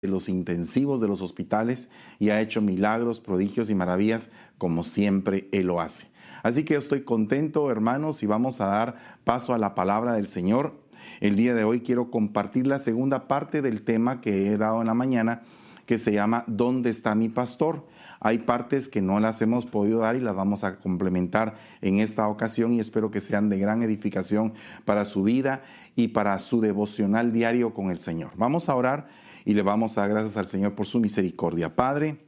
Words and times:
de 0.00 0.08
los 0.08 0.28
intensivos 0.28 1.00
de 1.00 1.08
los 1.08 1.22
hospitales 1.22 1.88
y 2.20 2.30
ha 2.30 2.40
hecho 2.40 2.62
milagros, 2.62 3.18
prodigios 3.18 3.68
y 3.68 3.74
maravillas 3.74 4.30
como 4.56 4.84
siempre 4.84 5.48
Él 5.50 5.66
lo 5.66 5.80
hace. 5.80 6.06
Así 6.44 6.62
que 6.62 6.74
yo 6.74 6.78
estoy 6.78 7.02
contento, 7.02 7.68
hermanos, 7.68 8.22
y 8.22 8.26
vamos 8.26 8.60
a 8.60 8.66
dar 8.66 9.18
paso 9.24 9.54
a 9.54 9.58
la 9.58 9.74
palabra 9.74 10.12
del 10.12 10.28
Señor. 10.28 10.80
El 11.18 11.34
día 11.34 11.52
de 11.52 11.64
hoy 11.64 11.80
quiero 11.80 12.12
compartir 12.12 12.68
la 12.68 12.78
segunda 12.78 13.26
parte 13.26 13.60
del 13.60 13.82
tema 13.82 14.20
que 14.20 14.46
he 14.46 14.56
dado 14.56 14.80
en 14.80 14.86
la 14.86 14.94
mañana, 14.94 15.42
que 15.84 15.98
se 15.98 16.12
llama 16.12 16.44
¿Dónde 16.46 16.90
está 16.90 17.16
mi 17.16 17.28
pastor? 17.28 17.84
Hay 18.20 18.38
partes 18.38 18.88
que 18.88 19.02
no 19.02 19.18
las 19.18 19.42
hemos 19.42 19.66
podido 19.66 20.00
dar 20.00 20.14
y 20.14 20.20
las 20.20 20.36
vamos 20.36 20.62
a 20.62 20.76
complementar 20.76 21.56
en 21.80 21.98
esta 21.98 22.28
ocasión 22.28 22.72
y 22.72 22.78
espero 22.78 23.10
que 23.10 23.20
sean 23.20 23.48
de 23.48 23.58
gran 23.58 23.82
edificación 23.82 24.52
para 24.84 25.04
su 25.04 25.24
vida 25.24 25.62
y 25.96 26.08
para 26.08 26.38
su 26.38 26.60
devocional 26.60 27.32
diario 27.32 27.74
con 27.74 27.90
el 27.90 27.98
Señor. 27.98 28.30
Vamos 28.36 28.68
a 28.68 28.76
orar 28.76 29.08
y 29.48 29.54
le 29.54 29.62
vamos 29.62 29.96
a 29.96 30.02
dar 30.02 30.10
gracias 30.10 30.36
al 30.36 30.46
Señor 30.46 30.74
por 30.74 30.84
su 30.84 31.00
misericordia. 31.00 31.74
Padre, 31.74 32.18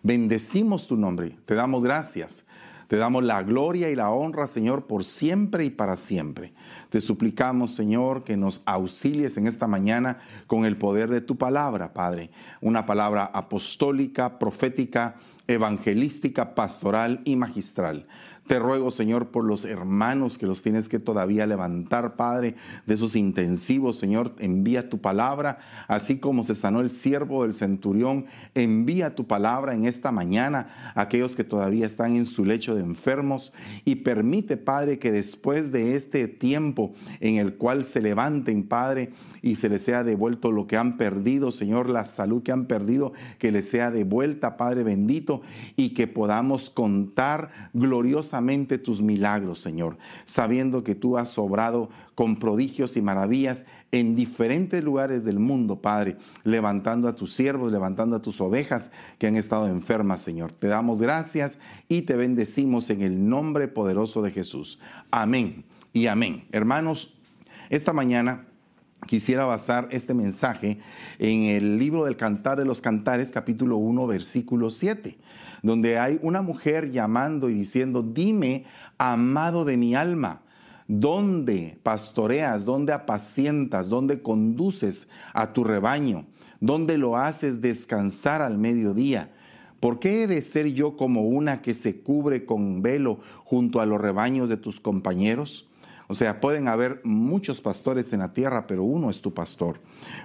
bendecimos 0.00 0.86
tu 0.86 0.96
nombre, 0.96 1.36
te 1.44 1.56
damos 1.56 1.82
gracias. 1.82 2.44
Te 2.86 2.96
damos 2.96 3.22
la 3.22 3.42
gloria 3.42 3.88
y 3.90 3.96
la 3.96 4.10
honra, 4.10 4.48
Señor, 4.48 4.86
por 4.88 5.04
siempre 5.04 5.64
y 5.64 5.70
para 5.70 5.96
siempre. 5.96 6.52
Te 6.88 7.00
suplicamos, 7.00 7.72
Señor, 7.72 8.24
que 8.24 8.36
nos 8.36 8.62
auxilies 8.64 9.36
en 9.36 9.46
esta 9.46 9.68
mañana 9.68 10.18
con 10.48 10.64
el 10.64 10.76
poder 10.76 11.08
de 11.08 11.20
tu 11.20 11.36
palabra, 11.36 11.92
Padre. 11.92 12.30
Una 12.60 12.86
palabra 12.86 13.24
apostólica, 13.32 14.40
profética, 14.40 15.16
evangelística, 15.48 16.54
pastoral 16.54 17.22
y 17.24 17.36
magistral. 17.36 18.06
Te 18.46 18.58
ruego, 18.58 18.90
Señor, 18.90 19.28
por 19.28 19.44
los 19.44 19.64
hermanos 19.64 20.36
que 20.36 20.46
los 20.46 20.62
tienes 20.62 20.88
que 20.88 20.98
todavía 20.98 21.46
levantar, 21.46 22.16
Padre, 22.16 22.56
de 22.84 22.94
esos 22.94 23.14
intensivos, 23.14 23.98
Señor, 23.98 24.34
envía 24.38 24.90
tu 24.90 24.98
palabra, 25.00 25.58
así 25.86 26.18
como 26.18 26.42
se 26.42 26.56
sanó 26.56 26.80
el 26.80 26.90
siervo 26.90 27.44
del 27.44 27.54
centurión, 27.54 28.26
envía 28.54 29.14
tu 29.14 29.26
palabra 29.26 29.74
en 29.74 29.84
esta 29.86 30.10
mañana 30.10 30.92
a 30.94 31.02
aquellos 31.02 31.36
que 31.36 31.44
todavía 31.44 31.86
están 31.86 32.16
en 32.16 32.26
su 32.26 32.44
lecho 32.44 32.74
de 32.74 32.80
enfermos. 32.80 33.52
Y 33.84 33.96
permite, 33.96 34.56
Padre, 34.56 34.98
que 34.98 35.12
después 35.12 35.70
de 35.70 35.94
este 35.94 36.26
tiempo 36.26 36.94
en 37.20 37.36
el 37.36 37.54
cual 37.56 37.84
se 37.84 38.00
levanten, 38.00 38.66
Padre, 38.66 39.12
y 39.42 39.56
se 39.56 39.68
les 39.68 39.82
sea 39.82 40.04
devuelto 40.04 40.52
lo 40.52 40.66
que 40.66 40.76
han 40.76 40.96
perdido, 40.96 41.52
Señor, 41.52 41.88
la 41.88 42.04
salud 42.04 42.42
que 42.42 42.52
han 42.52 42.66
perdido, 42.66 43.12
que 43.38 43.52
les 43.52 43.68
sea 43.68 43.90
devuelta, 43.90 44.56
Padre 44.56 44.82
bendito, 44.82 45.42
y 45.76 45.90
que 45.90 46.06
podamos 46.06 46.70
contar 46.70 47.70
gloriosamente 47.72 48.78
tus 48.78 49.02
milagros, 49.02 49.60
Señor, 49.60 49.96
sabiendo 50.24 50.84
que 50.84 50.94
tú 50.94 51.16
has 51.18 51.38
obrado 51.38 51.88
con 52.14 52.36
prodigios 52.36 52.96
y 52.96 53.02
maravillas 53.02 53.64
en 53.92 54.14
diferentes 54.14 54.84
lugares 54.84 55.24
del 55.24 55.38
mundo, 55.38 55.80
Padre, 55.80 56.16
levantando 56.44 57.08
a 57.08 57.14
tus 57.14 57.32
siervos, 57.32 57.72
levantando 57.72 58.16
a 58.16 58.22
tus 58.22 58.40
ovejas 58.40 58.90
que 59.18 59.26
han 59.26 59.36
estado 59.36 59.68
enfermas, 59.68 60.20
Señor. 60.20 60.52
Te 60.52 60.68
damos 60.68 61.00
gracias 61.00 61.58
y 61.88 62.02
te 62.02 62.16
bendecimos 62.16 62.90
en 62.90 63.02
el 63.02 63.28
nombre 63.28 63.68
poderoso 63.68 64.22
de 64.22 64.30
Jesús. 64.30 64.78
Amén 65.10 65.64
y 65.92 66.06
amén. 66.06 66.44
Hermanos, 66.52 67.14
esta 67.70 67.92
mañana 67.92 68.46
quisiera 69.06 69.44
basar 69.44 69.88
este 69.90 70.14
mensaje 70.14 70.78
en 71.18 71.42
el 71.44 71.78
libro 71.78 72.04
del 72.04 72.16
Cantar 72.16 72.58
de 72.58 72.64
los 72.64 72.80
Cantares, 72.80 73.32
capítulo 73.32 73.76
1, 73.76 74.06
versículo 74.06 74.70
7 74.70 75.18
donde 75.62 75.98
hay 75.98 76.18
una 76.22 76.42
mujer 76.42 76.90
llamando 76.90 77.48
y 77.48 77.54
diciendo, 77.54 78.02
dime, 78.02 78.64
amado 78.98 79.64
de 79.64 79.76
mi 79.76 79.94
alma, 79.94 80.42
¿dónde 80.88 81.78
pastoreas, 81.82 82.64
dónde 82.64 82.92
apacientas, 82.92 83.88
dónde 83.88 84.22
conduces 84.22 85.08
a 85.32 85.52
tu 85.52 85.64
rebaño, 85.64 86.26
dónde 86.60 86.98
lo 86.98 87.16
haces 87.16 87.60
descansar 87.60 88.42
al 88.42 88.58
mediodía? 88.58 89.32
¿Por 89.80 89.98
qué 89.98 90.24
he 90.24 90.26
de 90.26 90.42
ser 90.42 90.72
yo 90.72 90.96
como 90.96 91.22
una 91.22 91.62
que 91.62 91.74
se 91.74 92.00
cubre 92.00 92.44
con 92.44 92.82
velo 92.82 93.20
junto 93.44 93.80
a 93.80 93.86
los 93.86 94.00
rebaños 94.00 94.48
de 94.48 94.58
tus 94.58 94.78
compañeros? 94.78 95.69
O 96.10 96.14
sea, 96.14 96.40
pueden 96.40 96.66
haber 96.66 97.00
muchos 97.04 97.60
pastores 97.60 98.12
en 98.12 98.18
la 98.18 98.32
tierra, 98.32 98.66
pero 98.66 98.82
uno 98.82 99.10
es 99.10 99.20
tu 99.20 99.32
pastor. 99.32 99.80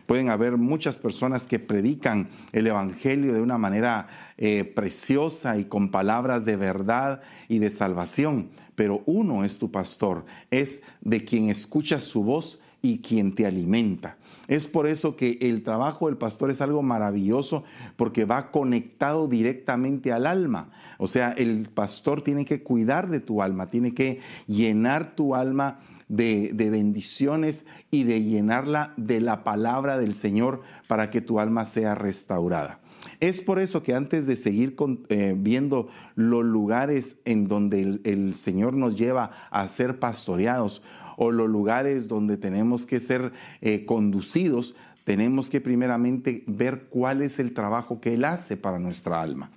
Pueden 0.07 0.31
haber 0.31 0.57
muchas 0.57 0.97
personas 0.97 1.45
que 1.45 1.59
predican 1.59 2.31
el 2.53 2.65
Evangelio 2.65 3.35
de 3.35 3.41
una 3.41 3.59
manera 3.59 4.07
eh, 4.39 4.63
preciosa 4.63 5.59
y 5.59 5.65
con 5.65 5.91
palabras 5.91 6.43
de 6.43 6.55
verdad 6.55 7.21
y 7.47 7.59
de 7.59 7.69
salvación, 7.69 8.49
pero 8.73 9.03
uno 9.05 9.45
es 9.45 9.59
tu 9.59 9.69
pastor, 9.69 10.25
es 10.49 10.81
de 11.01 11.23
quien 11.23 11.51
escuchas 11.51 12.01
su 12.01 12.23
voz 12.23 12.59
y 12.81 12.97
quien 12.97 13.35
te 13.35 13.45
alimenta. 13.45 14.17
Es 14.47 14.67
por 14.67 14.87
eso 14.87 15.15
que 15.15 15.37
el 15.41 15.63
trabajo 15.63 16.07
del 16.07 16.17
pastor 16.17 16.51
es 16.51 16.61
algo 16.61 16.83
maravilloso 16.83 17.63
porque 17.95 18.25
va 18.25 18.51
conectado 18.51 19.27
directamente 19.27 20.11
al 20.11 20.27
alma. 20.27 20.69
O 20.97 21.07
sea, 21.07 21.31
el 21.31 21.69
pastor 21.69 22.21
tiene 22.21 22.45
que 22.45 22.61
cuidar 22.61 23.09
de 23.09 23.19
tu 23.19 23.41
alma, 23.41 23.69
tiene 23.69 23.93
que 23.93 24.21
llenar 24.47 25.15
tu 25.15 25.35
alma 25.35 25.79
de, 26.07 26.51
bendiciones 26.53 27.65
y 27.89 28.03
de 28.03 28.21
llenarla 28.23 28.93
de 28.97 29.19
la 29.21 29.43
palabra 29.43 29.97
del 29.97 30.13
Señor 30.13 30.61
para 30.87 31.09
que 31.09 31.21
tu 31.21 31.39
alma 31.39 31.65
sea 31.65 31.95
restaurada. 31.95 32.79
Es 33.19 33.41
por 33.41 33.59
eso 33.59 33.81
que 33.81 33.93
antes 33.93 34.25
de 34.27 34.35
seguir 34.35 34.75
eh, 35.09 35.35
viendo 35.37 35.89
los 36.15 36.43
lugares 36.43 37.17
en 37.25 37.47
donde 37.47 37.81
el, 37.81 38.01
el 38.03 38.35
Señor 38.35 38.73
nos 38.73 38.95
lleva 38.95 39.31
a 39.51 39.67
ser 39.67 39.99
pastoreados, 39.99 40.81
o 41.17 41.31
los 41.31 41.49
lugares 41.49 42.07
donde 42.07 42.37
tenemos 42.37 42.85
que 42.85 42.99
ser 42.99 43.31
eh, 43.61 43.85
conducidos, 43.85 44.75
tenemos 45.03 45.49
que 45.49 45.61
primeramente 45.61 46.43
ver 46.47 46.87
cuál 46.89 47.21
es 47.21 47.39
el 47.39 47.53
trabajo 47.53 48.01
que 48.01 48.15
Él 48.15 48.25
hace 48.25 48.57
para 48.57 48.79
nuestra 48.79 49.21
alma. 49.21 49.51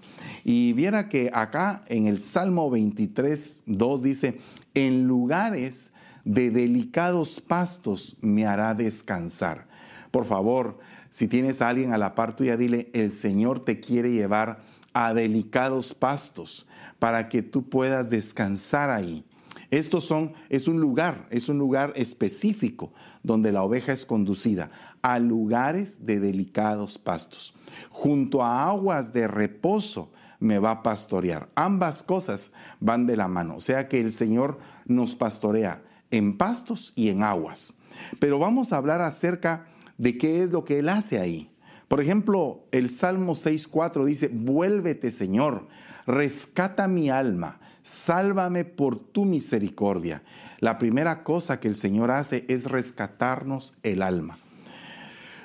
Y 0.44 0.74
viera 0.74 1.08
que 1.08 1.30
acá 1.32 1.82
en 1.88 2.06
el 2.06 2.20
Salmo 2.20 2.70
23, 2.70 3.64
2 3.66 4.02
dice, 4.02 4.40
en 4.74 5.06
lugares 5.06 5.90
de 6.24 6.50
delicados 6.50 7.40
pastos 7.40 8.18
me 8.20 8.46
hará 8.46 8.74
descansar. 8.74 9.66
Por 10.10 10.26
favor, 10.26 10.78
si 11.10 11.26
tienes 11.26 11.62
a 11.62 11.70
alguien 11.70 11.94
a 11.94 11.98
la 11.98 12.14
par 12.14 12.36
tuya, 12.36 12.56
dile, 12.56 12.90
el 12.92 13.12
Señor 13.12 13.64
te 13.64 13.80
quiere 13.80 14.12
llevar 14.12 14.62
a 14.92 15.14
delicados 15.14 15.94
pastos 15.94 16.66
para 16.98 17.28
que 17.28 17.42
tú 17.42 17.68
puedas 17.68 18.10
descansar 18.10 18.90
ahí. 18.90 19.24
Estos 19.70 20.04
son, 20.04 20.32
es 20.48 20.66
un 20.66 20.80
lugar, 20.80 21.26
es 21.30 21.48
un 21.48 21.58
lugar 21.58 21.92
específico 21.94 22.92
donde 23.22 23.52
la 23.52 23.62
oveja 23.62 23.92
es 23.92 24.06
conducida 24.06 24.70
a 25.02 25.18
lugares 25.18 26.06
de 26.06 26.20
delicados 26.20 26.98
pastos. 26.98 27.54
Junto 27.90 28.42
a 28.42 28.68
aguas 28.68 29.12
de 29.12 29.28
reposo 29.28 30.10
me 30.40 30.58
va 30.58 30.70
a 30.70 30.82
pastorear. 30.82 31.48
Ambas 31.54 32.02
cosas 32.02 32.52
van 32.80 33.06
de 33.06 33.16
la 33.16 33.28
mano. 33.28 33.56
O 33.56 33.60
sea 33.60 33.88
que 33.88 34.00
el 34.00 34.12
Señor 34.12 34.58
nos 34.86 35.16
pastorea 35.16 35.82
en 36.10 36.38
pastos 36.38 36.92
y 36.94 37.10
en 37.10 37.22
aguas. 37.22 37.74
Pero 38.18 38.38
vamos 38.38 38.72
a 38.72 38.76
hablar 38.76 39.02
acerca 39.02 39.66
de 39.98 40.16
qué 40.16 40.42
es 40.42 40.50
lo 40.50 40.64
que 40.64 40.78
Él 40.78 40.88
hace 40.88 41.18
ahí. 41.20 41.50
Por 41.88 42.00
ejemplo, 42.00 42.66
el 42.70 42.90
Salmo 42.90 43.34
6.4 43.34 44.04
dice, 44.04 44.28
vuélvete 44.28 45.10
Señor, 45.10 45.68
rescata 46.06 46.86
mi 46.86 47.10
alma 47.10 47.60
sálvame 47.82 48.64
por 48.64 48.98
tu 48.98 49.24
misericordia. 49.24 50.22
La 50.60 50.78
primera 50.78 51.22
cosa 51.22 51.60
que 51.60 51.68
el 51.68 51.76
Señor 51.76 52.10
hace 52.10 52.44
es 52.48 52.64
rescatarnos 52.64 53.74
el 53.82 54.02
alma. 54.02 54.38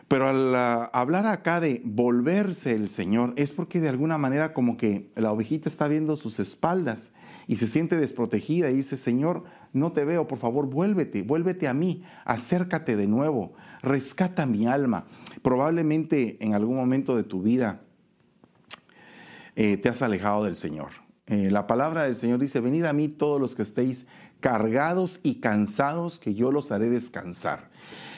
Pero 0.07 0.29
al 0.29 0.55
ah, 0.55 0.89
hablar 0.93 1.25
acá 1.25 1.59
de 1.59 1.81
volverse 1.83 2.73
el 2.73 2.89
Señor, 2.89 3.33
es 3.35 3.51
porque 3.51 3.79
de 3.79 3.89
alguna 3.89 4.17
manera 4.17 4.53
como 4.53 4.77
que 4.77 5.11
la 5.15 5.31
ovejita 5.31 5.69
está 5.69 5.87
viendo 5.87 6.17
sus 6.17 6.39
espaldas 6.39 7.11
y 7.47 7.57
se 7.57 7.67
siente 7.67 7.97
desprotegida 7.97 8.69
y 8.69 8.75
dice, 8.75 8.97
Señor, 8.97 9.43
no 9.73 9.91
te 9.91 10.05
veo, 10.05 10.27
por 10.27 10.37
favor, 10.37 10.67
vuélvete, 10.67 11.23
vuélvete 11.23 11.67
a 11.67 11.73
mí, 11.73 12.03
acércate 12.25 12.95
de 12.95 13.07
nuevo, 13.07 13.53
rescata 13.81 14.45
mi 14.45 14.67
alma. 14.67 15.05
Probablemente 15.41 16.37
en 16.39 16.53
algún 16.53 16.75
momento 16.75 17.15
de 17.17 17.23
tu 17.23 17.41
vida 17.41 17.81
eh, 19.55 19.77
te 19.77 19.89
has 19.89 20.01
alejado 20.01 20.45
del 20.45 20.55
Señor. 20.55 21.02
Eh, 21.27 21.49
la 21.51 21.67
palabra 21.67 22.03
del 22.03 22.15
Señor 22.15 22.39
dice, 22.39 22.59
venid 22.59 22.83
a 22.83 22.93
mí 22.93 23.07
todos 23.07 23.39
los 23.39 23.55
que 23.55 23.61
estéis 23.61 24.07
cargados 24.41 25.21
y 25.23 25.35
cansados, 25.35 26.19
que 26.19 26.33
yo 26.33 26.51
los 26.51 26.71
haré 26.71 26.89
descansar. 26.89 27.69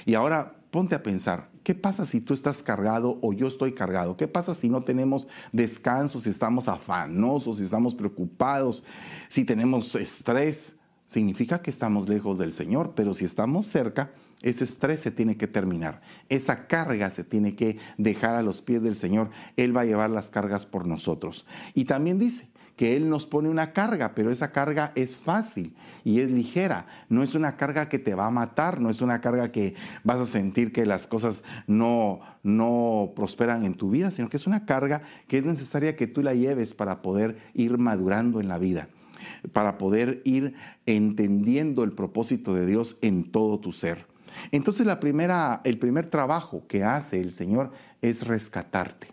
Y 0.05 0.15
ahora 0.15 0.55
ponte 0.71 0.95
a 0.95 1.03
pensar, 1.03 1.49
¿qué 1.63 1.75
pasa 1.75 2.03
si 2.03 2.19
tú 2.19 2.33
estás 2.33 2.63
cargado 2.63 3.19
o 3.21 3.31
yo 3.31 3.47
estoy 3.47 3.73
cargado? 3.73 4.17
¿Qué 4.17 4.27
pasa 4.27 4.55
si 4.55 4.69
no 4.69 4.83
tenemos 4.83 5.27
descanso, 5.51 6.19
si 6.19 6.29
estamos 6.29 6.67
afanosos, 6.67 7.57
si 7.57 7.63
estamos 7.63 7.93
preocupados, 7.93 8.83
si 9.29 9.45
tenemos 9.45 9.93
estrés? 9.95 10.77
Significa 11.07 11.61
que 11.61 11.69
estamos 11.69 12.09
lejos 12.09 12.39
del 12.39 12.51
Señor, 12.51 12.93
pero 12.95 13.13
si 13.13 13.25
estamos 13.25 13.67
cerca, 13.67 14.11
ese 14.41 14.63
estrés 14.63 14.99
se 14.99 15.11
tiene 15.11 15.37
que 15.37 15.47
terminar, 15.47 16.01
esa 16.29 16.67
carga 16.67 17.09
se 17.11 17.23
tiene 17.23 17.55
que 17.55 17.77
dejar 17.97 18.35
a 18.35 18.43
los 18.43 18.61
pies 18.61 18.81
del 18.81 18.95
Señor. 18.95 19.29
Él 19.55 19.75
va 19.75 19.81
a 19.81 19.85
llevar 19.85 20.09
las 20.09 20.29
cargas 20.29 20.65
por 20.65 20.87
nosotros. 20.87 21.45
Y 21.73 21.85
también 21.85 22.19
dice, 22.19 22.49
que 22.75 22.95
Él 22.95 23.09
nos 23.09 23.25
pone 23.25 23.49
una 23.49 23.73
carga, 23.73 24.13
pero 24.15 24.31
esa 24.31 24.51
carga 24.51 24.91
es 24.95 25.15
fácil 25.15 25.75
y 26.03 26.19
es 26.19 26.29
ligera. 26.29 26.87
No 27.09 27.23
es 27.23 27.35
una 27.35 27.57
carga 27.57 27.89
que 27.89 27.99
te 27.99 28.15
va 28.15 28.27
a 28.27 28.31
matar, 28.31 28.81
no 28.81 28.89
es 28.89 29.01
una 29.01 29.21
carga 29.21 29.51
que 29.51 29.75
vas 30.03 30.19
a 30.19 30.25
sentir 30.25 30.71
que 30.71 30.85
las 30.85 31.07
cosas 31.07 31.43
no, 31.67 32.19
no 32.43 33.13
prosperan 33.15 33.65
en 33.65 33.75
tu 33.75 33.89
vida, 33.89 34.11
sino 34.11 34.29
que 34.29 34.37
es 34.37 34.47
una 34.47 34.65
carga 34.65 35.01
que 35.27 35.37
es 35.37 35.45
necesaria 35.45 35.95
que 35.95 36.07
tú 36.07 36.21
la 36.21 36.33
lleves 36.33 36.73
para 36.73 37.01
poder 37.01 37.37
ir 37.53 37.77
madurando 37.77 38.39
en 38.39 38.47
la 38.47 38.57
vida 38.57 38.89
para 39.53 39.77
poder 39.77 40.21
ir 40.23 40.53
entendiendo 40.85 41.83
el 41.83 41.93
propósito 41.93 42.53
de 42.53 42.65
Dios 42.65 42.97
en 43.01 43.31
todo 43.31 43.59
tu 43.59 43.71
ser. 43.71 44.05
Entonces 44.51 44.85
la 44.85 44.99
primera, 44.99 45.61
el 45.63 45.77
primer 45.77 46.09
trabajo 46.09 46.65
que 46.67 46.83
hace 46.83 47.19
el 47.19 47.31
Señor 47.31 47.71
es 48.01 48.27
rescatarte. 48.27 49.07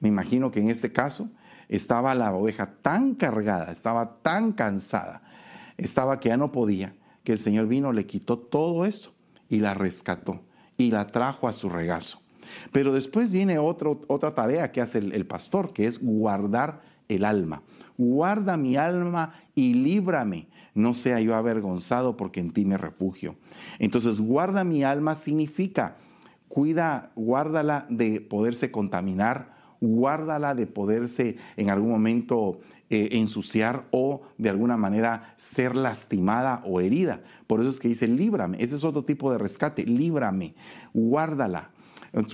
Me 0.00 0.08
imagino 0.08 0.50
que 0.50 0.60
en 0.60 0.70
este 0.70 0.92
caso 0.92 1.30
estaba 1.68 2.14
la 2.14 2.32
oveja 2.34 2.74
tan 2.82 3.14
cargada, 3.14 3.72
estaba 3.72 4.18
tan 4.22 4.52
cansada, 4.52 5.22
estaba 5.76 6.20
que 6.20 6.28
ya 6.30 6.36
no 6.36 6.52
podía, 6.52 6.94
que 7.24 7.32
el 7.32 7.38
Señor 7.38 7.66
vino, 7.66 7.92
le 7.92 8.06
quitó 8.06 8.38
todo 8.38 8.84
eso 8.84 9.12
y 9.48 9.60
la 9.60 9.74
rescató 9.74 10.42
y 10.76 10.90
la 10.90 11.06
trajo 11.08 11.48
a 11.48 11.52
su 11.52 11.68
regazo. 11.68 12.20
Pero 12.72 12.92
después 12.92 13.32
viene 13.32 13.58
otra 13.58 14.34
tarea 14.34 14.70
que 14.70 14.80
hace 14.80 14.98
el 14.98 15.26
pastor, 15.26 15.72
que 15.72 15.86
es 15.86 16.02
guardar 16.02 16.80
el 17.08 17.24
alma. 17.24 17.62
Guarda 17.96 18.56
mi 18.56 18.76
alma 18.76 19.34
y 19.54 19.74
líbrame, 19.74 20.48
no 20.74 20.94
sea 20.94 21.20
yo 21.20 21.34
avergonzado 21.34 22.16
porque 22.16 22.40
en 22.40 22.50
ti 22.50 22.64
me 22.64 22.76
refugio. 22.76 23.36
Entonces, 23.78 24.20
guarda 24.20 24.64
mi 24.64 24.84
alma 24.84 25.14
significa, 25.14 25.96
cuida, 26.48 27.10
guárdala 27.16 27.86
de 27.88 28.20
poderse 28.20 28.70
contaminar, 28.70 29.55
guárdala 29.80 30.54
de 30.54 30.66
poderse 30.66 31.36
en 31.56 31.70
algún 31.70 31.90
momento 31.90 32.60
eh, 32.88 33.08
ensuciar 33.12 33.86
o 33.90 34.22
de 34.38 34.48
alguna 34.48 34.76
manera 34.76 35.34
ser 35.36 35.74
lastimada 35.74 36.62
o 36.64 36.80
herida. 36.80 37.20
Por 37.46 37.60
eso 37.60 37.70
es 37.70 37.80
que 37.80 37.88
dice, 37.88 38.06
líbrame. 38.06 38.58
Ese 38.60 38.76
es 38.76 38.84
otro 38.84 39.04
tipo 39.04 39.32
de 39.32 39.38
rescate, 39.38 39.84
líbrame, 39.84 40.54
guárdala. 40.94 41.70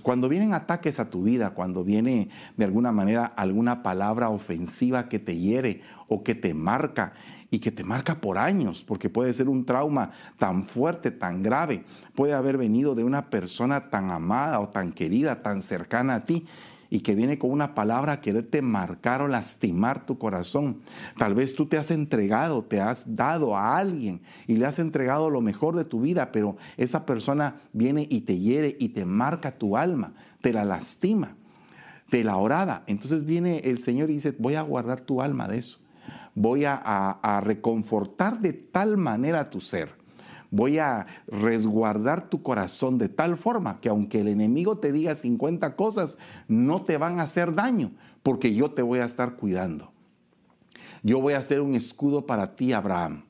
Cuando 0.03 0.29
vienen 0.29 0.55
ataques 0.55 1.01
a 1.01 1.11
tu 1.11 1.23
vida, 1.23 1.55
cuando 1.55 1.83
viene 1.83 2.29
de 2.57 2.65
alguna 2.65 2.93
manera 2.93 3.25
alguna 3.25 3.83
palabra 3.83 4.29
ofensiva 4.29 5.09
que 5.09 5.19
te 5.19 5.37
hiere 5.39 5.81
o 6.07 6.23
que 6.23 6.35
te 6.35 6.55
marca 6.55 7.15
y 7.51 7.59
que 7.59 7.73
te 7.73 7.83
marca 7.83 8.21
por 8.21 8.39
años, 8.39 8.85
porque 8.87 9.11
puede 9.11 9.33
ser 9.33 9.49
un 9.49 9.65
trauma 9.65 10.13
tan 10.39 10.65
fuerte, 10.65 11.11
tan 11.11 11.43
grave, 11.43 11.85
puede 12.15 12.33
haber 12.33 12.59
venido 12.59 12.95
de 12.95 13.05
una 13.05 13.29
persona 13.29 13.91
tan 13.91 14.11
amada 14.11 14.61
o 14.61 14.69
tan 14.69 14.93
querida, 14.93 15.43
tan 15.43 15.63
cercana 15.63 16.15
a 16.15 16.25
ti, 16.25 16.47
y 16.93 17.01
que 17.01 17.15
viene 17.15 17.39
con 17.39 17.51
una 17.51 17.75
palabra 17.75 18.13
a 18.13 18.21
quererte 18.21 18.61
marcar 18.61 19.23
o 19.23 19.29
lastimar 19.29 20.05
tu 20.05 20.19
corazón. 20.19 20.83
Tal 21.17 21.35
vez 21.35 21.55
tú 21.55 21.65
te 21.65 21.79
has 21.79 21.91
entregado, 21.91 22.65
te 22.65 22.83
has 22.83 23.17
dado 23.17 23.57
a 23.57 23.79
alguien 23.79 24.21
y 24.47 24.57
le 24.57 24.67
has 24.67 24.79
entregado 24.79 25.31
lo 25.31 25.41
mejor 25.41 25.75
de 25.75 25.87
tu 25.87 26.03
vida, 26.03 26.33
pero 26.33 26.59
esa 26.77 27.07
persona 27.07 27.63
viene 27.73 28.07
y 28.11 28.21
te 28.21 28.39
hiere 28.39 28.77
y 28.79 28.91
te 28.91 29.07
marca 29.07 29.57
tu 29.57 29.79
alma, 29.79 30.13
te 30.43 30.53
la 30.53 30.67
lastima, 30.67 31.35
te 32.11 32.25
la 32.25 32.37
orada. 32.37 32.83
Entonces 32.87 33.25
viene 33.25 33.61
el 33.61 33.79
Señor 33.79 34.11
y 34.11 34.17
dice, 34.17 34.37
voy 34.39 34.57
a 34.57 34.61
guardar 34.61 35.01
tu 35.01 35.23
alma 35.23 35.49
de 35.49 35.61
eso. 35.61 35.79
Voy 36.35 36.67
a, 36.67 36.75
a 36.75 37.41
reconfortar 37.41 38.39
de 38.41 38.53
tal 38.53 38.99
manera 38.99 39.49
tu 39.49 39.63
ser 39.63 40.02
voy 40.53 40.79
a 40.79 41.07
resguardar 41.27 42.29
tu 42.29 42.43
corazón 42.43 42.99
de 42.99 43.09
tal 43.09 43.37
forma 43.37 43.81
que 43.81 43.89
aunque 43.89 44.21
el 44.21 44.29
enemigo 44.29 44.79
te 44.79 44.93
diga 44.93 45.17
50 45.17 45.75
cosas, 45.75 46.19
no 46.47 46.83
te 46.83 46.99
van 46.99 47.19
a 47.19 47.25
hacer 47.25 47.55
daño, 47.55 47.91
porque 48.23 48.55
yo 48.55 48.71
te 48.71 48.83
voy 48.83 49.01
a 49.01 49.07
estar 49.07 49.37
cuidando. 49.37 49.91
Yo 51.03 51.21
voy 51.21 51.33
a 51.33 51.43
ser 51.43 51.63
un 51.63 51.75
escudo 51.75 52.27
para 52.27 52.55
ti, 52.55 52.73
Abraham. 52.73 53.25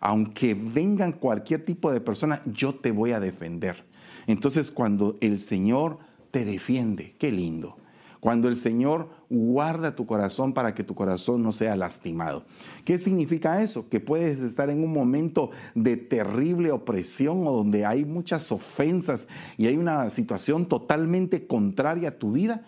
Aunque 0.00 0.54
vengan 0.54 1.12
cualquier 1.12 1.64
tipo 1.64 1.90
de 1.90 2.00
persona, 2.00 2.42
yo 2.44 2.74
te 2.74 2.90
voy 2.90 3.12
a 3.12 3.20
defender. 3.20 3.86
Entonces 4.26 4.70
cuando 4.70 5.16
el 5.20 5.38
Señor 5.38 6.00
te 6.30 6.44
defiende, 6.44 7.14
qué 7.18 7.30
lindo 7.30 7.78
cuando 8.24 8.48
el 8.48 8.56
Señor 8.56 9.10
guarda 9.28 9.94
tu 9.94 10.06
corazón 10.06 10.54
para 10.54 10.74
que 10.74 10.82
tu 10.82 10.94
corazón 10.94 11.42
no 11.42 11.52
sea 11.52 11.76
lastimado. 11.76 12.46
¿Qué 12.86 12.96
significa 12.96 13.60
eso? 13.60 13.90
Que 13.90 14.00
puedes 14.00 14.40
estar 14.40 14.70
en 14.70 14.82
un 14.82 14.94
momento 14.94 15.50
de 15.74 15.98
terrible 15.98 16.72
opresión 16.72 17.46
o 17.46 17.52
donde 17.52 17.84
hay 17.84 18.06
muchas 18.06 18.50
ofensas 18.50 19.28
y 19.58 19.66
hay 19.66 19.76
una 19.76 20.08
situación 20.08 20.64
totalmente 20.64 21.46
contraria 21.46 22.08
a 22.08 22.18
tu 22.18 22.32
vida 22.32 22.64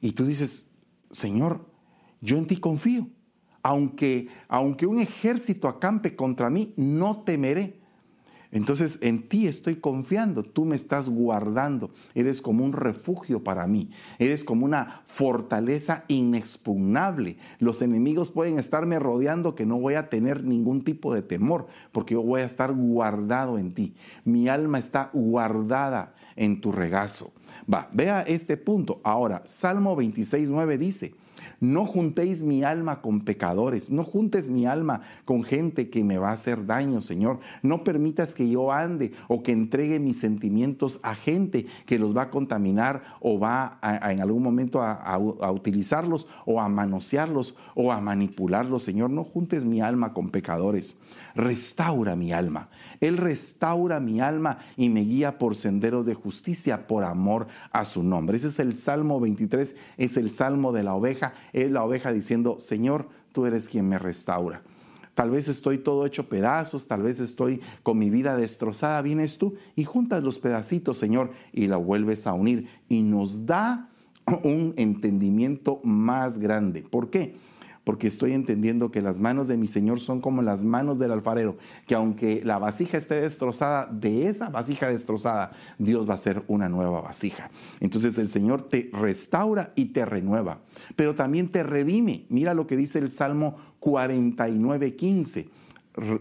y 0.00 0.12
tú 0.12 0.24
dices, 0.24 0.70
Señor, 1.10 1.66
yo 2.20 2.38
en 2.38 2.46
ti 2.46 2.58
confío. 2.58 3.08
Aunque, 3.64 4.28
aunque 4.46 4.86
un 4.86 5.00
ejército 5.00 5.66
acampe 5.66 6.14
contra 6.14 6.48
mí, 6.48 6.74
no 6.76 7.24
temeré 7.24 7.81
entonces 8.52 8.98
en 9.00 9.28
ti 9.28 9.46
estoy 9.48 9.76
confiando, 9.76 10.42
tú 10.42 10.66
me 10.66 10.76
estás 10.76 11.08
guardando, 11.08 11.90
eres 12.14 12.42
como 12.42 12.64
un 12.64 12.74
refugio 12.74 13.42
para 13.42 13.66
mí, 13.66 13.90
eres 14.18 14.44
como 14.44 14.66
una 14.66 15.02
fortaleza 15.06 16.04
inexpugnable. 16.08 17.38
Los 17.58 17.80
enemigos 17.80 18.30
pueden 18.30 18.58
estarme 18.58 18.98
rodeando 18.98 19.54
que 19.54 19.64
no 19.64 19.78
voy 19.78 19.94
a 19.94 20.10
tener 20.10 20.44
ningún 20.44 20.82
tipo 20.82 21.14
de 21.14 21.22
temor, 21.22 21.66
porque 21.92 22.12
yo 22.14 22.22
voy 22.22 22.42
a 22.42 22.46
estar 22.46 22.74
guardado 22.74 23.58
en 23.58 23.72
ti. 23.72 23.94
Mi 24.24 24.48
alma 24.48 24.78
está 24.78 25.10
guardada 25.14 26.14
en 26.36 26.60
tu 26.60 26.72
regazo. 26.72 27.32
Va, 27.72 27.88
vea 27.92 28.20
este 28.20 28.58
punto. 28.58 29.00
Ahora, 29.02 29.42
Salmo 29.46 29.96
26, 29.96 30.50
9 30.50 30.76
dice, 30.76 31.14
no 31.60 31.86
juntéis 31.86 32.42
mi 32.42 32.64
alma 32.64 33.00
con 33.00 33.20
pecadores, 33.20 33.90
no 33.90 34.04
juntes 34.04 34.48
mi 34.48 34.66
alma 34.66 35.02
con 35.24 35.42
gente 35.42 35.90
que 35.90 36.04
me 36.04 36.18
va 36.18 36.30
a 36.30 36.34
hacer 36.34 36.66
daño, 36.66 37.00
Señor. 37.00 37.40
No 37.62 37.84
permitas 37.84 38.34
que 38.34 38.48
yo 38.48 38.72
ande 38.72 39.12
o 39.28 39.42
que 39.42 39.52
entregue 39.52 39.98
mis 39.98 40.18
sentimientos 40.18 41.00
a 41.02 41.14
gente 41.14 41.66
que 41.86 41.98
los 41.98 42.16
va 42.16 42.22
a 42.22 42.30
contaminar 42.30 43.02
o 43.20 43.38
va 43.38 43.78
en 43.82 44.20
algún 44.20 44.42
momento 44.42 44.82
a, 44.82 45.18
utilizarlos 45.50 46.26
o 46.46 46.60
a 46.60 46.68
manosearlos 46.68 47.54
o 47.74 47.92
a 47.92 48.00
manipularlos, 48.00 48.82
Señor. 48.82 49.10
No 49.10 49.24
juntes 49.24 49.64
mi 49.64 49.80
alma 49.80 50.12
con 50.12 50.30
pecadores. 50.30 50.96
Restaura 51.34 52.16
mi 52.16 52.32
alma. 52.32 52.68
Él 53.00 53.16
restaura 53.16 54.00
mi 54.00 54.20
alma 54.20 54.58
y 54.76 54.88
me 54.88 55.00
guía 55.00 55.38
por 55.38 55.56
senderos 55.56 56.06
de 56.06 56.14
justicia 56.14 56.86
por 56.86 57.04
amor 57.04 57.48
a 57.70 57.84
su 57.84 58.02
nombre. 58.02 58.36
Ese 58.36 58.48
es 58.48 58.58
el 58.58 58.74
Salmo 58.74 59.20
23, 59.20 59.74
es 59.96 60.16
el 60.16 60.30
Salmo 60.30 60.72
de 60.72 60.82
la 60.82 60.94
oveja 60.94 61.34
es 61.52 61.70
la 61.70 61.84
oveja 61.84 62.12
diciendo, 62.12 62.58
Señor, 62.60 63.08
tú 63.32 63.46
eres 63.46 63.68
quien 63.68 63.88
me 63.88 63.98
restaura. 63.98 64.62
Tal 65.14 65.30
vez 65.30 65.48
estoy 65.48 65.78
todo 65.78 66.06
hecho 66.06 66.28
pedazos, 66.28 66.86
tal 66.86 67.02
vez 67.02 67.20
estoy 67.20 67.60
con 67.82 67.98
mi 67.98 68.08
vida 68.08 68.36
destrozada. 68.36 69.02
Vienes 69.02 69.36
tú 69.36 69.54
y 69.76 69.84
juntas 69.84 70.22
los 70.22 70.38
pedacitos, 70.38 70.96
Señor, 70.96 71.32
y 71.52 71.66
la 71.66 71.76
vuelves 71.76 72.26
a 72.26 72.32
unir. 72.32 72.68
Y 72.88 73.02
nos 73.02 73.44
da 73.44 73.90
un 74.42 74.72
entendimiento 74.78 75.80
más 75.84 76.38
grande. 76.38 76.82
¿Por 76.82 77.10
qué? 77.10 77.36
Porque 77.84 78.06
estoy 78.06 78.32
entendiendo 78.32 78.90
que 78.90 79.02
las 79.02 79.18
manos 79.18 79.48
de 79.48 79.56
mi 79.56 79.66
Señor 79.66 79.98
son 79.98 80.20
como 80.20 80.42
las 80.42 80.62
manos 80.62 80.98
del 80.98 81.12
alfarero, 81.12 81.56
que 81.86 81.94
aunque 81.94 82.42
la 82.44 82.58
vasija 82.58 82.96
esté 82.96 83.20
destrozada, 83.20 83.86
de 83.86 84.28
esa 84.28 84.50
vasija 84.50 84.88
destrozada, 84.88 85.52
Dios 85.78 86.08
va 86.08 86.12
a 86.12 86.16
hacer 86.16 86.44
una 86.46 86.68
nueva 86.68 87.00
vasija. 87.00 87.50
Entonces 87.80 88.18
el 88.18 88.28
Señor 88.28 88.68
te 88.68 88.90
restaura 88.92 89.72
y 89.74 89.86
te 89.86 90.04
renueva, 90.04 90.60
pero 90.94 91.14
también 91.14 91.48
te 91.48 91.62
redime. 91.62 92.26
Mira 92.28 92.54
lo 92.54 92.66
que 92.66 92.76
dice 92.76 92.98
el 92.98 93.10
Salmo 93.10 93.56
49, 93.80 94.94
15. 94.94 95.48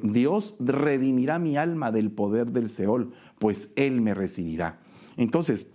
Dios 0.01 0.55
redimirá 0.59 1.39
mi 1.39 1.57
alma 1.57 1.91
del 1.91 2.11
poder 2.11 2.51
del 2.51 2.69
Seol, 2.69 3.13
pues 3.39 3.69
Él 3.75 4.01
me 4.01 4.13
recibirá. 4.13 4.79
Entonces, 5.15 5.67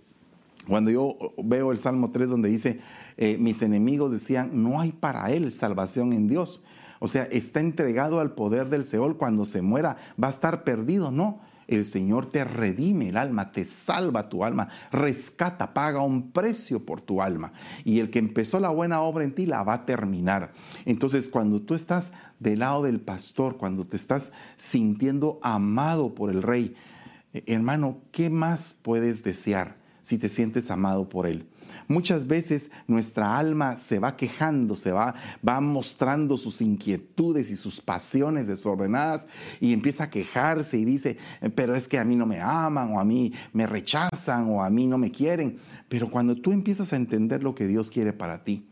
cuando 0.67 0.91
yo 0.91 1.17
veo 1.43 1.71
el 1.71 1.79
Salmo 1.79 2.11
3 2.11 2.29
donde 2.29 2.49
dice, 2.49 2.81
eh, 3.17 3.37
mis 3.39 3.61
enemigos 3.61 4.11
decían, 4.11 4.51
no 4.53 4.79
hay 4.79 4.91
para 4.91 5.31
él 5.31 5.51
salvación 5.51 6.13
en 6.13 6.27
Dios. 6.27 6.61
O 6.99 7.07
sea, 7.07 7.23
está 7.23 7.59
entregado 7.59 8.19
al 8.19 8.33
poder 8.33 8.69
del 8.69 8.83
Seol, 8.83 9.17
cuando 9.17 9.45
se 9.45 9.61
muera 9.61 9.97
va 10.21 10.27
a 10.27 10.31
estar 10.31 10.63
perdido. 10.63 11.11
No, 11.11 11.41
el 11.67 11.85
Señor 11.85 12.27
te 12.27 12.43
redime 12.43 13.09
el 13.09 13.17
alma, 13.17 13.51
te 13.51 13.65
salva 13.65 14.29
tu 14.29 14.43
alma, 14.43 14.69
rescata, 14.91 15.73
paga 15.73 16.01
un 16.01 16.31
precio 16.31 16.85
por 16.85 17.01
tu 17.01 17.21
alma. 17.21 17.51
Y 17.83 17.99
el 17.99 18.09
que 18.09 18.19
empezó 18.19 18.59
la 18.59 18.69
buena 18.69 19.01
obra 19.01 19.23
en 19.23 19.35
ti 19.35 19.45
la 19.45 19.63
va 19.63 19.73
a 19.73 19.85
terminar. 19.85 20.53
Entonces, 20.85 21.29
cuando 21.29 21.61
tú 21.61 21.75
estás 21.75 22.11
del 22.39 22.59
lado 22.59 22.83
del 22.83 22.99
pastor, 22.99 23.57
cuando 23.57 23.85
te 23.85 23.97
estás 23.97 24.31
sintiendo 24.55 25.39
amado 25.41 26.15
por 26.15 26.29
el 26.29 26.41
rey, 26.41 26.75
eh, 27.33 27.43
hermano, 27.47 27.99
¿qué 28.11 28.29
más 28.29 28.75
puedes 28.81 29.23
desear 29.23 29.75
si 30.01 30.17
te 30.17 30.29
sientes 30.29 30.71
amado 30.71 31.09
por 31.09 31.27
él? 31.27 31.47
Muchas 31.87 32.27
veces 32.27 32.69
nuestra 32.87 33.37
alma 33.37 33.77
se 33.77 33.99
va 33.99 34.15
quejando, 34.15 34.75
se 34.75 34.91
va, 34.91 35.15
va 35.47 35.61
mostrando 35.61 36.37
sus 36.37 36.61
inquietudes 36.61 37.49
y 37.51 37.57
sus 37.57 37.81
pasiones 37.81 38.47
desordenadas 38.47 39.27
y 39.59 39.73
empieza 39.73 40.05
a 40.05 40.09
quejarse 40.09 40.77
y 40.77 40.85
dice, 40.85 41.17
pero 41.55 41.75
es 41.75 41.87
que 41.87 41.99
a 41.99 42.05
mí 42.05 42.15
no 42.15 42.25
me 42.25 42.41
aman 42.41 42.93
o 42.93 42.99
a 42.99 43.05
mí 43.05 43.33
me 43.53 43.67
rechazan 43.67 44.49
o 44.49 44.63
a 44.63 44.69
mí 44.69 44.87
no 44.87 44.97
me 44.97 45.11
quieren. 45.11 45.59
Pero 45.89 46.09
cuando 46.09 46.35
tú 46.35 46.51
empiezas 46.51 46.93
a 46.93 46.97
entender 46.97 47.43
lo 47.43 47.55
que 47.55 47.67
Dios 47.67 47.89
quiere 47.91 48.13
para 48.13 48.43
ti, 48.43 48.67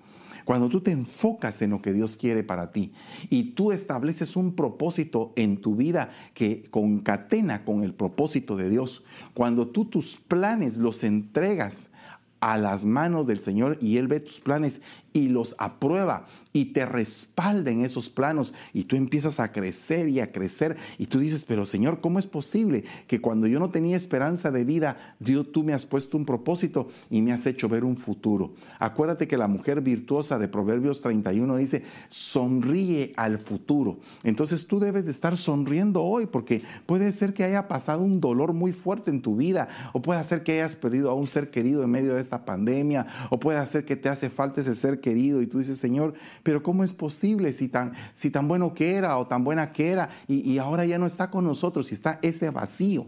Cuando 0.46 0.70
tú 0.70 0.80
te 0.80 0.92
enfocas 0.92 1.64
en 1.64 1.72
lo 1.72 1.82
que 1.82 1.92
Dios 1.92 2.18
quiere 2.18 2.44
para 2.44 2.72
ti 2.72 2.94
y 3.32 3.56
tú 3.56 3.72
estableces 3.72 4.36
un 4.36 4.56
propósito 4.56 5.34
en 5.36 5.60
tu 5.60 5.76
vida 5.76 6.12
que 6.36 6.70
concatena 6.70 7.66
con 7.66 7.84
el 7.84 7.96
propósito 7.96 8.56
de 8.56 8.70
Dios, 8.70 9.04
cuando 9.34 9.68
tú 9.68 9.86
tus 9.86 10.18
planes 10.18 10.78
los 10.78 11.04
entregas 11.04 11.90
a 12.40 12.58
las 12.58 12.86
manos 12.86 13.28
del 13.28 13.40
Señor 13.40 13.78
y 13.82 13.98
Él 13.98 14.08
ve 14.08 14.20
tus 14.20 14.40
planes 14.40 14.82
y 15.16 15.30
los 15.30 15.56
aprueba 15.60 16.26
y 16.52 16.66
te 16.66 16.86
respalda 16.86 17.72
en 17.72 17.84
esos 17.84 18.10
planos 18.10 18.54
y 18.74 18.84
tú 18.84 18.96
empiezas 18.96 19.40
a 19.40 19.52
crecer 19.52 20.08
y 20.10 20.20
a 20.20 20.32
crecer 20.32 20.76
y 20.98 21.08
tú 21.08 21.20
dices, 21.20 21.46
pero 21.46 21.66
Señor, 21.66 22.02
¿cómo 22.02 22.20
es 22.20 22.28
posible 22.28 22.84
que 23.08 23.20
cuando 23.20 23.48
yo 23.48 23.60
no 23.60 23.72
tenía 23.72 23.98
esperanza 23.98 24.52
de 24.52 24.64
vida, 24.64 25.16
Dios 25.20 25.52
tú 25.52 25.64
me 25.64 25.74
has 25.74 25.86
puesto 25.86 26.18
un 26.18 26.26
propósito 26.26 26.90
y 27.10 27.22
me 27.22 27.32
has 27.32 27.46
hecho 27.46 27.70
ver 27.70 27.86
un 27.86 27.98
futuro? 27.98 28.54
Acuérdate 28.80 29.28
que 29.28 29.38
la 29.38 29.48
mujer 29.48 29.82
virtuosa 29.82 30.38
de 30.38 30.50
Proverbios 30.50 31.02
31 31.02 31.56
dice, 31.58 31.84
sonríe 32.10 33.14
al 33.16 33.40
futuro. 33.40 34.00
Entonces 34.24 34.68
tú 34.68 34.80
debes 34.80 35.06
de 35.06 35.12
estar 35.12 35.38
sonriendo 35.38 36.04
hoy 36.04 36.26
porque 36.26 36.62
puede 36.86 37.12
ser 37.14 37.34
que 37.34 37.46
haya 37.46 37.70
pasado 37.70 38.02
un 38.02 38.20
dolor 38.20 38.54
muy 38.54 38.74
fuerte 38.74 39.12
en 39.12 39.22
tu 39.22 39.38
vida 39.38 39.70
o 39.94 40.02
puede 40.02 40.24
ser 40.26 40.44
que 40.44 40.54
hayas 40.54 40.76
perdido 40.76 41.10
a 41.10 41.14
un 41.14 41.28
ser 41.28 41.52
querido 41.52 41.84
en 41.84 41.92
medio 41.92 42.16
de 42.16 42.22
esta 42.22 42.44
pandemia 42.44 43.08
o 43.30 43.40
puede 43.40 43.66
ser 43.66 43.86
que 43.86 43.96
te 43.96 44.10
hace 44.10 44.30
falta 44.30 44.62
ese 44.62 44.76
ser 44.76 45.00
querido 45.06 45.44
y 45.44 45.48
tú 45.48 45.60
dices, 45.60 45.78
Señor, 45.78 46.16
pero 46.42 46.64
¿cómo 46.64 46.84
es 46.84 46.94
posible 46.94 47.54
si 47.54 47.68
tan, 47.68 47.94
si 48.16 48.32
tan 48.32 48.48
bueno 48.48 48.74
que 48.74 48.96
era 48.96 49.20
o 49.20 49.28
tan 49.28 49.44
buena 49.44 49.72
que 49.72 49.90
era 49.90 50.10
y, 50.28 50.50
y 50.50 50.58
ahora 50.58 50.84
ya 50.84 50.98
no 50.98 51.06
está 51.06 51.30
con 51.30 51.46
nosotros 51.46 51.92
y 51.92 51.94
está 51.94 52.18
ese 52.24 52.50
vacío? 52.50 53.06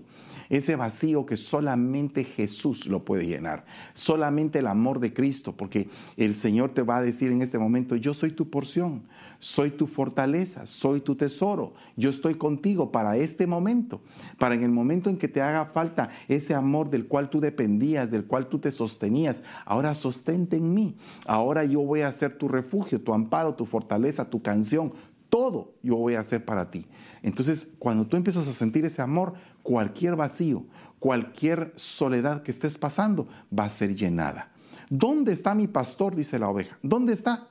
ese 0.50 0.77
vacío 0.77 1.25
que 1.25 1.36
solamente 1.36 2.24
Jesús 2.24 2.86
lo 2.86 3.04
puede 3.04 3.25
llenar, 3.25 3.66
solamente 3.94 4.60
el 4.60 4.68
amor 4.68 5.01
de 5.01 5.13
Cristo, 5.13 5.58
porque 5.58 5.89
el 6.16 6.38
Señor 6.38 6.74
te 6.74 6.84
va 6.84 6.98
a 6.98 7.01
decir 7.01 7.34
en 7.34 7.42
este 7.42 7.58
momento, 7.58 7.98
yo 7.98 8.13
soy 8.13 8.32
tu 8.32 8.50
porción, 8.50 9.04
soy 9.39 9.72
tu 9.72 9.88
fortaleza, 9.88 10.65
soy 10.65 11.01
tu 11.01 11.15
tesoro, 11.15 11.74
yo 11.96 12.10
estoy 12.10 12.36
contigo 12.36 12.91
para 12.91 13.17
este 13.17 13.48
momento, 13.48 14.01
para 14.38 14.56
en 14.56 14.63
el 14.63 14.72
momento 14.72 15.10
en 15.10 15.17
que 15.17 15.27
te 15.27 15.41
haga 15.41 15.65
falta 15.67 16.10
ese 16.27 16.53
amor 16.56 16.89
del 16.89 17.08
cual 17.08 17.29
tú 17.29 17.39
dependías, 17.39 18.12
del 18.12 18.25
cual 18.25 18.48
tú 18.48 18.60
te 18.60 18.72
sostenías, 18.72 19.44
ahora 19.65 19.96
sostente 19.96 20.58
en 20.58 20.74
mí, 20.74 20.98
ahora 21.25 21.63
yo 21.63 21.82
voy 21.82 22.01
a 22.01 22.12
ser 22.12 22.38
tu 22.38 22.48
refugio, 22.48 23.01
tu 23.01 23.13
amparo, 23.13 23.56
tu 23.56 23.65
fortaleza, 23.65 24.29
tu 24.29 24.41
canción, 24.41 24.94
todo 25.29 25.74
yo 25.84 25.98
voy 25.98 26.15
a 26.15 26.22
hacer 26.22 26.46
para 26.46 26.72
ti. 26.72 26.86
Entonces, 27.22 27.67
cuando 27.79 28.08
tú 28.08 28.15
empiezas 28.17 28.48
a 28.48 28.53
sentir 28.53 28.86
ese 28.86 29.01
amor, 29.01 29.34
cualquier 29.63 30.15
vacío, 30.15 30.65
cualquier 31.00 31.74
soledad 31.75 32.44
que 32.44 32.51
estés 32.51 32.77
pasando 32.77 33.27
va 33.58 33.65
a 33.65 33.70
ser 33.70 33.96
llenada. 33.96 34.51
¿Dónde 34.89 35.34
está 35.34 35.53
mi 35.53 35.67
pastor? 35.67 36.15
Dice 36.15 36.39
la 36.39 36.50
oveja. 36.50 36.77
¿Dónde 36.82 37.13
está? 37.13 37.50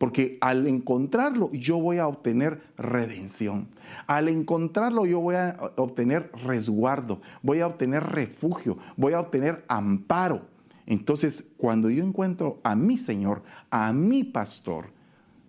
Porque 0.00 0.38
al 0.40 0.66
encontrarlo 0.66 1.50
yo 1.52 1.78
voy 1.78 1.98
a 1.98 2.06
obtener 2.06 2.62
redención. 2.78 3.68
Al 4.06 4.28
encontrarlo 4.28 5.04
yo 5.04 5.20
voy 5.20 5.34
a 5.34 5.58
obtener 5.76 6.32
resguardo, 6.42 7.20
voy 7.42 7.60
a 7.60 7.66
obtener 7.66 8.04
refugio, 8.04 8.78
voy 8.96 9.12
a 9.12 9.20
obtener 9.20 9.62
amparo. 9.68 10.46
Entonces, 10.86 11.44
cuando 11.58 11.90
yo 11.90 12.02
encuentro 12.02 12.60
a 12.62 12.74
mi 12.74 12.96
Señor, 12.96 13.42
a 13.68 13.92
mi 13.92 14.24
pastor, 14.24 14.86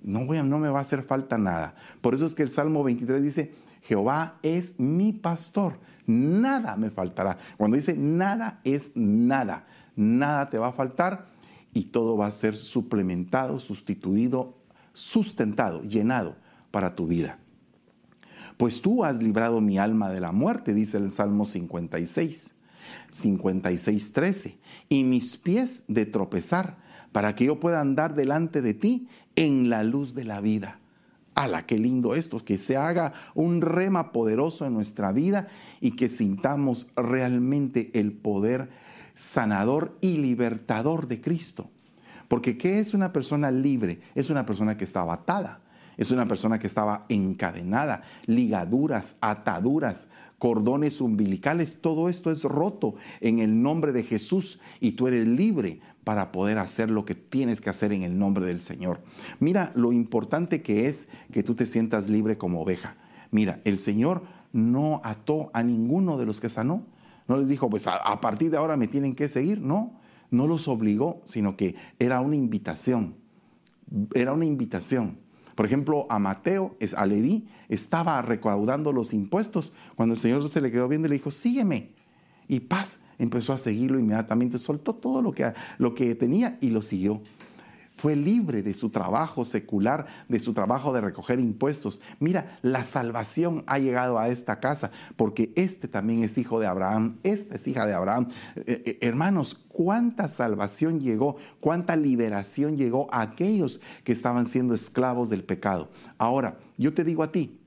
no, 0.03 0.25
voy 0.25 0.43
no 0.43 0.59
me 0.59 0.67
va 0.67 0.79
a 0.79 0.81
hacer 0.81 1.03
falta 1.03 1.37
nada. 1.37 1.75
Por 2.01 2.13
eso 2.13 2.25
es 2.25 2.33
que 2.33 2.43
el 2.43 2.49
Salmo 2.49 2.83
23 2.83 3.23
dice, 3.23 3.53
Jehová 3.83 4.35
es 4.43 4.77
mi 4.81 5.13
pastor, 5.13 5.79
nada 6.05 6.75
me 6.75 6.89
faltará. 6.89 7.37
Cuando 7.55 7.77
dice 7.77 7.95
nada 7.95 8.59
es 8.65 8.91
nada, 8.95 9.65
nada 9.95 10.49
te 10.49 10.57
va 10.57 10.67
a 10.67 10.73
faltar 10.73 11.30
y 11.73 11.85
todo 11.85 12.17
va 12.17 12.27
a 12.27 12.31
ser 12.31 12.55
suplementado, 12.55 13.59
sustituido, 13.59 14.57
sustentado, 14.93 15.83
llenado 15.83 16.35
para 16.71 16.95
tu 16.95 17.07
vida. 17.07 17.39
Pues 18.57 18.81
tú 18.81 19.03
has 19.03 19.21
librado 19.21 19.61
mi 19.61 19.77
alma 19.77 20.09
de 20.09 20.19
la 20.19 20.31
muerte, 20.31 20.73
dice 20.73 20.97
el 20.97 21.11
Salmo 21.11 21.45
56, 21.45 22.55
56, 23.09 24.13
13, 24.13 24.59
y 24.89 25.03
mis 25.03 25.37
pies 25.37 25.83
de 25.87 26.05
tropezar, 26.05 26.77
para 27.11 27.35
que 27.35 27.45
yo 27.45 27.59
pueda 27.59 27.81
andar 27.81 28.15
delante 28.15 28.61
de 28.61 28.73
ti 28.73 29.07
en 29.35 29.69
la 29.69 29.83
luz 29.83 30.13
de 30.13 30.25
la 30.25 30.41
vida. 30.41 30.79
¡Hala, 31.33 31.65
qué 31.65 31.77
lindo 31.77 32.13
esto! 32.13 32.39
Que 32.43 32.57
se 32.57 32.77
haga 32.77 33.13
un 33.35 33.61
rema 33.61 34.11
poderoso 34.11 34.65
en 34.65 34.73
nuestra 34.73 35.11
vida 35.11 35.47
y 35.79 35.91
que 35.91 36.09
sintamos 36.09 36.87
realmente 36.95 37.89
el 37.93 38.11
poder 38.11 38.69
sanador 39.21 39.95
y 40.01 40.17
libertador 40.17 41.07
de 41.07 41.21
Cristo. 41.21 41.69
Porque 42.27 42.57
¿qué 42.57 42.79
es 42.79 42.95
una 42.95 43.13
persona 43.13 43.51
libre? 43.51 44.01
Es 44.15 44.31
una 44.31 44.47
persona 44.47 44.77
que 44.77 44.83
estaba 44.83 45.13
atada, 45.13 45.61
es 45.95 46.09
una 46.09 46.27
persona 46.27 46.57
que 46.57 46.65
estaba 46.65 47.05
encadenada, 47.07 48.01
ligaduras, 48.25 49.15
ataduras, 49.21 50.07
cordones 50.39 51.01
umbilicales, 51.01 51.81
todo 51.81 52.09
esto 52.09 52.31
es 52.31 52.41
roto 52.43 52.95
en 53.19 53.37
el 53.37 53.61
nombre 53.61 53.91
de 53.91 54.01
Jesús 54.01 54.59
y 54.79 54.93
tú 54.93 55.07
eres 55.07 55.27
libre 55.27 55.81
para 56.03 56.31
poder 56.31 56.57
hacer 56.57 56.89
lo 56.89 57.05
que 57.05 57.13
tienes 57.13 57.61
que 57.61 57.69
hacer 57.69 57.93
en 57.93 58.01
el 58.01 58.17
nombre 58.17 58.47
del 58.47 58.59
Señor. 58.59 59.01
Mira 59.39 59.71
lo 59.75 59.91
importante 59.91 60.63
que 60.63 60.87
es 60.87 61.09
que 61.31 61.43
tú 61.43 61.53
te 61.53 61.67
sientas 61.67 62.09
libre 62.09 62.39
como 62.39 62.61
oveja. 62.61 62.95
Mira, 63.29 63.61
el 63.65 63.77
Señor 63.77 64.23
no 64.51 64.99
ató 65.03 65.51
a 65.53 65.61
ninguno 65.61 66.17
de 66.17 66.25
los 66.25 66.41
que 66.41 66.49
sanó. 66.49 66.87
No 67.27 67.37
les 67.37 67.47
dijo, 67.47 67.69
pues 67.69 67.87
a, 67.87 68.21
partir 68.21 68.51
de 68.51 68.57
ahora 68.57 68.77
me 68.77 68.87
tienen 68.87 69.15
que 69.15 69.29
seguir. 69.29 69.61
No, 69.61 69.99
no 70.29 70.47
los 70.47 70.67
obligó, 70.67 71.21
sino 71.25 71.55
que 71.55 71.75
era 71.99 72.21
una 72.21 72.35
invitación. 72.35 73.15
Era 74.13 74.33
una 74.33 74.45
invitación. 74.45 75.17
Por 75.55 75.65
ejemplo, 75.65 76.07
a 76.09 76.19
Mateo, 76.19 76.75
a 76.95 77.05
Leví, 77.05 77.47
estaba 77.69 78.21
recaudando 78.21 78.91
los 78.91 79.13
impuestos. 79.13 79.73
Cuando 79.95 80.15
el 80.15 80.19
Señor 80.19 80.47
se 80.49 80.61
le 80.61 80.71
quedó 80.71 80.87
viendo, 80.87 81.07
le 81.07 81.15
dijo, 81.15 81.31
sígueme. 81.31 81.91
Y 82.47 82.61
paz, 82.61 82.99
empezó 83.17 83.53
a 83.53 83.57
seguirlo 83.57 83.99
inmediatamente, 83.99 84.59
soltó 84.59 84.95
todo 84.95 85.21
lo 85.21 85.31
que, 85.31 85.53
lo 85.77 85.93
que 85.93 86.15
tenía 86.15 86.57
y 86.61 86.71
lo 86.71 86.81
siguió. 86.81 87.21
Fue 87.97 88.15
libre 88.15 88.63
de 88.63 88.73
su 88.73 88.89
trabajo 88.89 89.45
secular, 89.45 90.07
de 90.27 90.39
su 90.39 90.53
trabajo 90.53 90.91
de 90.91 91.01
recoger 91.01 91.39
impuestos. 91.39 92.01
Mira, 92.19 92.57
la 92.63 92.83
salvación 92.83 93.63
ha 93.67 93.77
llegado 93.77 94.17
a 94.17 94.29
esta 94.29 94.59
casa 94.59 94.91
porque 95.15 95.53
este 95.55 95.87
también 95.87 96.23
es 96.23 96.37
hijo 96.37 96.59
de 96.59 96.65
Abraham, 96.65 97.17
esta 97.23 97.55
es 97.55 97.67
hija 97.67 97.85
de 97.85 97.93
Abraham. 97.93 98.29
Eh, 98.55 98.81
eh, 98.85 98.97
hermanos, 99.01 99.53
cuánta 99.67 100.29
salvación 100.29 100.99
llegó, 100.99 101.35
cuánta 101.59 101.95
liberación 101.95 102.75
llegó 102.75 103.07
a 103.13 103.21
aquellos 103.21 103.79
que 104.03 104.13
estaban 104.13 104.45
siendo 104.45 104.73
esclavos 104.73 105.29
del 105.29 105.43
pecado. 105.43 105.91
Ahora, 106.17 106.57
yo 106.77 106.93
te 106.93 107.03
digo 107.03 107.21
a 107.21 107.31
ti, 107.31 107.59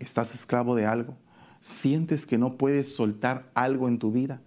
¿estás 0.00 0.34
esclavo 0.34 0.74
de 0.74 0.86
algo? 0.86 1.16
¿Sientes 1.60 2.26
que 2.26 2.38
no 2.38 2.56
puedes 2.56 2.94
soltar 2.94 3.50
algo 3.54 3.88
en 3.88 3.98
tu 3.98 4.10
vida? 4.10 4.40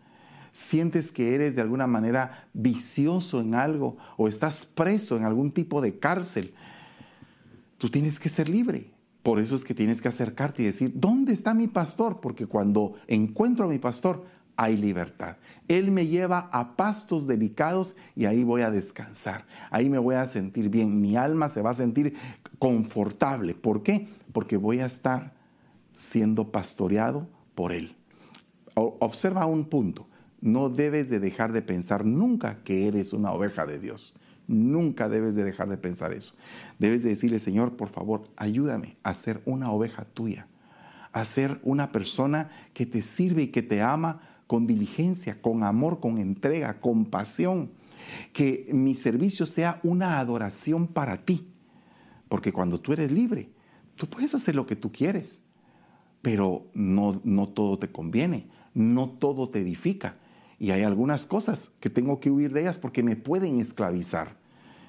Sientes 0.52 1.12
que 1.12 1.36
eres 1.36 1.56
de 1.56 1.62
alguna 1.62 1.88
manera 1.88 2.48
vicioso 2.54 3.42
en 3.42 3.56
algo 3.56 3.98
o 4.18 4.28
estás 4.28 4.66
preso 4.66 5.18
en 5.18 5.24
algún 5.24 5.52
tipo 5.52 5.82
de 5.82 5.98
cárcel, 5.98 6.54
tú 7.78 7.90
tienes 7.90 8.20
que 8.20 8.30
ser 8.30 8.50
libre. 8.50 8.92
Por 9.24 9.40
eso 9.40 9.56
es 9.56 9.64
que 9.64 9.76
tienes 9.76 10.02
que 10.02 10.08
acercarte 10.08 10.64
y 10.64 10.66
decir, 10.66 10.94
¿dónde 10.96 11.34
está 11.34 11.54
mi 11.54 11.68
pastor? 11.68 12.22
Porque 12.22 12.48
cuando 12.48 12.96
encuentro 13.08 13.66
a 13.66 13.70
mi 13.70 13.78
pastor, 13.78 14.26
hay 14.56 14.78
libertad. 14.78 15.38
Él 15.68 15.92
me 15.92 16.08
lleva 16.08 16.50
a 16.52 16.76
pastos 16.76 17.28
delicados 17.28 17.96
y 18.16 18.26
ahí 18.26 18.44
voy 18.44 18.62
a 18.62 18.72
descansar. 18.72 19.46
Ahí 19.70 19.90
me 19.90 20.00
voy 20.00 20.16
a 20.16 20.28
sentir 20.28 20.70
bien. 20.70 21.00
Mi 21.02 21.16
alma 21.16 21.50
se 21.50 21.62
va 21.62 21.70
a 21.70 21.76
sentir 21.76 22.16
confortable. 22.60 23.54
¿Por 23.54 23.84
qué? 23.84 24.08
Porque 24.34 24.58
voy 24.58 24.80
a 24.80 24.88
estar 24.88 25.34
siendo 25.94 26.52
pastoreado 26.52 27.28
por 27.56 27.72
Él. 27.72 27.96
Observa 28.76 29.46
un 29.46 29.66
punto 29.66 30.08
no 30.42 30.70
debes 30.70 31.10
de 31.10 31.20
dejar 31.20 31.54
de 31.54 31.62
pensar 31.62 32.04
nunca 32.04 32.64
que 32.64 32.88
eres 32.88 33.14
una 33.14 33.32
oveja 33.32 33.66
de 33.66 33.80
Dios. 33.80 34.14
Nunca 34.48 35.08
debes 35.08 35.36
de 35.36 35.44
dejar 35.44 35.70
de 35.70 35.78
pensar 35.78 36.12
eso. 36.12 36.34
Debes 36.80 37.04
de 37.04 37.10
decirle, 37.10 37.40
Señor, 37.40 37.78
por 37.78 37.90
favor, 37.90 38.24
ayúdame 38.36 38.98
a 39.04 39.14
ser 39.14 39.42
una 39.46 39.72
oveja 39.72 40.04
tuya, 40.04 40.48
a 41.14 41.24
ser 41.26 41.62
una 41.64 41.92
persona 41.92 42.50
que 42.74 42.88
te 42.88 43.04
sirve 43.04 43.44
y 43.44 43.48
que 43.48 43.62
te 43.62 43.82
ama 43.82 44.22
con 44.48 44.66
diligencia, 44.66 45.42
con 45.42 45.64
amor, 45.64 46.00
con 46.00 46.18
entrega, 46.18 46.82
con 46.82 47.06
pasión. 47.06 47.72
Que 48.34 48.68
mi 48.74 48.96
servicio 48.96 49.46
sea 49.46 49.80
una 49.84 50.20
adoración 50.20 50.88
para 50.88 51.24
ti. 51.24 51.48
Porque 52.28 52.52
cuando 52.52 52.80
tú 52.80 52.94
eres 52.94 53.12
libre, 53.12 53.52
tú 53.96 54.08
puedes 54.08 54.34
hacer 54.34 54.56
lo 54.56 54.66
que 54.66 54.76
tú 54.76 54.92
quieres, 54.92 55.44
pero 56.22 56.66
no, 56.74 57.22
no 57.24 57.48
todo 57.50 57.78
te 57.78 57.92
conviene, 57.92 58.50
no 58.74 59.10
todo 59.10 59.48
te 59.48 59.60
edifica 59.60 60.16
y 60.62 60.70
hay 60.70 60.84
algunas 60.84 61.26
cosas 61.26 61.72
que 61.80 61.90
tengo 61.90 62.20
que 62.20 62.30
huir 62.30 62.54
de 62.54 62.62
ellas 62.62 62.78
porque 62.78 63.02
me 63.02 63.16
pueden 63.16 63.60
esclavizar. 63.60 64.38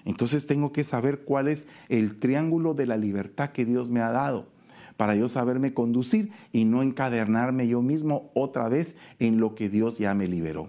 Entonces 0.05 0.47
tengo 0.47 0.71
que 0.71 0.85
saber 0.85 1.21
cuál 1.21 1.49
es 1.49 1.65
el 1.89 2.21
triángulo 2.21 2.75
de 2.75 2.85
la 2.85 2.99
libertad 2.99 3.53
que 3.53 3.65
Dios 3.65 3.89
me 3.89 4.03
ha 4.03 4.11
dado 4.11 4.49
para 4.99 5.15
yo 5.15 5.29
saberme 5.29 5.73
conducir 5.73 6.31
y 6.53 6.67
no 6.67 6.83
encadernarme 6.83 7.69
yo 7.69 7.81
mismo 7.81 8.31
otra 8.35 8.69
vez 8.69 8.97
en 9.19 9.41
lo 9.41 9.55
que 9.55 9.71
Dios 9.71 9.97
ya 9.97 10.13
me 10.13 10.29
liberó. 10.29 10.69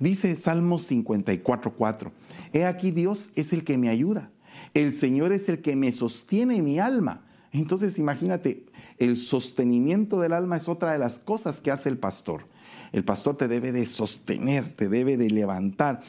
Dice 0.00 0.34
Salmos 0.34 0.90
54:4, 0.90 2.10
He 2.54 2.64
aquí 2.64 2.90
Dios 2.90 3.32
es 3.34 3.52
el 3.52 3.64
que 3.64 3.76
me 3.76 3.90
ayuda, 3.90 4.30
el 4.72 4.94
Señor 4.94 5.32
es 5.32 5.46
el 5.50 5.60
que 5.60 5.76
me 5.76 5.92
sostiene 5.92 6.62
mi 6.62 6.78
alma. 6.78 7.26
Entonces 7.52 7.98
imagínate, 7.98 8.64
el 8.96 9.18
sostenimiento 9.18 10.18
del 10.20 10.32
alma 10.32 10.56
es 10.56 10.70
otra 10.70 10.92
de 10.92 10.98
las 10.98 11.18
cosas 11.18 11.60
que 11.60 11.70
hace 11.70 11.90
el 11.90 11.98
pastor. 11.98 12.46
El 12.92 13.04
pastor 13.04 13.36
te 13.36 13.48
debe 13.48 13.72
de 13.72 13.86
sostener, 13.86 14.68
te 14.68 14.88
debe 14.88 15.16
de 15.16 15.30
levantar. 15.30 16.02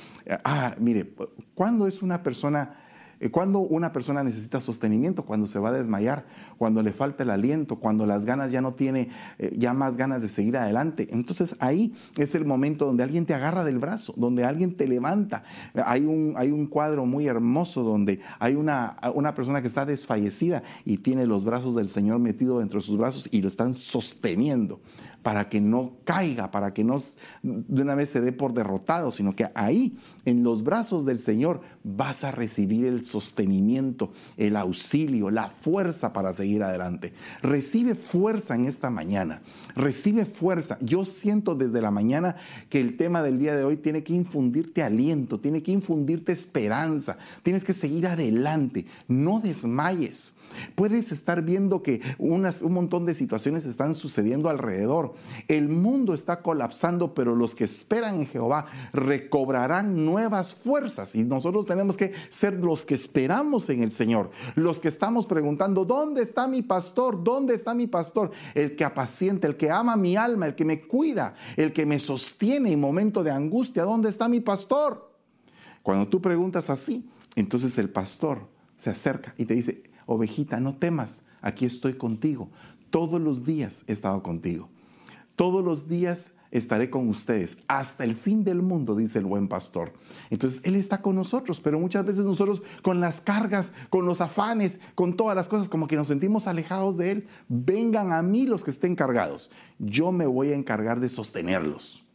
Ah, 0.44 0.76
mire, 0.80 1.14
¿cuándo 1.56 1.88
es 1.88 2.02
una 2.02 2.24
persona 2.24 2.78
eh, 3.24 3.32
cuando 3.32 3.60
una 3.60 3.94
persona 3.94 4.22
necesita 4.22 4.60
sostenimiento, 4.60 5.24
cuando 5.24 5.48
se 5.48 5.58
va 5.58 5.70
a 5.70 5.72
desmayar, 5.72 6.26
cuando 6.58 6.84
le 6.84 6.92
falta 6.92 7.24
el 7.24 7.30
aliento, 7.30 7.78
cuando 7.78 8.06
las 8.06 8.26
ganas 8.26 8.52
ya 8.52 8.60
no 8.60 8.74
tiene 8.74 9.12
eh, 9.40 9.56
ya 9.58 9.74
más 9.74 9.96
ganas 9.96 10.22
de 10.22 10.28
seguir 10.28 10.58
adelante. 10.58 11.08
Entonces 11.10 11.56
ahí 11.60 11.96
es 12.18 12.36
el 12.36 12.44
momento 12.44 12.86
donde 12.86 13.04
alguien 13.04 13.26
te 13.26 13.34
agarra 13.34 13.64
del 13.64 13.80
brazo, 13.80 14.14
donde 14.18 14.44
alguien 14.44 14.76
te 14.76 14.90
levanta. 14.90 15.44
Hay 15.86 16.06
un, 16.06 16.34
hay 16.36 16.52
un 16.52 16.68
cuadro 16.68 17.06
muy 17.06 17.28
hermoso 17.28 17.84
donde 17.84 18.20
hay 18.40 18.56
una, 18.56 18.98
una 19.14 19.34
persona 19.34 19.62
que 19.62 19.68
está 19.68 19.86
desfallecida 19.86 20.64
y 20.84 20.98
tiene 20.98 21.26
los 21.26 21.46
brazos 21.46 21.76
del 21.76 21.88
Señor 21.88 22.20
metido 22.20 22.60
dentro 22.60 22.82
de 22.82 22.86
sus 22.86 22.98
brazos 22.98 23.30
y 23.32 23.42
lo 23.42 23.48
están 23.48 23.74
sosteniendo 23.74 24.82
para 25.24 25.48
que 25.50 25.62
no 25.62 25.94
caiga, 26.04 26.52
para 26.52 26.74
que 26.74 26.84
no 26.84 26.98
de 27.42 27.82
una 27.82 27.96
vez 27.96 28.10
se 28.10 28.22
dé 28.22 28.34
por 28.34 28.54
derrotado, 28.54 29.12
sino 29.12 29.36
que 29.36 29.50
ahí, 29.56 29.98
en 30.26 30.44
los 30.44 30.64
brazos 30.64 31.06
del 31.06 31.18
Señor, 31.18 31.62
vas 31.84 32.24
a 32.24 32.32
recibir 32.32 32.86
el 32.86 33.06
sostenimiento, 33.06 34.12
el 34.38 34.58
auxilio, 34.58 35.32
la 35.32 35.50
fuerza 35.50 36.14
para 36.14 36.34
seguir 36.34 36.62
adelante. 36.62 37.14
Recibe 37.42 37.96
fuerza 37.96 38.56
en 38.56 38.66
esta 38.66 38.90
mañana, 38.90 39.42
recibe 39.76 40.26
fuerza. 40.26 40.78
Yo 40.82 41.06
siento 41.06 41.56
desde 41.56 41.82
la 41.82 41.92
mañana 41.92 42.36
que 42.70 42.82
el 42.82 42.98
tema 42.98 43.24
del 43.24 43.40
día 43.40 43.56
de 43.56 43.64
hoy 43.64 43.78
tiene 43.78 44.04
que 44.04 44.14
infundirte 44.14 44.84
aliento, 44.84 45.40
tiene 45.40 45.64
que 45.64 45.72
infundirte 45.72 46.34
esperanza, 46.34 47.18
tienes 47.44 47.64
que 47.64 47.74
seguir 47.74 48.08
adelante, 48.08 48.86
no 49.08 49.40
desmayes. 49.40 50.33
Puedes 50.76 51.12
estar 51.12 51.42
viendo 51.42 51.84
que 51.84 52.02
un 52.18 52.74
montón 52.74 53.06
de 53.06 53.14
situaciones 53.14 53.66
están 53.66 53.96
sucediendo 53.96 54.50
alrededor. 54.50 55.14
El 55.48 55.70
mundo 55.70 56.14
está 56.14 56.42
colapsando, 56.42 57.14
pero 57.14 57.36
los 57.36 57.56
que 57.56 57.64
esperan 57.64 58.16
en 58.16 58.28
Jehová 58.28 58.66
recobrarán 58.94 60.06
nuevas 60.06 60.54
fuerzas. 60.54 61.16
Y 61.16 61.24
nosotros 61.24 61.66
tenemos 61.66 61.98
que 61.98 62.14
ser 62.30 62.54
los 62.54 62.86
que 62.86 62.96
esperamos 62.96 63.70
en 63.70 63.84
el 63.84 63.92
Señor. 63.92 64.32
Los 64.56 64.80
que 64.80 64.88
estamos 64.88 65.26
preguntando, 65.26 65.86
¿dónde 65.86 66.22
está 66.22 66.48
mi 66.48 66.62
pastor? 66.62 67.24
¿Dónde 67.24 67.56
está 67.56 67.74
mi 67.74 67.88
pastor? 67.88 68.32
El 68.54 68.76
que 68.76 68.84
apacienta, 68.84 69.48
el 69.48 69.58
que 69.58 69.70
ama 69.72 69.96
mi 69.96 70.16
alma, 70.16 70.46
el 70.46 70.56
que 70.56 70.66
me 70.66 70.82
cuida, 70.82 71.36
el 71.58 71.74
que 71.74 71.86
me 71.86 72.00
sostiene 72.00 72.72
en 72.72 72.80
momento 72.80 73.24
de 73.24 73.32
angustia. 73.32 73.84
¿Dónde 73.84 74.10
está 74.10 74.28
mi 74.28 74.40
pastor? 74.40 75.12
Cuando 75.82 76.08
tú 76.08 76.22
preguntas 76.22 76.70
así, 76.70 77.10
entonces 77.36 77.78
el 77.78 77.90
pastor 77.90 78.48
se 78.78 78.90
acerca 78.90 79.34
y 79.38 79.46
te 79.46 79.54
dice, 79.54 79.84
ovejita, 80.14 80.60
no 80.60 80.76
temas, 80.76 81.24
aquí 81.42 81.66
estoy 81.66 81.94
contigo. 81.94 82.50
Todos 82.90 83.22
los 83.22 83.46
días 83.46 83.84
he 83.88 83.94
estado 83.94 84.22
contigo. 84.24 84.70
Todos 85.36 85.64
los 85.64 85.88
días 85.88 86.34
estaré 86.52 86.92
con 86.92 87.10
ustedes 87.10 87.58
hasta 87.68 88.04
el 88.04 88.16
fin 88.16 88.44
del 88.44 88.62
mundo, 88.62 88.96
dice 88.96 89.18
el 89.18 89.26
buen 89.26 89.48
pastor. 89.48 89.92
Entonces, 90.30 90.62
Él 90.64 90.76
está 90.76 91.00
con 91.00 91.16
nosotros, 91.16 91.60
pero 91.60 91.80
muchas 91.80 92.06
veces 92.06 92.26
nosotros 92.26 92.62
con 92.84 93.00
las 93.00 93.22
cargas, 93.22 93.74
con 93.90 94.06
los 94.06 94.22
afanes, 94.22 94.80
con 94.94 95.18
todas 95.18 95.36
las 95.36 95.50
cosas, 95.50 95.68
como 95.68 95.88
que 95.88 95.96
nos 95.96 96.08
sentimos 96.08 96.46
alejados 96.46 96.96
de 96.98 97.12
Él. 97.12 97.28
Vengan 97.50 98.12
a 98.12 98.22
mí 98.22 98.46
los 98.46 98.64
que 98.64 98.70
estén 98.70 98.96
cargados. 98.96 99.50
Yo 99.80 100.12
me 100.12 100.28
voy 100.28 100.52
a 100.52 100.56
encargar 100.56 101.00
de 101.00 101.10
sostenerlos. 101.10 102.06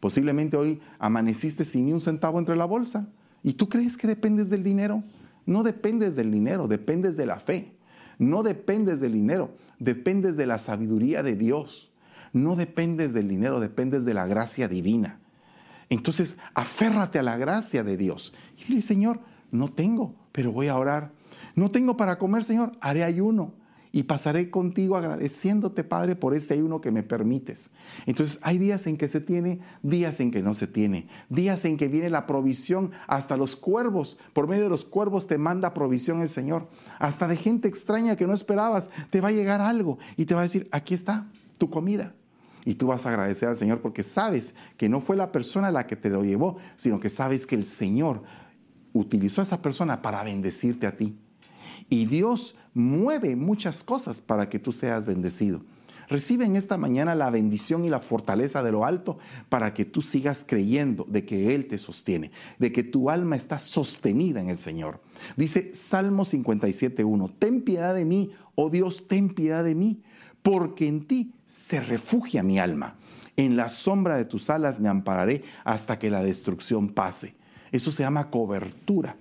Posiblemente 0.00 0.56
hoy 0.56 0.80
amaneciste 0.98 1.64
sin 1.64 1.86
ni 1.86 1.92
un 1.92 2.00
centavo 2.00 2.38
entre 2.38 2.56
la 2.56 2.64
bolsa. 2.64 3.08
¿Y 3.42 3.52
tú 3.52 3.68
crees 3.68 3.98
que 3.98 4.06
dependes 4.06 4.48
del 4.48 4.62
dinero? 4.62 5.04
No 5.46 5.62
dependes 5.62 6.16
del 6.16 6.30
dinero, 6.30 6.68
dependes 6.68 7.16
de 7.16 7.26
la 7.26 7.40
fe. 7.40 7.72
No 8.18 8.42
dependes 8.42 9.00
del 9.00 9.12
dinero, 9.12 9.56
dependes 9.78 10.36
de 10.36 10.46
la 10.46 10.58
sabiduría 10.58 11.22
de 11.22 11.36
Dios. 11.36 11.90
No 12.32 12.56
dependes 12.56 13.12
del 13.14 13.28
dinero, 13.28 13.60
dependes 13.60 14.04
de 14.04 14.14
la 14.14 14.26
gracia 14.26 14.68
divina. 14.68 15.20
Entonces, 15.88 16.36
aférrate 16.54 17.18
a 17.18 17.22
la 17.22 17.36
gracia 17.36 17.84
de 17.84 17.96
Dios. 17.96 18.34
Y 18.58 18.64
dile, 18.64 18.82
Señor, 18.82 19.20
no 19.50 19.68
tengo, 19.68 20.14
pero 20.32 20.52
voy 20.52 20.68
a 20.68 20.76
orar. 20.76 21.12
No 21.54 21.70
tengo 21.70 21.96
para 21.96 22.18
comer, 22.18 22.44
Señor, 22.44 22.72
haré 22.80 23.04
ayuno 23.04 23.54
y 23.96 24.02
pasaré 24.02 24.50
contigo 24.50 24.98
agradeciéndote, 24.98 25.82
Padre, 25.82 26.16
por 26.16 26.34
este 26.34 26.52
ayuno 26.52 26.82
que 26.82 26.90
me 26.90 27.02
permites. 27.02 27.70
Entonces 28.04 28.38
hay 28.42 28.58
días 28.58 28.86
en 28.86 28.98
que 28.98 29.08
se 29.08 29.22
tiene, 29.22 29.60
días 29.82 30.20
en 30.20 30.30
que 30.30 30.42
no 30.42 30.52
se 30.52 30.66
tiene, 30.66 31.08
días 31.30 31.64
en 31.64 31.78
que 31.78 31.88
viene 31.88 32.10
la 32.10 32.26
provisión, 32.26 32.90
hasta 33.06 33.38
los 33.38 33.56
cuervos, 33.56 34.18
por 34.34 34.48
medio 34.48 34.64
de 34.64 34.68
los 34.68 34.84
cuervos 34.84 35.26
te 35.26 35.38
manda 35.38 35.72
provisión 35.72 36.20
el 36.20 36.28
Señor, 36.28 36.68
hasta 36.98 37.26
de 37.26 37.38
gente 37.38 37.68
extraña 37.68 38.16
que 38.16 38.26
no 38.26 38.34
esperabas, 38.34 38.90
te 39.08 39.22
va 39.22 39.28
a 39.28 39.32
llegar 39.32 39.62
algo 39.62 39.96
y 40.18 40.26
te 40.26 40.34
va 40.34 40.40
a 40.40 40.44
decir, 40.44 40.68
aquí 40.72 40.92
está 40.92 41.30
tu 41.56 41.70
comida. 41.70 42.12
Y 42.66 42.74
tú 42.74 42.88
vas 42.88 43.06
a 43.06 43.08
agradecer 43.08 43.48
al 43.48 43.56
Señor 43.56 43.80
porque 43.80 44.02
sabes 44.02 44.54
que 44.76 44.90
no 44.90 45.00
fue 45.00 45.16
la 45.16 45.32
persona 45.32 45.70
la 45.70 45.86
que 45.86 45.96
te 45.96 46.10
lo 46.10 46.22
llevó, 46.22 46.58
sino 46.76 47.00
que 47.00 47.08
sabes 47.08 47.46
que 47.46 47.54
el 47.54 47.64
Señor 47.64 48.24
utilizó 48.92 49.40
a 49.40 49.44
esa 49.44 49.62
persona 49.62 50.02
para 50.02 50.22
bendecirte 50.22 50.86
a 50.86 50.98
ti. 50.98 51.18
Y 51.88 52.04
Dios 52.04 52.56
mueve 52.76 53.36
muchas 53.36 53.82
cosas 53.82 54.20
para 54.20 54.50
que 54.50 54.58
tú 54.58 54.70
seas 54.70 55.06
bendecido. 55.06 55.62
Recibe 56.08 56.44
en 56.44 56.56
esta 56.56 56.76
mañana 56.76 57.14
la 57.14 57.30
bendición 57.30 57.86
y 57.86 57.90
la 57.90 58.00
fortaleza 58.00 58.62
de 58.62 58.70
lo 58.70 58.84
alto 58.84 59.16
para 59.48 59.72
que 59.72 59.86
tú 59.86 60.02
sigas 60.02 60.44
creyendo 60.46 61.06
de 61.08 61.24
que 61.24 61.54
Él 61.54 61.68
te 61.68 61.78
sostiene, 61.78 62.30
de 62.58 62.72
que 62.72 62.84
tu 62.84 63.08
alma 63.08 63.34
está 63.34 63.58
sostenida 63.58 64.42
en 64.42 64.50
el 64.50 64.58
Señor. 64.58 65.00
Dice 65.38 65.74
Salmo 65.74 66.24
57.1, 66.24 67.32
ten 67.38 67.62
piedad 67.62 67.94
de 67.94 68.04
mí, 68.04 68.30
oh 68.54 68.68
Dios, 68.68 69.08
ten 69.08 69.30
piedad 69.30 69.64
de 69.64 69.74
mí, 69.74 70.02
porque 70.42 70.86
en 70.86 71.06
ti 71.06 71.32
se 71.46 71.80
refugia 71.80 72.42
mi 72.42 72.58
alma. 72.58 72.96
En 73.38 73.56
la 73.56 73.70
sombra 73.70 74.16
de 74.16 74.26
tus 74.26 74.50
alas 74.50 74.80
me 74.80 74.90
ampararé 74.90 75.44
hasta 75.64 75.98
que 75.98 76.10
la 76.10 76.22
destrucción 76.22 76.90
pase. 76.90 77.36
Eso 77.72 77.90
se 77.90 78.02
llama 78.02 78.30
cobertura. 78.30 79.16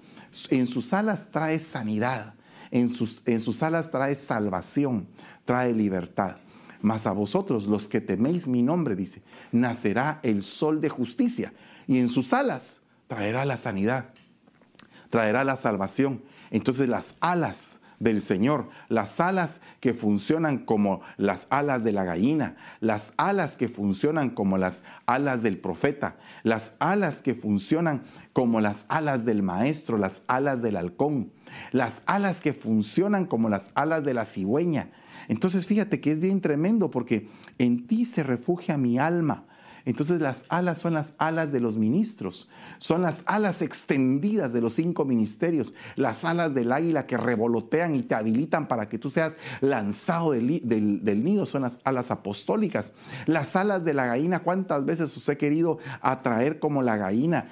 En 0.49 0.67
sus 0.67 0.91
alas 0.91 1.31
trae 1.31 1.57
sanidad 1.57 2.34
en 2.75 2.89
sus, 2.89 3.21
en 3.25 3.39
sus 3.39 3.63
alas 3.63 3.89
trae 3.89 4.15
salvación, 4.15 5.07
trae 5.45 5.73
libertad. 5.73 6.35
Mas 6.81 7.07
a 7.07 7.13
vosotros, 7.13 7.67
los 7.67 7.87
que 7.87 8.01
teméis 8.01 8.49
mi 8.49 8.61
nombre, 8.61 8.97
dice, 8.97 9.23
nacerá 9.53 10.19
el 10.23 10.43
sol 10.43 10.81
de 10.81 10.89
justicia 10.89 11.53
y 11.87 11.99
en 11.99 12.09
sus 12.09 12.33
alas 12.33 12.81
traerá 13.07 13.45
la 13.45 13.55
sanidad, 13.55 14.09
traerá 15.09 15.45
la 15.45 15.55
salvación. 15.55 16.21
Entonces 16.51 16.89
las 16.89 17.15
alas 17.21 17.79
del 18.05 18.21
Señor, 18.21 18.69
las 18.87 19.19
alas 19.19 19.59
que 19.81 19.93
funcionan 19.93 20.59
como 20.59 21.01
las 21.17 21.47
alas 21.49 21.83
de 21.83 21.91
la 21.91 22.05
gallina, 22.05 22.55
las 22.79 23.13
alas 23.17 23.57
que 23.57 23.67
funcionan 23.67 24.29
como 24.29 24.57
las 24.57 24.83
alas 25.07 25.43
del 25.43 25.57
profeta, 25.57 26.15
las 26.43 26.73
alas 26.79 27.21
que 27.21 27.35
funcionan 27.35 28.03
como 28.31 28.61
las 28.61 28.85
alas 28.87 29.25
del 29.25 29.43
maestro, 29.43 29.97
las 29.97 30.21
alas 30.27 30.61
del 30.61 30.77
halcón, 30.77 31.31
las 31.71 32.03
alas 32.05 32.41
que 32.41 32.53
funcionan 32.53 33.25
como 33.25 33.49
las 33.49 33.69
alas 33.73 34.05
de 34.05 34.13
la 34.13 34.23
cigüeña. 34.23 34.91
Entonces 35.27 35.65
fíjate 35.65 35.99
que 35.99 36.11
es 36.11 36.19
bien 36.19 36.41
tremendo 36.41 36.91
porque 36.91 37.27
en 37.57 37.87
ti 37.87 38.05
se 38.05 38.23
refugia 38.23 38.77
mi 38.77 38.99
alma. 38.99 39.45
Entonces 39.85 40.19
las 40.19 40.45
alas 40.49 40.79
son 40.79 40.93
las 40.93 41.13
alas 41.19 41.51
de 41.51 41.59
los 41.59 41.77
ministros, 41.77 42.49
son 42.79 43.03
las 43.03 43.21
alas 43.25 43.61
extendidas 43.61 44.51
de 44.51 44.61
los 44.61 44.73
cinco 44.73 45.05
ministerios, 45.05 45.73
las 45.95 46.25
alas 46.25 46.53
del 46.55 46.71
águila 46.71 47.05
que 47.05 47.17
revolotean 47.17 47.95
y 47.95 48.01
te 48.01 48.15
habilitan 48.15 48.67
para 48.67 48.89
que 48.89 48.97
tú 48.97 49.11
seas 49.11 49.37
lanzado 49.61 50.31
del, 50.31 51.23
nido, 51.23 51.45
son 51.45 51.61
las 51.61 51.79
alas 51.83 52.09
apostólicas. 52.09 52.93
Las 53.27 53.55
alas 53.55 53.85
de 53.85 53.93
la 53.93 54.07
gallina, 54.07 54.39
¿cuántas 54.39 54.83
veces 54.85 55.15
os 55.15 55.29
he 55.29 55.37
querido 55.37 55.77
atraer 56.01 56.59
como 56.59 56.81
la 56.81 56.97
gallina? 56.97 57.49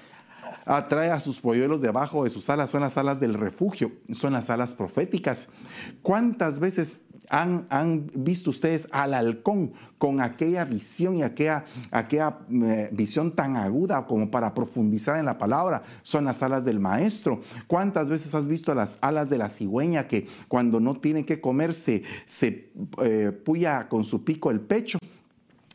Atrae 0.65 1.11
a 1.11 1.19
sus 1.19 1.39
polluelos 1.39 1.81
debajo 1.81 2.23
de 2.23 2.29
sus 2.29 2.49
alas, 2.49 2.69
son 2.69 2.81
las 2.81 2.97
alas 2.97 3.19
del 3.19 3.33
refugio, 3.33 3.91
son 4.11 4.33
las 4.33 4.49
alas 4.49 4.73
proféticas. 4.73 5.47
¿Cuántas 6.01 6.59
veces 6.59 7.01
han, 7.29 7.65
han 7.69 8.11
visto 8.13 8.49
ustedes 8.49 8.87
al 8.91 9.13
halcón 9.13 9.73
con 9.97 10.21
aquella 10.21 10.65
visión 10.65 11.15
y 11.15 11.23
aquella, 11.23 11.65
aquella 11.91 12.39
eh, 12.51 12.89
visión 12.91 13.35
tan 13.35 13.55
aguda 13.55 14.05
como 14.05 14.29
para 14.29 14.53
profundizar 14.53 15.17
en 15.17 15.25
la 15.25 15.37
palabra? 15.37 15.83
Son 16.03 16.25
las 16.25 16.43
alas 16.43 16.65
del 16.65 16.79
maestro. 16.79 17.41
¿Cuántas 17.67 18.09
veces 18.09 18.35
has 18.35 18.47
visto 18.47 18.73
las 18.73 18.97
alas 19.01 19.29
de 19.29 19.37
la 19.37 19.49
cigüeña 19.49 20.07
que 20.07 20.27
cuando 20.47 20.79
no 20.79 20.99
tiene 20.99 21.25
que 21.25 21.39
comer 21.39 21.73
se, 21.73 22.03
eh, 23.01 23.31
puya 23.45 23.87
con 23.87 24.03
su 24.03 24.23
pico 24.23 24.51
el 24.51 24.59
pecho? 24.59 24.99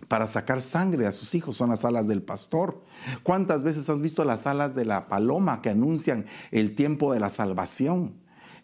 Para 0.08 0.26
sacar 0.26 0.62
sangre 0.62 1.06
a 1.06 1.12
sus 1.12 1.34
hijos 1.34 1.56
son 1.56 1.70
las 1.70 1.84
alas 1.84 2.08
del 2.08 2.22
pastor. 2.22 2.82
¿Cuántas 3.22 3.62
veces 3.62 3.88
has 3.90 4.00
visto 4.00 4.24
las 4.24 4.46
alas 4.46 4.74
de 4.74 4.84
la 4.84 5.08
paloma 5.08 5.62
que 5.62 5.70
anuncian 5.70 6.26
el 6.50 6.74
tiempo 6.74 7.12
de 7.12 7.20
la 7.20 7.30
salvación? 7.30 8.14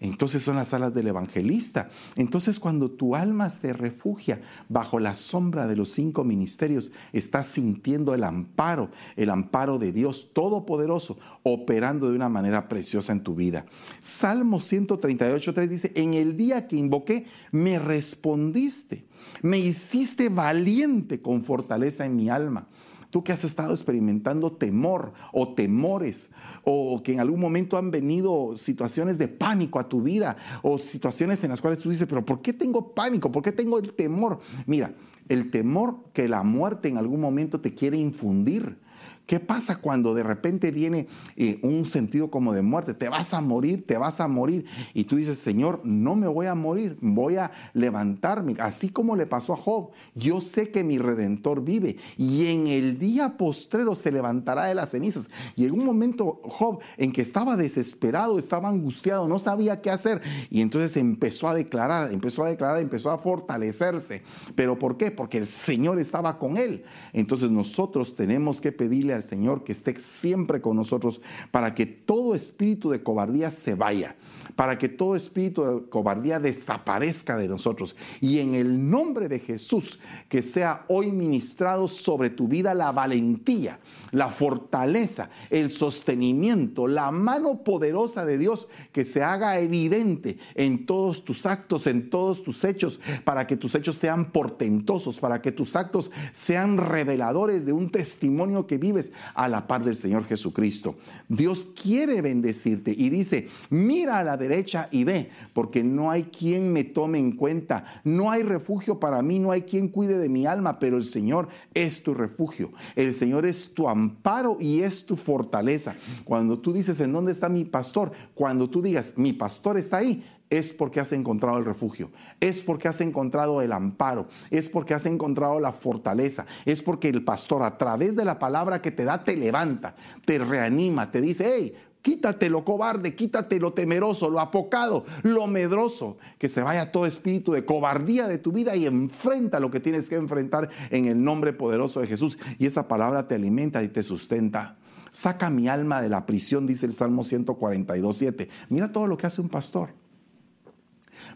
Entonces 0.01 0.43
son 0.43 0.57
las 0.57 0.75
alas 0.75 0.95
del 0.95 1.09
evangelista. 1.09 1.91
Entonces 2.17 2.59
cuando 2.59 2.91
tu 2.91 3.15
alma 3.15 3.51
se 3.51 3.73
refugia 3.73 4.41
bajo 4.69 4.99
la 4.99 5.15
sombra 5.15 5.67
de 5.67 5.77
los 5.77 5.91
cinco 5.91 6.25
ministerios, 6.25 6.93
estás 7.13 7.47
sintiendo 7.47 8.15
el 8.15 8.25
amparo, 8.25 8.91
el 9.17 9.31
amparo 9.31 9.79
de 9.79 9.93
Dios 9.93 10.31
Todopoderoso, 10.33 11.19
operando 11.43 12.11
de 12.11 12.17
una 12.17 12.29
manera 12.29 12.69
preciosa 12.69 13.13
en 13.13 13.23
tu 13.23 13.35
vida. 13.35 13.67
Salmo 14.01 14.61
138, 14.61 15.55
3 15.55 15.71
dice, 15.71 15.93
en 15.95 16.15
el 16.15 16.37
día 16.37 16.67
que 16.67 16.77
invoqué, 16.77 17.27
me 17.51 17.79
respondiste, 17.79 19.07
me 19.43 19.59
hiciste 19.59 20.29
valiente 20.29 21.21
con 21.21 21.45
fortaleza 21.45 22.05
en 22.05 22.17
mi 22.17 22.31
alma. 22.31 22.67
Tú 23.15 23.23
que 23.23 23.31
has 23.31 23.45
estado 23.45 23.73
experimentando 23.73 24.51
temor 24.51 25.13
o 25.33 25.55
temores, 25.55 26.33
o 26.65 27.01
que 27.01 27.13
en 27.13 27.21
algún 27.21 27.39
momento 27.39 27.77
han 27.77 27.93
venido 27.93 28.57
situaciones 28.57 29.19
de 29.19 29.29
pánico 29.29 29.79
a 29.79 29.89
tu 29.89 30.03
vida, 30.03 30.37
o 30.63 30.79
situaciones 30.79 31.45
en 31.45 31.51
las 31.51 31.61
cuales 31.61 31.79
tú 31.79 31.91
dices, 31.91 32.09
pero 32.09 32.27
¿por 32.27 32.43
qué 32.43 32.53
tengo 32.53 32.93
pánico? 32.93 33.31
¿Por 33.31 33.45
qué 33.45 33.53
tengo 33.53 33.79
el 33.79 33.93
temor? 33.93 34.41
Mira, 34.67 34.97
el 35.29 35.53
temor 35.53 36.07
que 36.13 36.29
la 36.29 36.43
muerte 36.43 36.89
en 36.89 36.99
algún 36.99 37.21
momento 37.21 37.61
te 37.61 37.73
quiere 37.73 37.99
infundir 37.99 38.81
¿Qué 39.27 39.41
pasa 39.41 39.77
cuando 39.77 40.15
de 40.15 40.23
repente 40.23 40.71
viene 40.71 41.09
eh, 41.37 41.59
un 41.63 41.87
sentido 41.87 42.31
como 42.31 42.53
de 42.53 42.61
muerte? 42.61 42.93
Te 42.93 43.09
vas 43.09 43.33
a 43.33 43.41
morir, 43.41 43.87
te 43.87 43.97
vas 43.97 44.21
a 44.21 44.29
morir. 44.29 44.67
Y 44.93 45.05
tú 45.05 45.17
dices, 45.17 45.39
Señor, 45.39 45.81
no 45.83 46.15
me 46.15 46.27
voy 46.27 46.45
a 46.47 46.55
morir, 46.55 46.99
voy 47.01 47.37
a 47.37 47.51
levantarme. 47.73 48.55
Así 48.59 48.91
como 48.91 49.17
le 49.17 49.25
pasó 49.25 49.55
a 49.55 49.57
Job, 49.57 49.93
yo 50.15 50.43
sé 50.43 50.71
que 50.71 50.85
mi 50.85 50.99
redentor 50.99 51.65
vive 51.65 51.97
y 52.19 52.49
en 52.49 52.67
el 52.67 52.99
día 52.99 53.39
postrero 53.39 53.95
se 53.95 54.13
levantará 54.13 54.67
de 54.67 54.75
las 54.75 54.91
cenizas. 54.91 55.31
Y 55.57 55.65
en 55.65 55.73
un 55.73 55.87
momento 55.87 56.43
Job 56.45 56.81
en 56.99 57.11
que 57.11 57.23
estaba 57.23 57.57
desesperado, 57.57 58.39
estaba 58.39 58.69
angustiado, 58.69 59.27
no 59.27 59.39
sabía 59.39 59.81
qué 59.81 59.89
hacer. 59.91 60.21
Y 60.51 60.61
entonces 60.61 60.99
empezó 60.99 61.49
a 61.49 61.55
declarar, 61.55 62.13
empezó 62.13 62.45
a 62.45 62.51
declarar, 62.51 62.79
empezó 62.83 63.11
a 63.11 63.17
fortalecerse. 63.17 64.23
¿Pero 64.55 64.79
por 64.79 64.99
qué? 64.99 65.11
Porque 65.11 65.39
el 65.39 65.47
Señor 65.47 65.99
estaba 65.99 66.39
con 66.39 66.59
él. 66.59 66.85
Entonces 67.15 67.51
nosotros 67.51 68.15
tenemos 68.15 68.61
que 68.61 68.71
pedirle 68.71 69.14
al 69.15 69.25
Señor 69.25 69.65
que 69.65 69.73
esté 69.73 69.99
siempre 69.99 70.61
con 70.61 70.77
nosotros 70.77 71.21
para 71.51 71.75
que 71.75 71.87
todo 71.87 72.35
espíritu 72.35 72.91
de 72.91 73.03
cobardía 73.03 73.51
se 73.51 73.75
vaya 73.75 74.17
para 74.57 74.79
que 74.79 74.89
todo 74.89 75.17
espíritu 75.17 75.65
de 75.65 75.89
cobardía 75.89 76.39
desaparezca 76.41 77.37
de 77.37 77.49
nosotros. 77.49 77.97
Y 78.21 78.39
en 78.39 78.55
el 78.55 78.91
nombre 78.91 79.29
de 79.29 79.39
Jesús, 79.39 79.99
que 80.29 80.43
sea 80.43 80.85
hoy 80.89 81.11
ministrado 81.13 81.89
sobre 81.89 82.31
tu 82.31 82.49
vida 82.49 82.75
la 82.75 82.93
valentía, 82.93 83.79
la 84.13 84.29
fortaleza, 84.29 85.31
el 85.51 85.71
sostenimiento, 85.71 86.87
la 86.87 87.11
mano 87.11 87.65
poderosa 87.65 88.25
de 88.25 88.39
Dios, 88.39 88.69
que 88.93 89.05
se 89.05 89.23
haga 89.23 89.59
evidente 89.59 90.39
en 90.55 90.87
todos 90.87 91.25
tus 91.25 91.47
actos, 91.47 91.87
en 91.87 92.11
todos 92.11 92.43
tus 92.43 92.65
hechos, 92.65 93.01
para 93.25 93.47
que 93.47 93.57
tus 93.57 93.75
hechos 93.75 93.97
sean 93.97 94.31
portentosos, 94.31 95.19
para 95.19 95.43
que 95.43 95.53
tus 95.53 95.77
actos 95.77 96.11
sean 96.33 96.77
reveladores 96.77 97.67
de 97.67 97.73
un 97.73 97.91
testimonio 97.91 98.67
que 98.67 98.79
vives 98.79 99.13
a 99.35 99.49
la 99.49 99.67
par 99.67 99.85
del 99.85 99.97
Señor 99.97 100.25
Jesucristo. 100.25 100.97
Dios 101.29 101.67
quiere 101.81 102.21
bendecirte 102.21 102.95
y 102.97 103.11
dice, 103.11 103.49
mira 103.71 104.19
a 104.19 104.25
la 104.25 104.34
derecha 104.37 104.89
y 104.91 105.05
ve, 105.05 105.31
porque 105.53 105.83
no 105.83 106.11
hay 106.11 106.25
quien 106.25 106.73
me 106.73 106.85
tome 106.85 107.19
en 107.19 107.33
cuenta, 107.33 108.03
no 108.05 108.31
hay 108.31 108.43
refugio 108.43 108.99
para 108.99 109.23
mí, 109.23 109.39
no 109.39 109.51
hay 109.51 109.63
quien 109.63 109.89
cuide 109.89 110.19
de 110.19 110.29
mi 110.29 110.47
alma, 110.47 110.79
pero 110.79 110.97
el 110.97 111.05
Señor 111.05 111.49
es 111.75 112.03
tu 112.03 112.15
refugio, 112.15 112.73
el 112.97 113.15
Señor 113.15 113.47
es 113.47 113.75
tu 113.75 113.89
amparo 113.89 114.57
y 114.61 114.81
es 114.81 115.05
tu 115.07 115.17
fortaleza. 115.17 115.97
Cuando 116.25 116.59
tú 116.59 116.73
dices, 116.73 117.01
¿en 117.01 117.13
dónde 117.13 117.33
está 117.33 117.49
mi 117.49 117.65
pastor? 117.65 118.13
Cuando 118.35 118.69
tú 118.69 118.83
digas, 118.83 119.15
mi 119.17 119.33
pastor 119.33 119.79
está 119.79 119.99
ahí, 119.99 120.25
es 120.51 120.73
porque 120.73 121.01
has 121.01 121.13
encontrado 121.13 121.59
el 121.59 121.65
refugio, 121.65 122.11
es 122.41 122.63
porque 122.63 122.89
has 122.89 123.01
encontrado 123.01 123.63
el 123.63 123.73
amparo, 123.73 124.29
es 124.51 124.69
porque 124.69 124.95
has 124.95 125.07
encontrado 125.07 125.59
la 125.59 125.73
fortaleza, 125.73 126.47
es 126.65 126.83
porque 126.83 127.09
el 127.09 127.25
pastor 127.25 127.63
a 127.63 127.77
través 127.77 128.15
de 128.15 128.25
la 128.25 128.39
palabra 128.39 128.81
que 128.81 128.91
te 128.91 129.05
da 129.05 129.25
te 129.25 129.37
levanta, 129.37 129.97
te 130.25 130.39
reanima, 130.39 131.11
te 131.11 131.21
dice, 131.21 131.53
hey, 131.53 131.75
Quítate 132.05 132.51
lo 132.51 132.67
cobarde, 132.67 133.15
quítate 133.15 133.59
lo 133.59 133.73
temeroso, 133.73 134.29
lo 134.29 134.39
apocado, 134.39 135.07
lo 135.23 135.47
medroso, 135.47 136.19
que 136.39 136.51
se 136.51 136.61
vaya 136.61 136.93
todo 136.93 137.07
espíritu 137.07 137.53
de 137.53 137.65
cobardía 137.65 138.29
de 138.29 138.37
tu 138.37 138.53
vida 138.53 138.77
y 138.77 138.85
enfrenta 138.85 139.59
lo 139.59 139.71
que 139.71 139.81
tienes 139.81 140.11
que 140.11 140.17
enfrentar 140.17 140.69
en 140.91 141.07
el 141.07 141.25
nombre 141.25 141.55
poderoso 141.55 142.03
de 142.03 142.07
Jesús. 142.07 142.37
Y 142.59 142.67
esa 142.67 142.89
palabra 142.89 143.27
te 143.27 143.37
alimenta 143.37 143.83
y 143.83 143.89
te 143.89 144.03
sustenta. 144.03 144.77
Saca 145.13 145.49
mi 145.49 145.67
alma 145.67 146.03
de 146.03 146.11
la 146.11 146.27
prisión, 146.27 146.67
dice 146.67 146.85
el 146.85 146.93
Salmo 146.93 147.25
142, 147.25 148.15
7. 148.15 148.51
Mira 148.69 148.93
todo 148.93 149.07
lo 149.07 149.17
que 149.17 149.27
hace 149.27 149.41
un 149.41 149.49
pastor. 149.49 149.95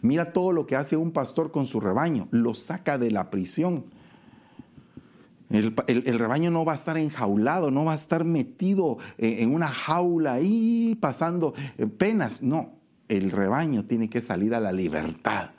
Mira 0.03 0.35
todo 0.35 0.53
lo 0.53 0.67
que 0.67 0.77
hace 0.77 0.99
un 0.99 1.13
pastor 1.13 1.51
con 1.51 1.65
su 1.65 1.81
rebaño. 1.81 2.29
Lo 2.31 2.53
saca 2.53 2.99
de 2.99 3.11
la 3.11 3.31
prisión 3.31 3.87
el, 5.51 6.19
rebaño 6.19 6.51
no 6.51 6.65
va 6.65 6.73
a 6.73 6.77
estar 6.77 6.99
enjaulado, 6.99 7.71
no 7.71 7.85
va 7.85 7.93
a 7.93 7.97
estar 7.97 8.25
metido 8.25 8.99
eh, 9.17 9.39
en 9.41 9.55
una 9.55 9.69
jaula 9.69 10.35
ahí 10.35 10.97
pasando 11.01 11.55
eh, 11.79 11.87
penas. 11.87 12.43
No, 12.43 12.73
el 13.09 13.31
rebaño 13.31 13.85
tiene 13.85 14.11
que 14.11 14.21
salir 14.21 14.55
a 14.55 14.61
la 14.61 14.73
libertad, 14.73 15.51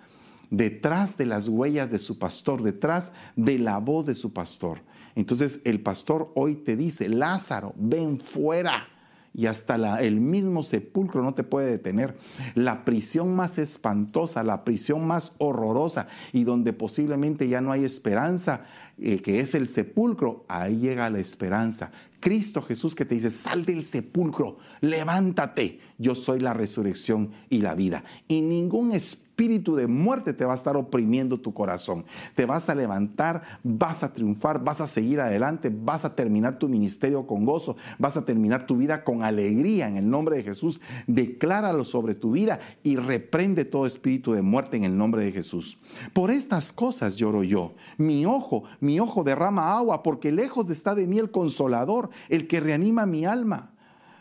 detrás 0.51 1.17
de 1.17 1.25
las 1.25 1.47
huellas 1.47 1.89
de 1.89 1.99
su 1.99 2.19
pastor, 2.19 2.61
detrás 2.61 3.11
de 3.35 3.57
la 3.57 3.79
voz 3.79 4.05
de 4.05 4.15
su 4.15 4.31
pastor. 4.31 4.81
Entonces 5.15 5.59
el 5.63 5.81
pastor 5.81 6.31
hoy 6.35 6.55
te 6.55 6.75
dice, 6.75 7.09
Lázaro, 7.09 7.73
ven 7.75 8.19
fuera 8.19 8.87
y 9.33 9.45
hasta 9.45 10.01
el 10.01 10.19
mismo 10.19 10.63
sepulcro 10.63 11.21
no 11.23 11.33
te 11.33 11.43
puede 11.43 11.69
detener. 11.69 12.17
La 12.55 12.85
prisión 12.85 13.35
más 13.35 13.57
espantosa, 13.57 14.43
la 14.43 14.63
prisión 14.63 15.05
más 15.05 15.33
horrorosa 15.37 16.07
y 16.33 16.43
donde 16.43 16.73
posiblemente 16.73 17.47
ya 17.47 17.61
no 17.61 17.71
hay 17.71 17.85
esperanza, 17.85 18.63
eh, 18.97 19.21
que 19.21 19.39
es 19.39 19.55
el 19.55 19.67
sepulcro, 19.67 20.45
ahí 20.47 20.77
llega 20.77 21.09
la 21.09 21.19
esperanza. 21.19 21.91
Cristo 22.19 22.61
Jesús 22.61 22.95
que 22.95 23.05
te 23.05 23.15
dice, 23.15 23.31
sal 23.31 23.65
del 23.65 23.83
sepulcro, 23.83 24.57
levántate, 24.81 25.79
yo 25.99 26.15
soy 26.15 26.39
la 26.39 26.53
resurrección 26.53 27.31
y 27.49 27.59
la 27.59 27.75
vida. 27.75 28.03
Y 28.27 28.41
ningún 28.41 28.93
espíritu 28.93 29.75
de 29.75 29.87
muerte 29.87 30.33
te 30.33 30.45
va 30.45 30.53
a 30.53 30.55
estar 30.55 30.75
oprimiendo 30.75 31.39
tu 31.39 31.53
corazón. 31.53 32.05
Te 32.35 32.45
vas 32.45 32.69
a 32.69 32.75
levantar, 32.75 33.59
vas 33.63 34.03
a 34.03 34.13
triunfar, 34.13 34.63
vas 34.63 34.81
a 34.81 34.87
seguir 34.87 35.19
adelante, 35.19 35.71
vas 35.73 36.03
a 36.05 36.15
terminar 36.15 36.57
tu 36.57 36.67
ministerio 36.67 37.27
con 37.27 37.45
gozo, 37.45 37.75
vas 37.97 38.17
a 38.17 38.25
terminar 38.25 38.65
tu 38.65 38.77
vida 38.77 39.03
con 39.03 39.23
alegría 39.23 39.87
en 39.87 39.97
el 39.97 40.09
nombre 40.09 40.37
de 40.37 40.43
Jesús. 40.43 40.81
Decláralo 41.07 41.85
sobre 41.85 42.15
tu 42.15 42.31
vida 42.31 42.59
y 42.81 42.95
reprende 42.95 43.65
todo 43.65 43.85
espíritu 43.85 44.33
de 44.33 44.41
muerte 44.41 44.77
en 44.77 44.85
el 44.85 44.97
nombre 44.97 45.23
de 45.23 45.31
Jesús. 45.31 45.77
Por 46.13 46.31
estas 46.31 46.73
cosas 46.73 47.17
lloro 47.17 47.43
yo. 47.43 47.75
Mi 47.97 48.25
ojo, 48.25 48.63
mi 48.79 48.99
ojo 48.99 49.23
derrama 49.23 49.77
agua 49.77 50.01
porque 50.03 50.31
lejos 50.31 50.69
está 50.69 50.95
de 50.95 51.07
mí 51.07 51.19
el 51.19 51.31
consolador, 51.31 52.09
el 52.29 52.47
que 52.47 52.59
reanima 52.59 53.05
mi 53.05 53.25
alma. 53.25 53.73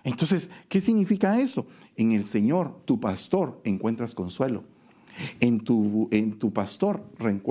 Entonces, 0.08 0.48
¿qué 0.70 0.80
significa 0.80 1.38
eso? 1.38 1.66
En 1.94 2.12
el 2.12 2.24
Señor, 2.24 2.80
tu 2.86 2.98
pastor, 2.98 3.60
encuentras 3.64 4.14
consuelo. 4.14 4.64
En 5.38 5.60
tu, 5.60 6.08
en 6.12 6.38
tu 6.38 6.50
pastor 6.50 7.04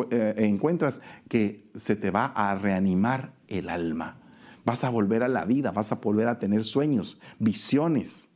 eh, 0.10 0.34
encuentras 0.38 1.02
que 1.30 1.70
se 1.76 1.96
te 1.96 2.10
va 2.10 2.26
a 2.26 2.56
reanimar 2.56 3.34
el 3.48 3.70
alma. 3.70 4.18
Vas 4.66 4.84
a 4.84 4.90
volver 4.90 5.22
a 5.22 5.28
la 5.28 5.46
vida, 5.46 5.72
vas 5.72 5.92
a 5.92 5.96
volver 5.96 6.28
a 6.28 6.40
tener 6.40 6.64
sueños, 6.64 7.20
visiones. 7.38 8.30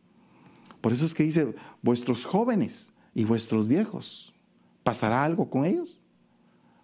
Por 0.81 0.93
eso 0.93 1.07
es 1.07 1.15
que 1.15 1.23
dice, 1.23 1.55
vuestros 1.81 2.23
jóvenes 2.23 2.91
y 3.15 3.23
vuestros 3.23 3.67
viejos, 3.67 4.35
¿pasará 4.83 5.23
algo 5.23 5.49
con 5.49 5.65
ellos? 5.65 5.99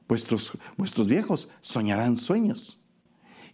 Vuestros, 0.07 0.57
vuestros 0.75 1.05
viejos 1.05 1.49
soñarán 1.61 2.17
sueños 2.17 2.79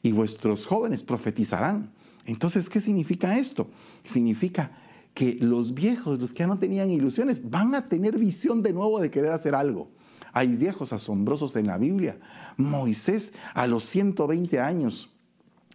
y 0.02 0.14
vuestros 0.14 0.68
jóvenes 0.68 1.04
profetizarán. 1.04 1.92
Entonces, 2.26 2.70
¿qué 2.70 2.82
significa 2.82 3.38
esto? 3.38 3.70
Significa 4.04 4.72
que 5.14 5.38
los 5.40 5.74
viejos, 5.74 6.20
los 6.20 6.34
que 6.34 6.40
ya 6.40 6.48
no 6.48 6.60
tenían 6.60 6.90
ilusiones, 6.90 7.50
van 7.50 7.76
a 7.76 7.88
tener 7.88 8.18
visión 8.18 8.64
de 8.64 8.74
nuevo 8.74 9.00
de 9.00 9.12
querer 9.12 9.32
hacer 9.32 9.56
algo. 9.56 9.90
Hay 10.32 10.56
viejos 10.56 10.94
asombrosos 10.94 11.56
en 11.56 11.68
la 11.68 11.78
Biblia. 11.78 12.18
Moisés 12.58 13.34
a 13.54 13.68
los 13.68 13.86
120 13.86 14.60
años 14.60 15.10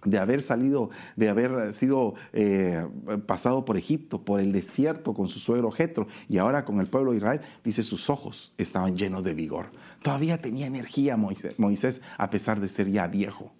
de 0.04 0.18
haber 0.18 0.42
salido, 0.42 0.90
de 1.16 1.28
haber 1.28 1.72
sido 1.72 2.14
eh, 2.32 2.86
pasado 3.26 3.64
por 3.64 3.76
Egipto, 3.76 4.22
por 4.24 4.40
el 4.40 4.52
desierto 4.52 5.12
con 5.12 5.28
su 5.28 5.40
suegro 5.40 5.70
Jetro 5.70 6.06
y 6.28 6.38
ahora 6.38 6.64
con 6.64 6.80
el 6.80 6.86
pueblo 6.86 7.10
de 7.10 7.18
Israel, 7.18 7.40
dice 7.64 7.82
sus 7.82 8.08
ojos 8.08 8.52
estaban 8.58 8.96
llenos 8.96 9.24
de 9.24 9.34
vigor. 9.34 9.70
Todavía 10.02 10.40
tenía 10.40 10.66
energía 10.66 11.16
Moisés, 11.16 11.58
Moisés 11.58 12.00
a 12.16 12.30
pesar 12.30 12.60
de 12.60 12.68
ser 12.68 12.88
ya 12.88 13.08
viejo, 13.08 13.52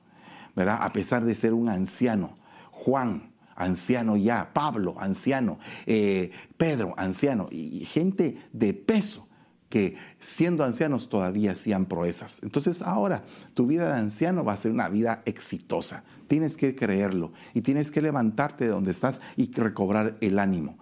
¿verdad? 0.55 0.79
A 0.81 0.93
pesar 0.93 1.25
de 1.25 1.35
ser 1.35 1.55
un 1.55 1.69
anciano. 1.69 2.37
Juan, 2.85 3.33
anciano 3.57 4.17
ya, 4.17 4.53
Pablo, 4.53 4.97
anciano, 4.99 5.59
eh, 5.87 6.31
Pedro, 6.57 6.95
anciano, 6.97 7.49
y 7.51 7.85
gente 7.85 8.39
de 8.53 8.73
peso 8.73 9.29
que 9.69 9.97
siendo 10.19 10.65
ancianos 10.65 11.09
todavía 11.09 11.53
hacían 11.53 11.87
proezas. 11.87 12.41
Entonces 12.43 12.81
ahora 12.83 13.25
tu 13.55 13.67
vida 13.67 13.93
de 13.93 13.99
anciano 13.99 14.45
va 14.45 14.55
a 14.55 14.57
ser 14.57 14.73
una 14.73 14.89
vida 14.89 15.23
exitosa. 15.27 16.05
Tienes 16.27 16.57
que 16.57 16.75
creerlo 16.75 17.33
y 17.55 17.63
tienes 17.63 17.91
que 17.91 18.03
levantarte 18.03 18.65
de 18.65 18.71
donde 18.71 18.91
estás 18.91 19.21
y 19.37 19.51
recobrar 19.53 20.17
el 20.21 20.39
ánimo. 20.39 20.79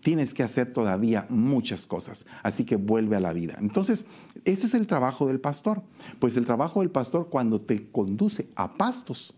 Tienes 0.00 0.34
que 0.34 0.42
hacer 0.42 0.72
todavía 0.72 1.26
muchas 1.28 1.86
cosas. 1.86 2.26
Así 2.42 2.64
que 2.64 2.76
vuelve 2.76 3.16
a 3.16 3.20
la 3.20 3.32
vida. 3.32 3.56
Entonces, 3.58 4.06
ese 4.44 4.66
es 4.66 4.74
el 4.74 4.86
trabajo 4.86 5.26
del 5.26 5.40
pastor. 5.40 5.82
Pues 6.18 6.36
el 6.36 6.46
trabajo 6.46 6.80
del 6.80 6.90
pastor 6.90 7.28
cuando 7.30 7.60
te 7.60 7.90
conduce 7.90 8.48
a 8.56 8.74
pastos. 8.74 9.34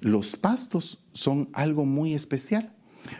Los 0.00 0.36
pastos 0.36 1.00
son 1.12 1.48
algo 1.52 1.84
muy 1.84 2.14
especial. 2.14 2.72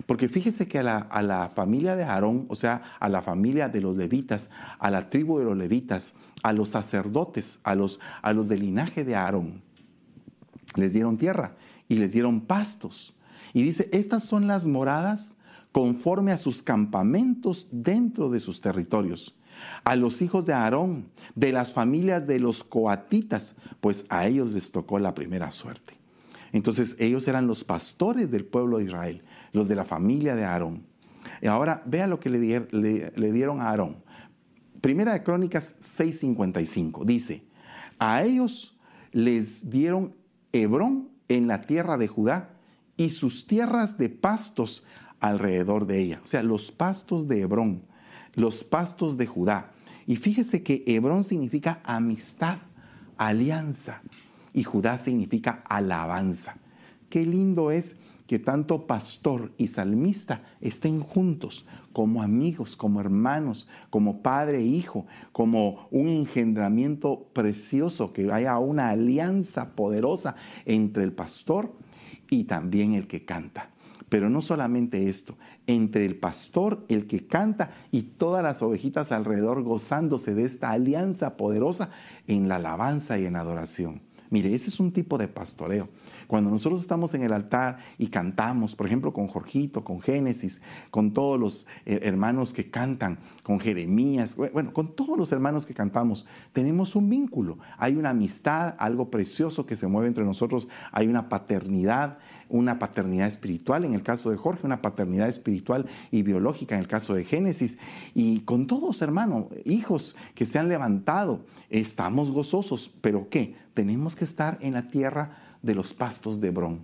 Porque 0.07 0.29
fíjese 0.29 0.69
que 0.69 0.79
a 0.79 0.83
la, 0.83 1.53
familia 1.55 1.97
de 1.97 2.05
Aarón, 2.05 2.47
o 2.49 2.55
sea, 2.55 2.83
a 3.01 3.09
la 3.09 3.23
familia 3.23 3.69
de 3.69 3.81
los 3.81 3.97
levitas, 3.97 4.51
a 4.79 4.91
la 4.91 5.09
tribu 5.09 5.39
de 5.39 5.47
los 5.47 5.57
levitas, 5.57 6.15
a 6.43 6.53
los 6.53 6.71
sacerdotes, 6.71 7.59
a 7.63 7.75
los, 7.75 8.01
a 8.23 8.33
los 8.33 8.49
del 8.49 8.61
linaje 8.61 9.05
de 9.05 9.17
Aarón, 9.17 9.63
les 10.75 10.93
dieron 10.93 11.17
tierra 11.17 11.57
y 11.89 11.97
les 11.97 12.13
dieron 12.13 12.41
pastos. 12.41 13.15
Y 13.53 13.63
dice, 13.63 13.89
estas 13.93 14.25
son 14.25 14.47
las 14.47 14.67
moradas 14.67 15.37
conforme 15.73 16.33
a 16.33 16.39
sus 16.39 16.63
campamentos 16.63 17.69
dentro 17.71 18.31
de 18.31 18.41
sus 18.41 18.61
territorios. 18.61 19.35
A 19.85 19.97
los 19.97 20.23
hijos 20.23 20.47
de 20.47 20.53
Aarón, 20.53 21.09
de 21.35 21.53
las 21.53 21.73
familias 21.73 22.27
de 22.27 22.39
los 22.39 22.63
coatitas, 22.63 23.57
pues 23.81 24.05
a 24.09 24.27
ellos 24.27 24.53
les 24.53 24.71
tocó 24.71 24.99
la 24.99 25.15
primera 25.15 25.51
suerte. 25.51 25.98
Entonces 26.53 26.97
ellos 26.99 27.29
eran 27.29 27.47
los 27.47 27.65
pastores 27.65 28.31
del 28.31 28.45
pueblo 28.45 28.79
de 28.79 28.85
Israel 28.85 29.23
los 29.53 29.69
de 29.69 29.77
la 29.77 29.85
familia 29.85 30.35
de 30.35 30.45
Aarón. 30.45 30.85
Y 31.43 31.47
ahora 31.47 31.83
vea 31.87 32.07
lo 32.07 32.21
que 32.21 32.31
le, 32.31 33.33
dieron 33.33 33.61
a 33.61 33.71
Aarón. 33.71 34.03
Primera 34.81 35.13
de 35.13 35.23
Crónicas 35.23 35.75
6:55 35.81 37.05
dice, 37.05 37.45
a 37.99 38.23
ellos 38.23 38.77
les 39.13 39.69
dieron 39.69 40.15
Hebrón 40.53 41.09
en 41.29 41.47
la 41.49 41.63
tierra 41.63 41.99
de 41.99 42.09
Judá 42.09 42.55
y 42.97 43.11
sus 43.11 43.47
tierras 43.47 43.99
de 43.99 44.09
pastos 44.09 44.85
alrededor 45.21 45.87
de 45.87 45.99
ella. 45.99 46.21
O 46.23 46.27
sea, 46.27 46.43
los 46.43 46.71
pastos 46.71 47.29
de 47.29 47.41
Hebrón, 47.41 47.83
los 48.35 48.65
pastos 48.65 49.17
de 49.17 49.27
Judá. 49.27 49.73
Y 50.07 50.17
fíjese 50.17 50.63
que 50.63 50.85
Hebrón 50.87 51.25
significa 51.25 51.81
amistad, 51.85 52.59
alianza, 53.19 54.01
y 54.53 54.65
Judá 54.65 54.99
significa 54.99 55.63
alabanza. 55.69 56.57
Qué 57.09 57.25
lindo 57.25 57.71
es 57.71 57.97
que 58.29 58.39
tanto 58.39 58.87
pastor 58.87 59.53
y 59.57 59.69
salmista 59.69 60.43
estén 60.61 61.01
juntos 61.01 61.67
como 61.95 62.23
amigos, 62.23 62.77
como 62.77 63.01
hermanos, 63.01 63.67
como 63.89 64.21
padre 64.21 64.59
e 64.59 64.67
hijo, 64.67 65.07
como 65.33 65.89
un 65.91 66.09
engendramiento 66.09 67.27
precioso, 67.33 68.13
que 68.13 68.31
haya 68.31 68.59
una 68.59 68.91
alianza 68.91 69.75
poderosa 69.75 70.37
entre 70.67 71.05
el 71.05 71.13
pastor 71.13 71.75
y 72.29 72.45
también 72.45 72.93
el 72.93 73.07
que 73.07 73.25
canta. 73.25 73.71
Pero 74.11 74.29
no 74.29 74.43
solamente 74.43 75.09
esto, 75.09 75.37
entre 75.67 76.05
el 76.05 76.17
pastor, 76.17 76.85
el 76.89 77.07
que 77.07 77.27
canta 77.27 77.71
y 77.91 78.03
todas 78.03 78.43
las 78.43 78.61
ovejitas 78.61 79.11
alrededor 79.11 79.63
gozándose 79.63 80.35
de 80.35 80.45
esta 80.45 80.71
alianza 80.71 81.39
poderosa 81.39 81.91
en 82.27 82.49
la 82.49 82.57
alabanza 82.57 83.19
y 83.19 83.25
en 83.25 83.37
adoración. 83.37 84.08
Mire, 84.31 84.55
ese 84.55 84.69
es 84.69 84.79
un 84.81 84.93
tipo 84.93 85.17
de 85.17 85.29
pastoreo. 85.29 85.89
Cuando 86.27 86.51
nosotros 86.51 86.81
estamos 86.81 87.15
en 87.15 87.23
el 87.23 87.33
altar 87.33 87.79
y 87.97 88.09
cantamos, 88.09 88.77
por 88.77 88.87
ejemplo, 88.87 89.13
con 89.13 89.29
Jorgito, 89.29 89.83
con 89.85 90.01
Génesis, 90.01 90.61
con 90.91 91.13
todos 91.13 91.41
los 91.41 91.67
eh, 91.87 92.01
hermanos 92.03 92.53
que 92.53 92.71
cantan, 92.71 93.19
con 93.43 93.59
Jeremías, 93.59 94.37
bueno, 94.37 94.73
con 94.73 94.95
todos 94.95 95.17
los 95.17 95.33
hermanos 95.33 95.65
que 95.65 95.73
cantamos, 95.73 96.27
tenemos 96.53 96.95
un 96.97 97.09
vínculo. 97.09 97.59
Hay 97.79 97.97
una 97.97 98.11
amistad, 98.11 98.75
algo 98.79 99.11
precioso 99.11 99.65
que 99.65 99.77
se 99.77 99.87
mueve 99.87 100.09
entre 100.09 100.25
nosotros, 100.25 100.69
hay 100.93 101.07
una 101.07 101.29
paternidad, 101.29 102.19
una 102.49 102.79
paternidad 102.79 103.27
espiritual 103.27 103.85
en 103.85 103.95
el 103.95 104.03
caso 104.03 104.31
de 104.31 104.37
Jorge, 104.37 104.67
una 104.67 104.83
paternidad 104.83 105.29
espiritual 105.29 105.87
y 106.11 106.23
biológica 106.23 106.75
en 106.75 106.81
el 106.81 106.89
caso 106.89 107.15
de 107.15 107.25
Génesis. 107.25 107.79
Y 108.15 108.41
con 108.41 108.67
todos, 108.67 109.03
hermanos, 109.03 109.47
hijos 109.65 110.17
que 110.35 110.47
se 110.47 110.59
han 110.59 110.69
levantado, 110.69 111.41
estamos 111.71 112.31
gozosos, 112.31 112.91
pero 113.01 113.29
¿qué? 113.29 113.55
Tenemos 113.75 114.17
que 114.17 114.25
estar 114.25 114.59
en 114.61 114.75
la 114.75 114.89
tierra 114.89 115.39
de 115.63 115.75
los 115.75 115.95
pastos 115.95 116.41
de 116.41 116.49
Hebrón. 116.49 116.81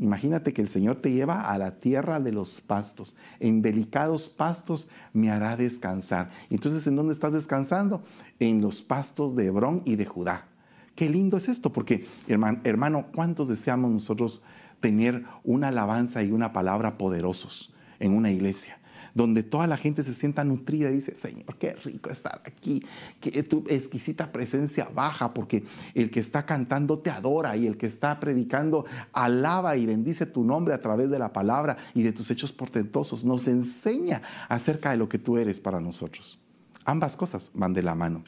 Imagínate 0.00 0.54
que 0.54 0.62
el 0.62 0.68
Señor 0.68 0.96
te 0.96 1.12
lleva 1.12 1.42
a 1.42 1.58
la 1.58 1.78
tierra 1.78 2.20
de 2.20 2.32
los 2.32 2.62
pastos. 2.62 3.14
En 3.38 3.60
delicados 3.60 4.30
pastos 4.30 4.88
me 5.12 5.30
hará 5.30 5.58
descansar. 5.58 6.30
Entonces, 6.48 6.86
¿en 6.86 6.96
dónde 6.96 7.12
estás 7.12 7.34
descansando? 7.34 8.02
En 8.38 8.62
los 8.62 8.80
pastos 8.80 9.36
de 9.36 9.46
Hebrón 9.46 9.82
y 9.84 9.96
de 9.96 10.06
Judá. 10.06 10.46
Qué 10.94 11.08
lindo 11.10 11.36
es 11.36 11.48
esto, 11.48 11.70
porque 11.70 12.06
hermano, 12.28 12.60
hermano, 12.64 13.06
¿cuántos 13.14 13.48
deseamos 13.48 13.90
nosotros 13.90 14.42
tener 14.80 15.24
una 15.44 15.68
alabanza 15.68 16.22
y 16.22 16.32
una 16.32 16.52
palabra 16.52 16.98
poderosos 16.98 17.72
en 17.98 18.12
una 18.12 18.30
iglesia? 18.30 18.80
donde 19.14 19.42
toda 19.42 19.66
la 19.66 19.76
gente 19.76 20.02
se 20.02 20.14
sienta 20.14 20.44
nutrida 20.44 20.90
y 20.90 20.94
dice, 20.94 21.16
Señor, 21.16 21.56
qué 21.58 21.74
rico 21.74 22.10
estar 22.10 22.42
aquí, 22.44 22.84
que 23.20 23.42
tu 23.42 23.64
exquisita 23.68 24.32
presencia 24.32 24.88
baja, 24.94 25.34
porque 25.34 25.64
el 25.94 26.10
que 26.10 26.20
está 26.20 26.46
cantando 26.46 26.98
te 26.98 27.10
adora 27.10 27.56
y 27.56 27.66
el 27.66 27.76
que 27.76 27.86
está 27.86 28.18
predicando 28.20 28.84
alaba 29.12 29.76
y 29.76 29.86
bendice 29.86 30.26
tu 30.26 30.44
nombre 30.44 30.74
a 30.74 30.80
través 30.80 31.10
de 31.10 31.18
la 31.18 31.32
palabra 31.32 31.76
y 31.94 32.02
de 32.02 32.12
tus 32.12 32.30
hechos 32.30 32.52
portentosos, 32.52 33.24
nos 33.24 33.48
enseña 33.48 34.22
acerca 34.48 34.90
de 34.90 34.96
lo 34.96 35.08
que 35.08 35.18
tú 35.18 35.38
eres 35.38 35.60
para 35.60 35.80
nosotros. 35.80 36.40
Ambas 36.84 37.16
cosas 37.16 37.50
van 37.54 37.72
de 37.72 37.82
la 37.82 37.94
mano. 37.94 38.24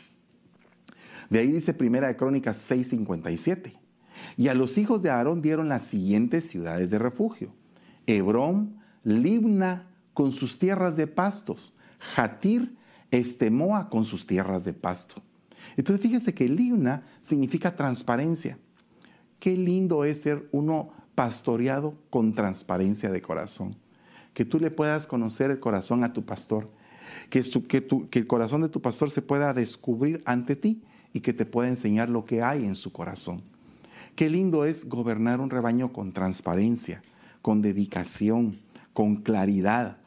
De 1.30 1.38
ahí 1.38 1.50
dice 1.50 1.72
Primera 1.72 2.08
de 2.08 2.16
Crónicas 2.16 2.70
6:57. 2.70 3.81
Y 4.36 4.48
a 4.48 4.54
los 4.54 4.78
hijos 4.78 5.02
de 5.02 5.10
Aarón 5.10 5.42
dieron 5.42 5.68
las 5.68 5.84
siguientes 5.84 6.48
ciudades 6.48 6.90
de 6.90 6.98
refugio: 6.98 7.52
Hebrón, 8.06 8.78
Libna, 9.04 9.88
con 10.14 10.32
sus 10.32 10.58
tierras 10.58 10.96
de 10.96 11.06
pastos, 11.06 11.72
Jatir, 11.98 12.76
Estemoa 13.10 13.90
con 13.90 14.04
sus 14.04 14.26
tierras 14.26 14.64
de 14.64 14.72
pasto. 14.72 15.22
Entonces 15.76 16.02
fíjese 16.02 16.34
que 16.34 16.48
Libna 16.48 17.04
significa 17.20 17.76
transparencia. 17.76 18.58
Qué 19.38 19.56
lindo 19.56 20.04
es 20.04 20.22
ser 20.22 20.48
uno 20.52 20.90
pastoreado 21.14 21.98
con 22.10 22.32
transparencia 22.32 23.10
de 23.10 23.20
corazón. 23.20 23.76
Que 24.32 24.44
tú 24.44 24.58
le 24.58 24.70
puedas 24.70 25.06
conocer 25.06 25.50
el 25.50 25.60
corazón 25.60 26.04
a 26.04 26.12
tu 26.12 26.24
pastor. 26.24 26.70
Que, 27.28 27.42
que, 27.68 27.86
que 28.08 28.18
el 28.18 28.26
corazón 28.26 28.62
de 28.62 28.68
tu 28.68 28.80
pastor 28.80 29.10
se 29.10 29.20
pueda 29.20 29.52
descubrir 29.52 30.22
ante 30.24 30.56
ti 30.56 30.82
y 31.12 31.20
que 31.20 31.34
te 31.34 31.44
pueda 31.44 31.68
enseñar 31.68 32.08
lo 32.08 32.24
que 32.24 32.42
hay 32.42 32.64
en 32.64 32.74
su 32.74 32.92
corazón. 32.92 33.42
Qué 34.14 34.28
lindo 34.28 34.64
es 34.64 34.88
gobernar 34.88 35.40
un 35.40 35.50
rebaño 35.50 35.92
con 35.92 36.12
transparencia, 36.12 37.02
con 37.40 37.62
dedicación, 37.62 38.60
con 38.92 39.16
claridad, 39.16 39.98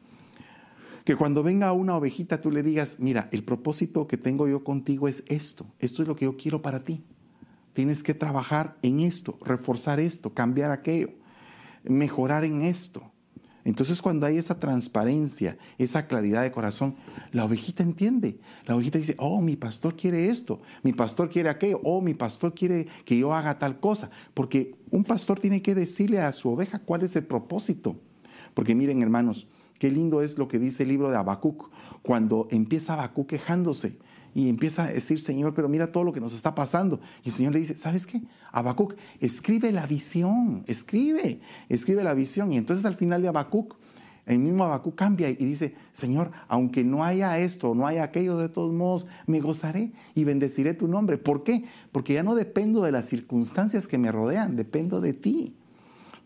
que 1.06 1.16
cuando 1.16 1.44
venga 1.44 1.72
una 1.72 1.96
ovejita 1.96 2.42
tú 2.42 2.50
le 2.52 2.64
digas, 2.64 2.98
mira, 3.00 3.30
el 3.32 3.44
propósito 3.44 4.08
que 4.08 4.18
tengo 4.18 4.48
yo 4.48 4.64
contigo 4.64 5.08
es 5.08 5.24
esto, 5.28 5.68
esto 5.80 6.02
es 6.02 6.08
lo 6.08 6.16
que 6.16 6.26
yo 6.26 6.36
quiero 6.36 6.64
para 6.64 6.80
ti. 6.80 7.04
Tienes 7.74 8.02
que 8.02 8.16
trabajar 8.16 8.78
en 8.82 9.02
esto, 9.02 9.38
reforzar 9.44 10.00
esto, 10.00 10.34
cambiar 10.34 10.72
aquello, 10.72 11.10
mejorar 11.84 12.44
en 12.44 12.64
esto. 12.64 13.04
Entonces 13.66 14.02
cuando 14.02 14.26
hay 14.28 14.38
esa 14.38 14.60
transparencia, 14.60 15.58
esa 15.78 16.08
claridad 16.08 16.44
de 16.44 16.52
corazón, 16.52 16.96
la 17.34 17.44
ovejita 17.44 17.84
entiende. 17.84 18.40
La 18.66 18.76
ovejita 18.76 19.00
dice, 19.00 19.16
oh, 19.18 19.42
mi 19.42 19.58
pastor 19.58 19.98
quiere 19.98 20.28
esto, 20.30 20.62
mi 20.84 20.94
pastor 20.94 21.30
quiere 21.30 21.50
aquello, 21.50 21.82
oh, 21.84 22.00
mi 22.00 22.14
pastor 22.14 22.54
quiere 22.54 22.88
que 23.04 23.18
yo 23.18 23.34
haga 23.34 23.60
tal 23.60 23.80
cosa. 23.80 24.10
Porque 24.34 24.76
un 24.92 25.04
pastor 25.04 25.40
tiene 25.40 25.62
que 25.62 25.76
decirle 25.76 26.20
a 26.22 26.32
su 26.32 26.50
oveja 26.50 26.80
cuál 26.80 27.02
es 27.02 27.16
el 27.16 27.26
propósito. 27.26 27.98
Porque 28.54 28.76
miren 28.76 29.02
hermanos, 29.02 29.48
Qué 29.80 29.92
lindo 29.92 30.22
es 30.22 30.38
lo 30.38 30.48
que 30.48 30.58
dice 30.58 30.84
el 30.84 30.90
libro 30.90 31.12
de 31.12 31.18
Habacuc, 31.18 31.70
cuando 32.02 32.48
empieza 32.50 32.94
Habacuc 32.94 33.28
quejándose 33.28 33.98
y 34.36 34.50
empieza 34.50 34.84
a 34.84 34.88
decir, 34.88 35.22
Señor, 35.22 35.54
pero 35.54 35.70
mira 35.70 35.94
todo 35.94 36.04
lo 36.04 36.12
que 36.12 36.20
nos 36.20 36.36
está 36.36 36.54
pasando. 36.54 37.00
Y 37.24 37.30
el 37.30 37.34
Señor 37.34 37.54
le 37.54 37.60
dice, 37.62 37.78
¿sabes 37.78 38.06
qué? 38.06 38.22
Habacuc, 38.52 38.96
escribe 39.22 39.72
la 39.72 39.88
visión, 39.88 40.66
escribe, 40.68 41.40
escribe 41.70 42.04
la 42.04 42.14
visión. 42.14 42.52
Y 42.52 42.58
entonces 42.58 42.86
al 42.86 42.96
final 42.96 43.22
de 43.22 43.30
Habacuc, 43.30 43.78
el 44.26 44.40
mismo 44.40 44.66
Habacuc 44.66 44.94
cambia 44.96 45.30
y 45.30 45.36
dice, 45.36 45.76
Señor, 45.94 46.32
aunque 46.50 46.84
no 46.84 47.06
haya 47.06 47.40
esto, 47.40 47.74
no 47.76 47.88
haya 47.88 48.04
aquello, 48.04 48.38
de 48.38 48.50
todos 48.50 48.74
modos, 48.74 49.08
me 49.26 49.40
gozaré 49.40 49.94
y 50.16 50.26
bendeciré 50.26 50.74
tu 50.74 50.90
nombre. 50.90 51.18
¿Por 51.18 51.44
qué? 51.44 51.64
Porque 51.94 52.16
ya 52.16 52.24
no 52.24 52.36
dependo 52.36 52.82
de 52.82 52.92
las 52.92 53.06
circunstancias 53.06 53.88
que 53.88 53.98
me 53.98 54.12
rodean, 54.12 54.58
dependo 54.58 55.00
de 55.00 55.14
ti. 55.14 55.56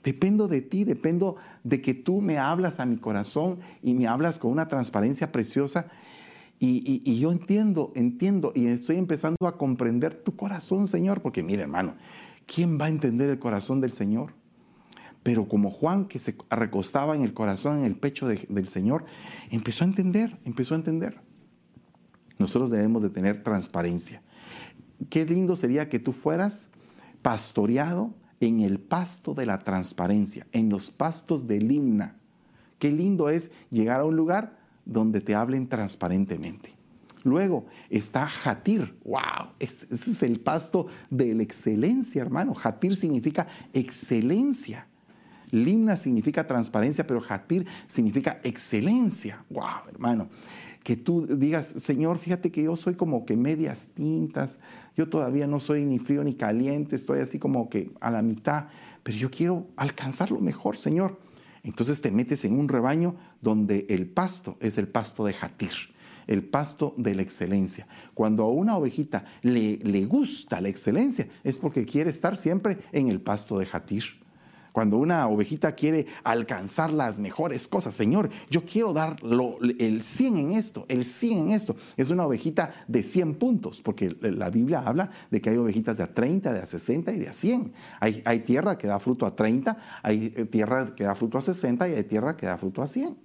Dependo 0.04 0.48
de 0.48 0.62
ti, 0.62 0.84
dependo 0.84 1.36
de 1.64 1.80
que 1.80 1.94
tú 1.94 2.22
me 2.22 2.40
hablas 2.40 2.80
a 2.80 2.88
mi 2.88 2.98
corazón 2.98 3.60
y 3.84 3.94
me 3.94 4.08
hablas 4.08 4.40
con 4.40 4.50
una 4.50 4.68
transparencia 4.68 5.32
preciosa. 5.32 5.92
Y, 6.62 7.18
yo 7.20 7.32
entiendo, 7.32 7.94
entiendo 7.96 8.52
y 8.54 8.68
estoy 8.68 8.98
empezando 8.98 9.48
a 9.48 9.58
comprender 9.58 10.14
tu 10.16 10.36
corazón, 10.36 10.88
Señor, 10.88 11.22
porque 11.22 11.42
mire, 11.42 11.62
hermano, 11.62 11.96
¿quién 12.46 12.78
va 12.80 12.86
a 12.86 12.90
entender 12.90 13.30
el 13.30 13.40
corazón 13.40 13.80
del 13.80 13.94
Señor? 13.94 14.34
Pero 15.24 15.48
como 15.48 15.72
Juan, 15.72 16.06
que 16.06 16.20
se 16.20 16.36
recostaba 16.50 17.16
en 17.16 17.24
el 17.24 17.34
corazón, 17.34 17.80
en 17.80 17.86
el 17.86 17.96
pecho 17.96 18.28
del 18.28 18.68
Señor, 18.68 19.06
empezó 19.52 19.86
a 19.86 19.88
entender, 19.88 20.38
empezó 20.44 20.74
a 20.74 20.78
entender. 20.78 21.22
Nosotros 22.38 22.70
debemos 22.70 23.02
de 23.04 23.10
tener 23.10 23.42
transparencia. 23.44 24.22
Qué 25.10 25.26
lindo 25.26 25.56
sería 25.56 25.88
que 25.88 26.00
tú 26.00 26.12
fueras 26.12 26.70
pastoreado 27.22 28.14
en 28.42 28.60
el 28.60 28.80
pasto 28.80 29.34
de 29.34 29.46
la 29.46 29.60
transparencia, 29.60 30.48
en 30.52 30.70
los 30.70 30.92
pastos 30.92 31.48
del 31.48 31.72
himna. 31.72 32.18
Qué 32.80 32.92
lindo 32.92 33.30
es 33.30 33.52
llegar 33.70 34.02
a 34.02 34.06
un 34.06 34.16
lugar 34.16 34.59
donde 34.90 35.22
te 35.22 35.36
hablen 35.36 35.68
transparentemente. 35.68 36.76
Luego 37.24 37.66
está 37.90 38.26
Jatir. 38.26 38.96
¡Wow! 39.04 39.54
Ese 39.60 39.88
es 39.92 40.24
el 40.24 40.40
pasto 40.40 40.88
de 41.10 41.34
la 41.36 41.44
excelencia, 41.44 42.22
hermano. 42.22 42.54
Jatir 42.54 42.96
significa 42.96 43.48
excelencia. 43.74 44.88
Limna 45.52 45.98
significa 45.98 46.48
transparencia, 46.48 47.06
pero 47.06 47.22
Jatir 47.22 47.66
significa 47.88 48.40
excelencia. 48.44 49.44
¡Wow, 49.50 49.90
hermano! 49.92 50.30
Que 50.84 50.96
tú 50.96 51.28
digas, 51.28 51.74
Señor, 51.78 52.20
fíjate 52.20 52.52
que 52.52 52.64
yo 52.64 52.76
soy 52.78 52.96
como 52.96 53.26
que 53.26 53.36
medias 53.36 53.88
tintas, 53.94 54.60
yo 54.96 55.10
todavía 55.10 55.46
no 55.46 55.60
soy 55.60 55.86
ni 55.86 56.00
frío 56.00 56.24
ni 56.24 56.36
caliente, 56.36 56.96
estoy 56.96 57.20
así 57.20 57.38
como 57.38 57.70
que 57.70 57.92
a 58.00 58.12
la 58.12 58.22
mitad, 58.22 58.68
pero 59.04 59.18
yo 59.18 59.30
quiero 59.30 59.68
alcanzar 59.76 60.32
lo 60.32 60.40
mejor, 60.40 60.78
Señor. 60.78 61.20
Entonces 61.64 62.02
te 62.02 62.12
metes 62.12 62.46
en 62.46 62.58
un 62.58 62.68
rebaño 62.68 63.16
donde 63.42 63.86
el 63.90 64.08
pasto 64.08 64.58
es 64.60 64.78
el 64.78 64.88
pasto 64.88 65.26
de 65.26 65.34
Jatir 65.34 65.72
el 66.28 66.44
pasto 66.44 66.94
de 66.96 67.16
la 67.16 67.24
excelencia. 67.24 67.88
Cuando 68.14 68.44
a 68.44 68.52
una 68.52 68.78
ovejita 68.78 69.26
le, 69.42 69.78
le, 69.78 70.06
gusta 70.06 70.62
la 70.62 70.70
excelencia, 70.70 71.28
es 71.44 71.58
porque 71.58 71.86
quiere 71.86 72.12
estar 72.12 72.38
siempre 72.38 72.78
en 72.92 73.10
el 73.10 73.20
pasto 73.20 73.58
de 73.58 73.66
Jatir. 73.66 74.19
Cuando 74.80 74.96
una 74.96 75.28
ovejita 75.28 75.74
quiere 75.74 76.06
alcanzar 76.24 76.94
las 76.94 77.20
mejores 77.20 77.68
cosas, 77.68 77.94
Señor, 77.94 78.30
yo 78.50 78.64
quiero 78.64 78.94
dar 78.94 79.18
el 79.78 80.04
100 80.04 80.38
en 80.38 80.52
esto, 80.52 80.86
el 80.88 81.04
100 81.04 81.38
en 81.38 81.52
esto. 81.52 81.76
Es 81.98 82.12
una 82.12 82.26
ovejita 82.26 82.74
de 82.88 83.04
100 83.04 83.36
puntos, 83.36 83.82
porque 83.82 84.16
la 84.22 84.50
Biblia 84.50 84.82
habla 84.86 85.12
de 85.32 85.42
que 85.42 85.50
hay 85.50 85.58
ovejitas 85.58 85.98
de 85.98 86.04
a 86.04 86.14
30, 86.14 86.54
de 86.54 86.62
a 86.62 86.66
60 86.66 87.12
y 87.12 87.20
de 87.20 87.28
a 87.28 87.34
100. 87.34 87.74
Hay, 88.00 88.22
hay 88.24 88.40
tierra 88.40 88.78
que 88.78 88.88
da 88.88 89.02
fruto 89.02 89.26
a 89.26 89.36
30, 89.36 89.78
hay 90.02 90.34
eh, 90.34 90.46
tierra 90.46 90.96
que 90.96 91.04
da 91.04 91.14
fruto 91.14 91.38
a 91.38 91.42
60 91.42 91.90
y 91.90 91.96
hay 91.96 92.04
tierra 92.06 92.38
que 92.38 92.46
da 92.46 92.58
fruto 92.58 92.82
a 92.82 92.88
100. 92.88 93.18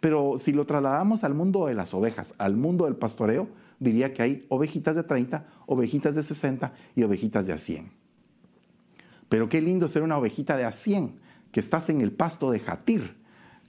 Pero 0.00 0.38
si 0.38 0.50
lo 0.50 0.66
trasladamos 0.66 1.22
al 1.22 1.34
mundo 1.34 1.66
de 1.66 1.74
las 1.74 1.94
ovejas, 1.94 2.34
al 2.36 2.56
mundo 2.56 2.86
del 2.86 2.96
pastoreo, 2.96 3.46
diría 3.78 4.12
que 4.12 4.22
hay 4.22 4.46
ovejitas 4.48 4.96
de 4.96 5.04
30, 5.04 5.46
ovejitas 5.66 6.16
de 6.16 6.24
60 6.24 6.72
y 6.96 7.04
ovejitas 7.04 7.46
de 7.46 7.52
a 7.52 7.58
100. 7.58 8.09
Pero 9.30 9.48
qué 9.48 9.62
lindo 9.62 9.88
ser 9.88 10.02
una 10.02 10.18
ovejita 10.18 10.56
de 10.56 10.64
a 10.64 10.72
100, 10.72 11.14
que 11.52 11.60
estás 11.60 11.88
en 11.88 12.02
el 12.02 12.12
pasto 12.12 12.50
de 12.50 12.60
Jatir, 12.60 13.16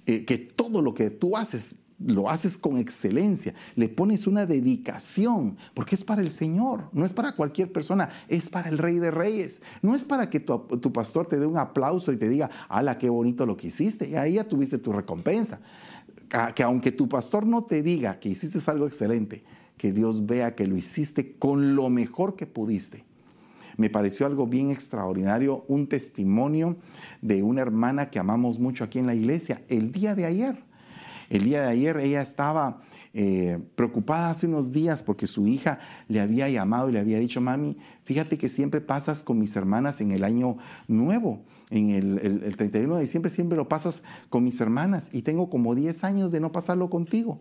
eh, 0.08 0.26
que 0.26 0.39
todo 0.39 0.82
lo 0.82 0.93
que 0.93 1.12
tú 1.12 1.38
haces 1.38 1.76
lo 2.04 2.32
haces 2.32 2.58
con 2.58 2.80
excelencia, 2.80 3.54
le 3.76 3.88
pones 3.88 4.26
una 4.26 4.47
dedicación, 4.47 5.58
porque 5.76 5.93
es 5.93 6.04
para 6.04 6.24
el 6.24 6.32
Señor, 6.32 6.89
no 6.93 7.06
es 7.06 7.13
para 7.13 7.34
cualquier 7.34 7.71
persona, 7.71 8.10
es 8.28 8.50
para 8.50 8.69
el 8.69 8.80
Rey 8.80 8.97
de 8.97 9.12
Reyes. 9.12 9.62
No 9.84 9.93
es 9.93 10.04
para 10.04 10.28
que 10.28 10.39
tu, 10.39 10.91
pastor 10.91 11.28
te 11.28 11.38
dé 11.38 11.45
un 11.45 11.60
aplauso 11.60 12.12
y 12.12 12.17
te 12.17 12.28
diga, 12.28 12.50
ala, 12.69 12.97
qué 12.97 13.08
bonito 13.08 13.45
lo 13.45 13.56
que 13.56 13.67
hiciste, 13.67 14.10
y 14.10 14.15
ahí 14.15 14.34
ya 14.34 14.47
tuviste 14.47 14.80
tu 14.80 14.91
recompensa. 14.91 15.62
Que 16.56 16.63
aunque 16.63 16.91
tu 16.91 17.08
pastor 17.08 17.45
no 17.45 17.65
te 17.65 17.84
diga 17.84 18.19
que 18.19 18.30
hiciste 18.30 18.60
algo 18.71 18.88
excelente, 18.88 19.43
que 19.78 19.91
Dios 19.91 20.26
vea 20.26 20.56
que 20.56 20.65
lo 20.65 20.78
hiciste 20.78 21.36
con 21.38 21.76
lo 21.76 21.91
mejor 21.91 22.36
que 22.36 22.47
pudiste 22.47 23.06
me 23.77 23.89
pareció 23.89 24.25
algo 24.25 24.47
bien 24.47 24.71
extraordinario, 24.71 25.65
un 25.67 25.88
testimonio 25.88 26.77
de 27.21 27.43
una 27.43 27.62
hermana 27.62 28.10
que 28.10 28.19
amamos 28.19 28.60
mucho 28.60 28.84
aquí 28.84 28.99
en 28.99 29.07
la 29.07 29.15
iglesia, 29.15 29.62
el 29.69 29.91
día 29.91 30.15
de 30.15 30.25
ayer. 30.25 30.63
El 31.29 31.45
día 31.45 31.62
de 31.62 31.69
ayer 31.69 31.97
ella 31.97 32.21
estaba 32.21 32.81
eh, 33.13 33.60
preocupada 33.75 34.31
hace 34.31 34.47
unos 34.47 34.71
días 34.71 35.03
porque 35.03 35.27
su 35.27 35.47
hija 35.47 35.79
le 36.07 36.19
había 36.19 36.49
llamado 36.49 36.89
y 36.89 36.93
le 36.93 36.99
había 36.99 37.19
dicho, 37.19 37.41
mami, 37.41 37.77
fíjate 38.03 38.38
que 38.38 38.49
siempre 38.49 38.81
pasas 38.81 39.23
con 39.23 39.39
mis 39.39 39.55
hermanas 39.55 40.01
en 40.01 40.12
el 40.12 40.23
año 40.23 40.57
nuevo, 40.88 41.41
en 41.69 41.91
el, 41.91 42.41
el 42.43 42.57
31 42.57 42.95
de 42.95 43.01
diciembre 43.01 43.29
siempre 43.29 43.57
lo 43.57 43.69
pasas 43.69 44.03
con 44.29 44.43
mis 44.43 44.60
hermanas 44.60 45.10
y 45.13 45.21
tengo 45.21 45.49
como 45.49 45.73
10 45.73 46.03
años 46.03 46.31
de 46.31 46.41
no 46.41 46.51
pasarlo 46.51 46.89
contigo. 46.89 47.39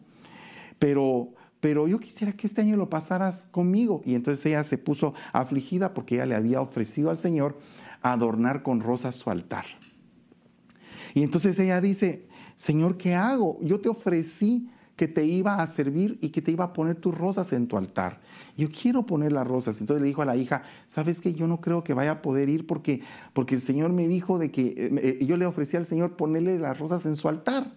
Pero 0.78 1.34
pero 1.60 1.86
yo 1.86 2.00
quisiera 2.00 2.32
que 2.32 2.46
este 2.46 2.62
año 2.62 2.76
lo 2.76 2.88
pasaras 2.88 3.46
conmigo. 3.50 4.02
Y 4.04 4.14
entonces 4.14 4.44
ella 4.46 4.64
se 4.64 4.78
puso 4.78 5.14
afligida 5.32 5.94
porque 5.94 6.16
ella 6.16 6.26
le 6.26 6.34
había 6.34 6.60
ofrecido 6.60 7.10
al 7.10 7.18
Señor 7.18 7.58
adornar 8.02 8.62
con 8.62 8.80
rosas 8.80 9.16
su 9.16 9.30
altar. 9.30 9.66
Y 11.14 11.22
entonces 11.22 11.58
ella 11.58 11.80
dice, 11.80 12.26
Señor, 12.56 12.96
¿qué 12.96 13.14
hago? 13.14 13.58
Yo 13.62 13.80
te 13.80 13.88
ofrecí 13.88 14.70
que 14.96 15.08
te 15.08 15.24
iba 15.24 15.54
a 15.56 15.66
servir 15.66 16.18
y 16.20 16.28
que 16.28 16.42
te 16.42 16.52
iba 16.52 16.64
a 16.64 16.72
poner 16.74 16.96
tus 16.96 17.16
rosas 17.16 17.54
en 17.54 17.68
tu 17.68 17.78
altar. 17.78 18.20
Yo 18.56 18.68
quiero 18.70 19.06
poner 19.06 19.32
las 19.32 19.46
rosas. 19.46 19.80
Entonces 19.80 20.02
le 20.02 20.08
dijo 20.08 20.20
a 20.20 20.26
la 20.26 20.36
hija, 20.36 20.62
¿sabes 20.86 21.22
qué? 21.22 21.32
Yo 21.32 21.46
no 21.46 21.62
creo 21.62 21.82
que 21.82 21.94
vaya 21.94 22.10
a 22.10 22.22
poder 22.22 22.50
ir 22.50 22.66
porque, 22.66 23.00
porque 23.32 23.54
el 23.54 23.62
Señor 23.62 23.92
me 23.94 24.06
dijo 24.08 24.38
de 24.38 24.50
que 24.50 24.66
eh, 24.76 25.18
eh, 25.20 25.24
yo 25.24 25.38
le 25.38 25.46
ofrecí 25.46 25.78
al 25.78 25.86
Señor 25.86 26.16
ponerle 26.16 26.58
las 26.58 26.78
rosas 26.78 27.06
en 27.06 27.16
su 27.16 27.28
altar. 27.28 27.72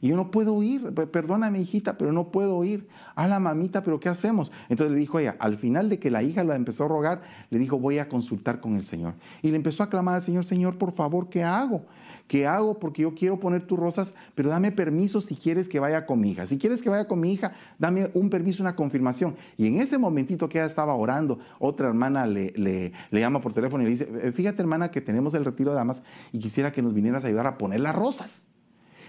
Y 0.00 0.08
yo 0.08 0.16
no 0.16 0.30
puedo 0.30 0.62
ir, 0.62 0.92
perdóname 0.92 1.60
hijita, 1.60 1.98
pero 1.98 2.12
no 2.12 2.30
puedo 2.30 2.62
ir. 2.64 2.88
A 3.14 3.26
la 3.26 3.40
mamita, 3.40 3.82
pero 3.82 3.98
¿qué 3.98 4.08
hacemos? 4.08 4.52
Entonces 4.68 4.92
le 4.92 4.98
dijo 5.00 5.18
ella, 5.18 5.36
al 5.40 5.56
final 5.56 5.88
de 5.88 5.98
que 5.98 6.10
la 6.10 6.22
hija 6.22 6.44
la 6.44 6.54
empezó 6.54 6.84
a 6.84 6.88
rogar, 6.88 7.22
le 7.50 7.58
dijo, 7.58 7.78
voy 7.78 7.98
a 7.98 8.08
consultar 8.08 8.60
con 8.60 8.76
el 8.76 8.84
Señor. 8.84 9.14
Y 9.42 9.50
le 9.50 9.56
empezó 9.56 9.82
a 9.82 9.90
clamar 9.90 10.16
al 10.16 10.22
Señor, 10.22 10.44
Señor, 10.44 10.78
por 10.78 10.92
favor, 10.92 11.28
¿qué 11.28 11.42
hago? 11.42 11.84
¿Qué 12.28 12.46
hago? 12.46 12.78
Porque 12.78 13.02
yo 13.02 13.14
quiero 13.14 13.40
poner 13.40 13.66
tus 13.66 13.78
rosas, 13.78 14.14
pero 14.34 14.50
dame 14.50 14.70
permiso 14.70 15.22
si 15.22 15.34
quieres 15.34 15.68
que 15.68 15.80
vaya 15.80 16.04
con 16.04 16.20
mi 16.20 16.32
hija. 16.32 16.44
Si 16.46 16.58
quieres 16.58 16.82
que 16.82 16.90
vaya 16.90 17.08
con 17.08 17.18
mi 17.20 17.32
hija, 17.32 17.52
dame 17.78 18.10
un 18.12 18.28
permiso, 18.28 18.62
una 18.62 18.76
confirmación. 18.76 19.34
Y 19.56 19.66
en 19.66 19.80
ese 19.80 19.96
momentito 19.96 20.48
que 20.48 20.58
ella 20.58 20.66
estaba 20.66 20.94
orando, 20.94 21.38
otra 21.58 21.88
hermana 21.88 22.26
le, 22.26 22.52
le, 22.54 22.92
le 23.10 23.20
llama 23.20 23.40
por 23.40 23.54
teléfono 23.54 23.82
y 23.82 23.86
le 23.86 23.90
dice, 23.92 24.32
fíjate 24.32 24.60
hermana 24.60 24.90
que 24.90 25.00
tenemos 25.00 25.32
el 25.32 25.44
retiro 25.44 25.70
de 25.70 25.76
damas 25.76 26.02
y 26.30 26.38
quisiera 26.38 26.70
que 26.70 26.82
nos 26.82 26.92
vinieras 26.92 27.24
a 27.24 27.28
ayudar 27.28 27.46
a 27.46 27.56
poner 27.56 27.80
las 27.80 27.96
rosas. 27.96 28.46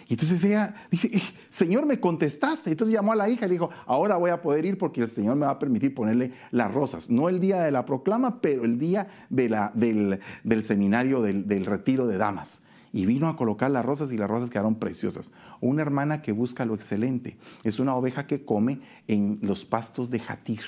Y 0.10 0.14
entonces 0.14 0.44
ella 0.44 0.74
dice, 0.90 1.12
Señor, 1.52 1.86
me 1.86 2.00
contestaste. 2.00 2.72
Entonces 2.72 2.96
llamó 2.96 3.12
a 3.12 3.16
la 3.16 3.30
hija 3.30 3.46
y 3.46 3.50
le 3.50 3.54
dijo, 3.54 3.70
ahora 3.86 4.18
voy 4.18 4.32
a 4.32 4.42
poder 4.42 4.66
ir 4.66 4.76
porque 4.80 5.02
el 5.02 5.08
Señor 5.08 5.36
me 5.36 5.46
va 5.46 5.52
a 5.52 5.60
permitir 5.60 5.94
ponerle 5.94 6.34
las 6.50 6.74
rosas. 6.74 7.12
No 7.12 7.30
el 7.30 7.40
día 7.40 7.62
de 7.62 7.72
la 7.72 7.86
proclama, 7.86 8.42
pero 8.42 8.66
el 8.66 8.80
día 8.80 9.08
de 9.30 9.50
la, 9.50 9.72
del, 9.76 10.20
seminario, 10.64 11.22
del, 11.22 11.48
del 11.48 11.64
retiro 11.68 12.08
de 12.08 12.18
damas 12.18 12.64
y 12.92 13.06
vino 13.06 13.28
a 13.28 13.38
colocar 13.38 13.70
las 13.70 13.86
rosas 13.86 14.12
y 14.12 14.18
las 14.18 14.28
rosas 14.28 14.50
quedaron 14.50 14.80
preciosas. 14.80 15.32
Una 15.62 15.84
hermana 15.84 16.24
que 16.24 16.32
busca 16.32 16.66
lo 16.66 16.74
excelente. 16.74 17.38
Es 17.64 17.78
una 17.78 17.94
oveja 17.96 18.26
que 18.26 18.44
come 18.44 18.82
en 19.08 19.38
los 19.44 19.64
pastos 19.64 20.10
de 20.10 20.20
Jatir 20.20 20.62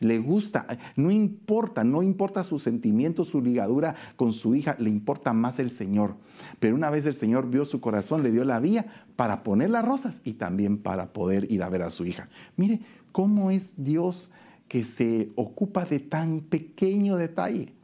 le 0.00 0.18
gusta, 0.18 0.66
no 0.96 1.10
importa, 1.10 1.84
no 1.84 2.02
importa 2.02 2.42
su 2.42 2.58
sentimiento, 2.58 3.26
su 3.26 3.40
ligadura 3.42 3.94
con 4.16 4.32
su 4.32 4.54
hija, 4.54 4.74
le 4.78 4.90
importa 4.90 5.34
más 5.34 5.58
el 5.58 5.70
Señor. 5.70 6.16
Pero 6.58 6.74
una 6.74 6.90
vez 6.90 7.06
el 7.06 7.14
Señor 7.14 7.48
vio 7.48 7.66
su 7.66 7.80
corazón, 7.80 8.22
le 8.22 8.32
dio 8.32 8.44
la 8.44 8.60
vía 8.60 8.86
para 9.14 9.42
poner 9.42 9.70
las 9.70 9.84
rosas 9.84 10.22
y 10.24 10.32
también 10.32 10.78
para 10.78 11.12
poder 11.12 11.52
ir 11.52 11.62
a 11.62 11.68
ver 11.68 11.82
a 11.82 11.90
su 11.90 12.06
hija. 12.06 12.30
Mire 12.56 12.80
cómo 13.12 13.50
es 13.50 13.74
Dios 13.76 14.30
que 14.68 14.84
se 14.84 15.32
ocupa 15.36 15.84
de 15.84 16.00
tan 16.00 16.40
pequeño 16.40 17.16
detalle. 17.16 17.74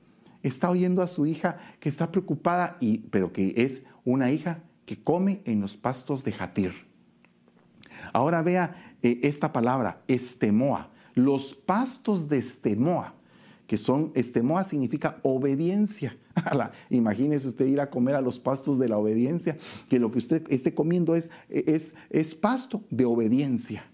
Está 0.43 0.71
oyendo 0.71 1.03
a 1.03 1.09
su 1.09 1.27
hija 1.27 1.59
que 1.81 1.91
está 1.91 2.11
preocupada, 2.11 2.79
y, 2.81 2.99
pero 2.99 3.33
que 3.33 3.53
es 3.57 3.83
una 4.05 4.31
hija 4.31 4.63
que 4.87 5.03
come 5.03 5.43
en 5.45 5.61
los 5.61 5.77
pastos 5.77 6.25
de 6.25 6.33
Jatir. 6.33 6.73
Ahora 8.13 8.41
vea 8.41 8.95
eh, 9.03 9.21
esta 9.23 9.53
palabra, 9.53 10.01
estemoa 10.07 10.91
los 11.17 11.55
pastos 11.55 12.29
de 12.29 12.39
Estemoa, 12.39 13.15
que 13.67 13.79
son, 13.79 14.13
Estemoa 14.15 14.63
significa 14.63 15.19
obediencia. 15.23 16.17
Imagínese 16.91 17.49
usted 17.49 17.67
ir 17.67 17.81
a 17.81 17.91
comer 17.91 18.15
a 18.15 18.21
los 18.21 18.39
pastos 18.39 18.79
de 18.79 18.89
la 18.89 18.99
obediencia, 18.99 19.57
que 19.89 19.99
lo 19.99 20.13
que 20.13 20.19
usted 20.19 20.45
esté 20.49 20.75
comiendo 20.75 21.17
es, 21.17 21.31
es, 21.49 21.95
es 22.11 22.35
pasto 22.35 22.85
de 22.91 23.07
obediencia. 23.07 23.85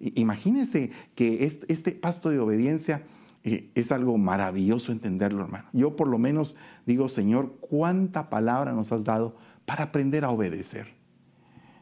Imagínese 0.00 0.90
que 1.14 1.44
este, 1.44 1.72
este 1.72 1.92
pasto 1.92 2.30
de 2.30 2.40
obediencia 2.40 3.04
eh, 3.44 3.70
es 3.74 3.92
algo 3.92 4.18
maravilloso 4.18 4.92
entenderlo, 4.92 5.44
hermano. 5.44 5.68
Yo 5.72 5.94
por 5.94 6.08
lo 6.08 6.18
menos 6.18 6.56
digo, 6.84 7.08
Señor, 7.08 7.56
cuánta 7.60 8.28
palabra 8.28 8.72
nos 8.72 8.92
has 8.92 9.04
dado 9.04 9.36
para 9.66 9.84
aprender 9.84 10.24
a 10.24 10.30
obedecer. 10.30 10.88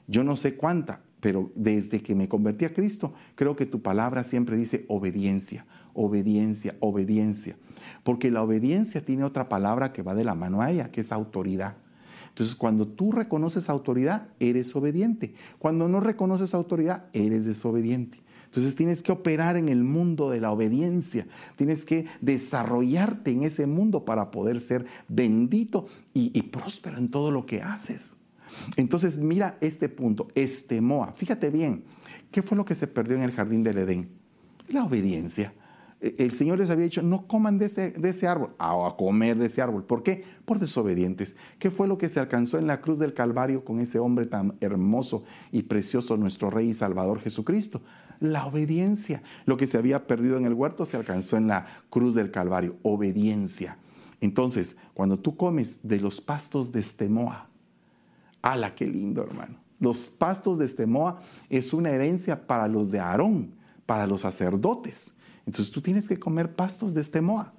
Yo 0.07 0.25
no 0.25 0.37
sé 0.37 0.57
cuánta, 0.57 1.01
pero 1.21 1.51
desde 1.55 2.01
que 2.03 2.15
me 2.15 2.29
convertí 2.29 2.65
a 2.65 2.73
Cristo, 2.73 3.13
creo 3.35 3.57
que 3.57 3.67
tu 3.67 3.83
palabra 3.83 4.25
siempre 4.25 4.57
dice 4.57 4.85
obediencia, 4.89 5.67
obediencia, 5.95 6.77
obediencia. 6.81 7.57
Porque 8.05 8.31
la 8.31 8.43
obediencia 8.43 9.05
tiene 9.05 9.25
otra 9.25 9.49
palabra 9.49 9.93
que 9.93 10.03
va 10.03 10.15
de 10.15 10.25
la 10.25 10.35
mano 10.35 10.63
a 10.63 10.71
ella, 10.71 10.91
que 10.91 11.01
es 11.01 11.13
autoridad. 11.13 11.77
Entonces, 12.29 12.55
cuando 12.55 12.87
tú 12.87 13.11
reconoces 13.11 13.69
autoridad, 13.69 14.29
eres 14.39 14.75
obediente. 14.77 15.35
Cuando 15.59 15.89
no 15.89 16.01
reconoces 16.01 16.55
autoridad, 16.55 17.07
eres 17.13 17.45
desobediente. 17.45 18.21
Entonces 18.45 18.77
tienes 18.77 19.03
que 19.03 19.13
operar 19.13 19.57
en 19.57 19.69
el 19.69 19.85
mundo 19.85 20.31
de 20.31 20.41
la 20.41 20.53
obediencia, 20.53 21.27
tienes 21.57 21.85
que 21.85 22.07
desarrollarte 22.23 23.31
en 23.31 23.43
ese 23.43 23.67
mundo 23.67 24.07
para 24.07 24.31
poder 24.31 24.63
ser 24.63 24.87
bendito 25.07 25.87
y, 26.15 26.31
y 26.33 26.43
próspero 26.43 26.97
en 26.97 27.11
todo 27.11 27.31
lo 27.31 27.45
que 27.45 27.61
haces. 27.61 28.18
Entonces 28.77 29.19
mira 29.19 29.59
este 29.61 29.89
punto, 29.89 30.29
estemoa. 30.35 31.13
Fíjate 31.13 31.51
bien, 31.51 31.85
¿qué 32.31 32.43
fue 32.43 32.57
lo 32.57 32.65
que 32.65 32.75
se 32.75 32.87
perdió 32.87 33.17
en 33.17 33.23
el 33.23 33.33
jardín 33.33 33.63
del 33.63 33.79
Edén? 33.79 34.11
La 34.69 34.85
obediencia. 34.85 35.55
E, 36.01 36.15
el 36.19 36.33
Señor 36.33 36.59
les 36.59 36.71
había 36.71 36.85
dicho, 36.85 37.03
no 37.03 37.27
coman 37.27 37.59
de 37.59 37.67
ese, 37.67 38.27
árbol, 38.27 38.55
a 38.59 38.95
comer 38.97 39.37
de 39.37 39.47
ese 39.47 39.63
árbol. 39.63 39.85
¿Por 39.85 40.03
qué? 40.03 40.25
Por 40.45 40.59
desobedientes. 40.59 41.37
¿Qué 41.59 41.71
fue 41.71 41.89
lo 41.89 41.99
que 41.99 42.09
se 42.09 42.21
alcanzó 42.21 42.59
en 42.59 42.67
la 42.67 42.81
cruz 42.81 42.99
del 42.99 43.15
Calvario 43.15 43.65
con 43.65 43.81
ese 43.81 43.99
hombre 43.99 44.27
tan 44.27 44.57
hermoso 44.61 45.25
y 45.53 45.63
precioso, 45.63 46.17
nuestro 46.17 46.51
Rey 46.51 46.71
y 46.71 46.75
Salvador 46.75 47.21
Jesucristo? 47.21 47.83
La 48.21 48.47
obediencia. 48.47 49.23
Lo 49.47 49.57
que 49.57 49.67
se 49.67 49.79
había 49.79 50.07
perdido 50.07 50.37
en 50.37 50.45
el 50.45 50.55
huerto 50.55 50.85
se 50.85 50.97
alcanzó 50.97 51.37
en 51.37 51.49
la 51.49 51.67
cruz 51.91 52.15
del 52.15 52.31
Calvario. 52.31 52.77
Obediencia. 52.83 53.79
Entonces, 54.21 54.77
cuando 54.95 55.19
tú 55.19 55.37
comes 55.37 55.81
de 55.83 56.01
los 56.01 56.21
pastos 56.21 56.73
de 56.73 56.81
Estemoa, 56.81 57.48
¡ala, 58.43 58.75
qué 58.75 58.87
lindo, 58.87 59.23
hermano! 59.23 59.59
Los 59.81 60.09
pastos 60.09 60.59
de 60.59 60.67
Estemoa 60.67 61.23
es 61.49 61.73
una 61.73 61.91
herencia 61.91 62.47
para 62.47 62.67
los 62.67 62.91
de 62.91 62.99
Aarón, 62.99 63.55
para 63.87 64.07
los 64.07 64.23
sacerdotes. 64.23 65.13
Entonces 65.47 65.73
tú 65.73 65.81
tienes 65.81 66.09
que 66.09 66.19
comer 66.19 66.55
pastos 66.55 66.95
de 66.95 67.01
Estemoa, 67.01 67.53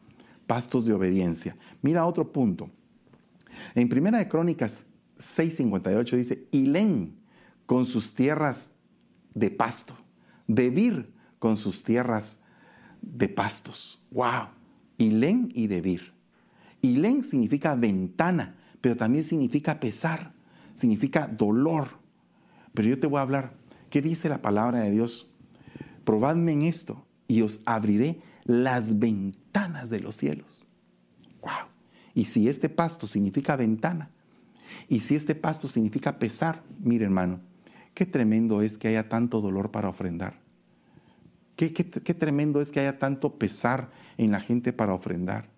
pastos 0.46 0.86
de 0.86 0.94
obediencia. 0.94 1.56
Mira 1.82 2.06
otro 2.06 2.32
punto. 2.32 2.70
En 3.74 3.90
Primera 3.90 4.18
de 4.18 4.28
Crónicas 4.28 4.86
6:58 5.18 6.18
dice, 6.18 6.48
Ilén 6.52 7.16
con 7.66 7.86
sus 7.86 8.14
tierras 8.14 8.72
de 9.34 9.50
pasto, 9.50 9.96
Debir 10.48 11.14
con 11.40 11.58
sus 11.58 11.84
tierras 11.84 12.38
de 13.02 13.30
pastos. 13.30 14.04
¡Wow! 14.12 14.50
Ilén 14.98 15.50
y 15.54 15.68
Debir. 15.68 16.14
Ilén 16.82 17.24
significa 17.24 17.76
ventana, 17.76 18.56
pero 18.82 18.96
también 18.96 19.24
significa 19.24 19.80
pesar, 19.80 20.34
significa 20.80 21.28
dolor. 21.28 22.00
Pero 22.74 22.90
yo 22.90 23.00
te 23.00 23.08
voy 23.08 23.20
a 23.20 23.24
hablar, 23.24 23.54
¿qué 23.90 24.02
dice 24.02 24.30
la 24.30 24.42
palabra 24.42 24.80
de 24.80 24.92
Dios? 24.92 25.30
Probadme 26.04 26.54
en 26.54 26.64
esto 26.64 27.06
y 27.28 27.42
os 27.42 27.60
abriré 27.66 28.22
las 28.46 29.00
ventanas 29.00 29.90
de 29.90 30.00
los 30.00 30.16
cielos. 30.16 30.66
¡Wow! 31.42 31.70
Y 32.14 32.26
si 32.26 32.48
este 32.48 32.70
pasto 32.70 33.08
significa 33.08 33.56
ventana, 33.56 34.10
y 34.88 35.02
si 35.02 35.16
este 35.16 35.36
pasto 35.36 35.68
significa 35.68 36.18
pesar, 36.18 36.64
mire 36.80 37.06
hermano, 37.06 37.42
qué 37.94 38.06
tremendo 38.06 38.62
es 38.62 38.78
que 38.78 38.88
haya 38.88 39.10
tanto 39.10 39.42
dolor 39.42 39.72
para 39.72 39.90
ofrendar. 39.90 40.40
Qué, 41.56 41.74
qué, 41.74 41.90
qué 41.90 42.14
tremendo 42.14 42.62
es 42.62 42.72
que 42.72 42.80
haya 42.80 42.98
tanto 42.98 43.38
pesar 43.38 43.92
en 44.18 44.32
la 44.32 44.40
gente 44.40 44.74
para 44.74 44.94
ofrendar 44.94 45.50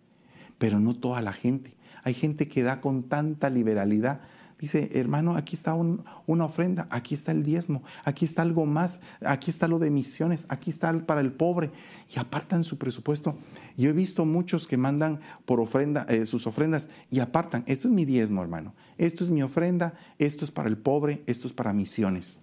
pero 0.62 0.80
no 0.80 0.94
toda 0.94 1.24
la 1.24 1.34
gente. 1.34 1.76
Hay 2.04 2.14
gente 2.14 2.48
que 2.48 2.62
da 2.62 2.82
con 2.82 3.10
tanta 3.10 3.50
liberalidad. 3.50 4.22
Dice, 4.62 4.92
hermano, 4.94 5.36
aquí 5.36 5.56
está 5.56 5.74
una 5.74 6.46
ofrenda, 6.46 6.88
aquí 6.92 7.16
está 7.16 7.32
el 7.32 7.42
diezmo, 7.42 7.82
aquí 8.06 8.26
está 8.26 8.44
algo 8.44 8.68
más, 8.68 9.00
aquí 9.26 9.50
está 9.50 9.68
lo 9.68 9.80
de 9.80 9.90
misiones, 9.90 10.46
aquí 10.50 10.70
está 10.70 10.94
para 11.08 11.20
el 11.22 11.32
pobre. 11.34 11.72
Y 12.16 12.20
apartan 12.20 12.64
su 12.64 12.78
presupuesto. 12.78 13.36
Yo 13.76 13.90
he 13.90 13.94
visto 13.94 14.24
muchos 14.24 14.68
que 14.68 14.78
mandan 14.78 15.20
por 15.46 15.60
ofrenda 15.60 16.06
eh, 16.08 16.28
sus 16.28 16.46
ofrendas 16.46 16.90
y 17.10 17.22
apartan. 17.22 17.64
Esto 17.66 17.88
es 17.88 17.94
mi 17.96 18.06
diezmo, 18.06 18.44
hermano. 18.44 18.76
Esto 19.00 19.24
es 19.24 19.32
mi 19.32 19.42
ofrenda, 19.42 19.96
esto 20.20 20.46
es 20.46 20.52
para 20.52 20.70
el 20.70 20.78
pobre, 20.78 21.24
esto 21.26 21.48
es 21.48 21.54
para 21.54 21.74
misiones. 21.74 22.38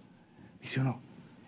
Dice 0.60 0.80
uno, 0.80 0.98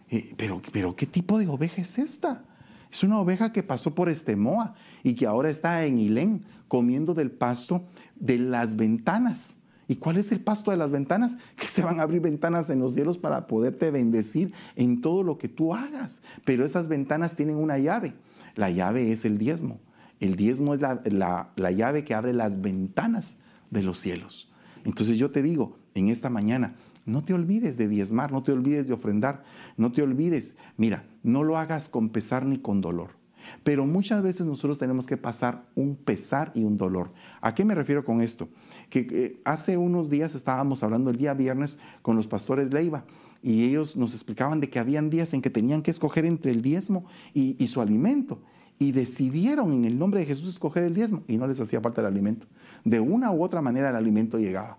eh, 0.08 0.34
pero, 0.36 0.62
pero 0.70 0.94
¿qué 0.94 1.06
tipo 1.06 1.36
de 1.40 1.48
oveja 1.48 1.82
es 1.82 1.98
esta? 1.98 2.44
Es 2.92 3.02
una 3.02 3.18
oveja 3.18 3.52
que 3.52 3.64
pasó 3.64 3.92
por 3.92 4.08
Estemoa 4.08 4.74
y 5.02 5.14
que 5.14 5.26
ahora 5.26 5.50
está 5.50 5.84
en 5.84 5.98
Ilén 5.98 6.44
comiendo 6.68 7.12
del 7.12 7.32
pasto 7.32 7.82
de 8.14 8.38
las 8.38 8.76
ventanas. 8.76 9.56
¿Y 9.90 9.96
cuál 9.96 10.18
es 10.18 10.30
el 10.30 10.38
pasto 10.38 10.70
de 10.70 10.76
las 10.76 10.92
ventanas? 10.92 11.36
Que 11.56 11.66
se 11.66 11.82
van 11.82 11.98
a 11.98 12.04
abrir 12.04 12.20
ventanas 12.20 12.70
en 12.70 12.78
los 12.78 12.94
cielos 12.94 13.18
para 13.18 13.48
poderte 13.48 13.90
bendecir 13.90 14.52
en 14.76 15.00
todo 15.00 15.24
lo 15.24 15.36
que 15.36 15.48
tú 15.48 15.74
hagas. 15.74 16.22
Pero 16.44 16.64
esas 16.64 16.86
ventanas 16.86 17.34
tienen 17.34 17.56
una 17.56 17.76
llave. 17.76 18.14
La 18.54 18.70
llave 18.70 19.10
es 19.10 19.24
el 19.24 19.36
diezmo. 19.36 19.80
El 20.20 20.36
diezmo 20.36 20.74
es 20.74 20.80
la, 20.80 21.50
la 21.56 21.70
llave 21.72 22.04
que 22.04 22.14
abre 22.14 22.32
las 22.32 22.60
ventanas 22.60 23.38
de 23.70 23.82
los 23.82 23.98
cielos. 23.98 24.48
Entonces 24.84 25.18
yo 25.18 25.32
te 25.32 25.42
digo, 25.42 25.76
en 25.94 26.08
esta 26.08 26.30
mañana, 26.30 26.76
no 27.04 27.24
te 27.24 27.34
olvides 27.34 27.76
de 27.76 27.88
diezmar, 27.88 28.30
no 28.30 28.44
te 28.44 28.52
olvides 28.52 28.86
de 28.86 28.94
ofrendar, 28.94 29.42
no 29.76 29.90
te 29.90 30.02
olvides. 30.02 30.54
Mira, 30.76 31.04
no 31.24 31.42
lo 31.42 31.56
hagas 31.56 31.88
con 31.88 32.10
pesar 32.10 32.46
ni 32.46 32.58
con 32.58 32.80
dolor. 32.80 33.18
Pero 33.64 33.86
muchas 33.86 34.22
veces 34.22 34.46
nosotros 34.46 34.78
tenemos 34.78 35.06
que 35.06 35.16
pasar 35.16 35.64
un 35.74 35.96
pesar 35.96 36.52
y 36.54 36.62
un 36.62 36.76
dolor. 36.76 37.10
¿A 37.40 37.54
qué 37.54 37.64
me 37.64 37.74
refiero 37.74 38.04
con 38.04 38.20
esto? 38.20 38.48
Que 38.90 39.06
eh, 39.10 39.40
hace 39.44 39.76
unos 39.76 40.10
días 40.10 40.34
estábamos 40.34 40.82
hablando 40.82 41.10
el 41.10 41.16
día 41.16 41.32
viernes 41.32 41.78
con 42.02 42.16
los 42.16 42.26
pastores 42.26 42.72
Leiva 42.72 43.04
y 43.42 43.64
ellos 43.64 43.96
nos 43.96 44.12
explicaban 44.12 44.60
de 44.60 44.68
que 44.68 44.78
habían 44.78 45.10
días 45.10 45.32
en 45.32 45.40
que 45.40 45.50
tenían 45.50 45.82
que 45.82 45.90
escoger 45.90 46.26
entre 46.26 46.50
el 46.50 46.62
diezmo 46.62 47.06
y, 47.32 47.66
su 47.68 47.80
alimento. 47.80 48.40
Y 48.78 48.92
decidieron 48.92 49.72
en 49.72 49.84
el 49.84 49.98
nombre 49.98 50.20
de 50.20 50.26
Jesús 50.26 50.48
escoger 50.48 50.84
el 50.84 50.94
diezmo 50.94 51.22
y 51.26 51.36
no 51.36 51.46
les 51.46 51.60
hacía 51.60 51.80
falta 51.80 52.00
el 52.00 52.06
alimento. 52.06 52.46
De 52.84 53.00
una 53.00 53.30
u 53.30 53.42
otra 53.42 53.62
manera 53.62 53.90
el 53.90 53.96
alimento 53.96 54.38
llegaba. 54.38 54.78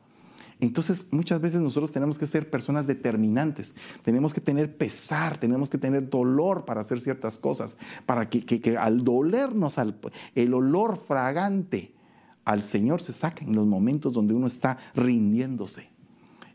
Entonces, 0.60 1.06
muchas 1.10 1.42
veces 1.42 1.60
nosotros 1.60 1.92
tenemos 1.92 2.20
que 2.20 2.28
ser 2.28 2.52
personas 2.52 2.86
determinantes, 2.86 3.74
tenemos 4.04 4.32
que 4.32 4.42
tener 4.42 4.78
pesar, 4.78 5.40
tenemos 5.40 5.72
que 5.72 5.80
tener 5.80 6.08
dolor 6.08 6.66
para 6.66 6.82
hacer 6.82 7.02
ciertas 7.02 7.40
cosas, 7.40 7.78
para 8.06 8.30
que, 8.30 8.78
al 8.78 9.04
dolernos 9.04 9.78
el 10.36 10.54
olor 10.54 11.02
fragante 11.08 11.94
al 12.46 12.64
Señor 12.64 13.02
se 13.02 13.14
saque 13.14 13.46
en 13.46 13.56
los 13.56 13.68
momentos 13.68 14.14
donde 14.14 14.34
uno 14.34 14.48
está 14.48 14.78
rindiéndose. 14.96 15.90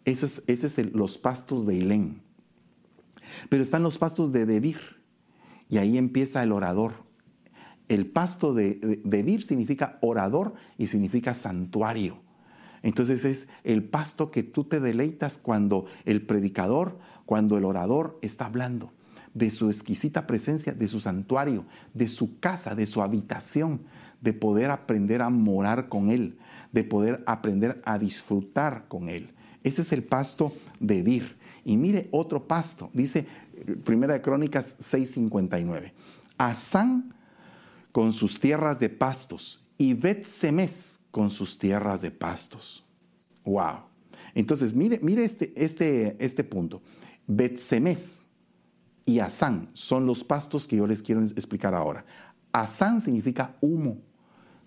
Esos 0.05 0.43
es, 0.47 0.61
son 0.61 0.91
los 0.95 1.19
pastos 1.19 1.67
de 1.67 1.77
Ilén. 1.77 2.23
Pero 3.49 3.63
están 3.63 3.83
los 3.83 3.99
pastos 3.99 4.33
de 4.33 4.47
Debir, 4.47 4.81
y 5.69 5.79
ahí 5.79 5.99
empieza 5.99 6.43
el 6.43 6.53
orador. 6.53 7.05
El 7.89 8.07
pasto 8.07 8.55
de 8.55 9.01
Debir 9.05 9.43
significa 9.43 9.99
orador 10.01 10.55
y 10.79 10.87
significa 10.87 11.35
santuario. 11.35 12.19
Entonces 12.83 13.25
es 13.25 13.49
el 13.65 13.85
pasto 13.85 14.31
que 14.31 14.43
tú 14.43 14.65
te 14.65 14.81
deleitas 14.81 15.39
cuando 15.39 15.87
el 16.05 16.25
predicador, 16.25 16.99
cuando 17.25 17.59
el 17.59 17.65
orador 17.65 18.19
está 18.23 18.47
hablando 18.47 18.93
de 19.35 19.51
su 19.51 19.69
exquisita 19.69 20.27
presencia, 20.27 20.73
de 20.73 20.89
su 20.89 20.99
santuario, 20.99 21.67
de 21.93 22.09
su 22.09 22.41
casa, 22.41 22.75
de 22.75 22.87
su 22.87 23.03
habitación, 23.03 23.83
de 24.27 24.33
poder 24.33 24.73
aprender 24.73 25.23
a 25.23 25.31
morar 25.31 25.89
con 25.89 26.11
Él, 26.11 26.37
de 26.73 26.83
poder 26.83 27.23
aprender 27.27 27.81
a 27.85 27.97
disfrutar 27.97 28.87
con 28.89 29.09
Él. 29.09 29.31
Ese 29.63 29.83
es 29.83 29.93
el 29.93 30.03
pasto 30.03 30.53
de 30.81 31.05
Vir. 31.05 31.37
Y 31.65 31.77
mire 31.77 32.09
otro 32.11 32.49
pasto, 32.49 32.91
dice 32.93 33.25
Primera 33.85 34.15
de 34.15 34.23
Crónicas 34.23 34.77
6:59. 34.81 35.93
Asán 36.39 37.15
con 37.93 38.13
sus 38.13 38.41
tierras 38.41 38.81
de 38.81 38.89
pastos 38.89 39.65
y 39.79 39.95
Bet 39.95 40.27
Semes 40.27 40.99
con 41.13 41.31
sus 41.31 41.57
tierras 41.57 42.03
de 42.03 42.11
pastos. 42.11 42.85
¡Wow! 43.45 43.85
Entonces, 44.35 44.75
mire, 44.75 44.99
mire 45.05 45.25
este, 45.25 45.53
este, 45.55 46.17
este 46.19 46.43
punto. 46.43 46.83
Betsemes 47.29 48.27
y 49.05 49.21
Asán 49.21 49.71
son 49.73 50.05
los 50.05 50.25
pastos 50.25 50.67
que 50.67 50.77
yo 50.77 50.87
les 50.89 51.01
quiero 51.01 51.23
explicar 51.23 51.77
ahora. 51.77 52.05
Asán 52.57 53.01
significa 53.01 53.55
humo. 53.61 53.99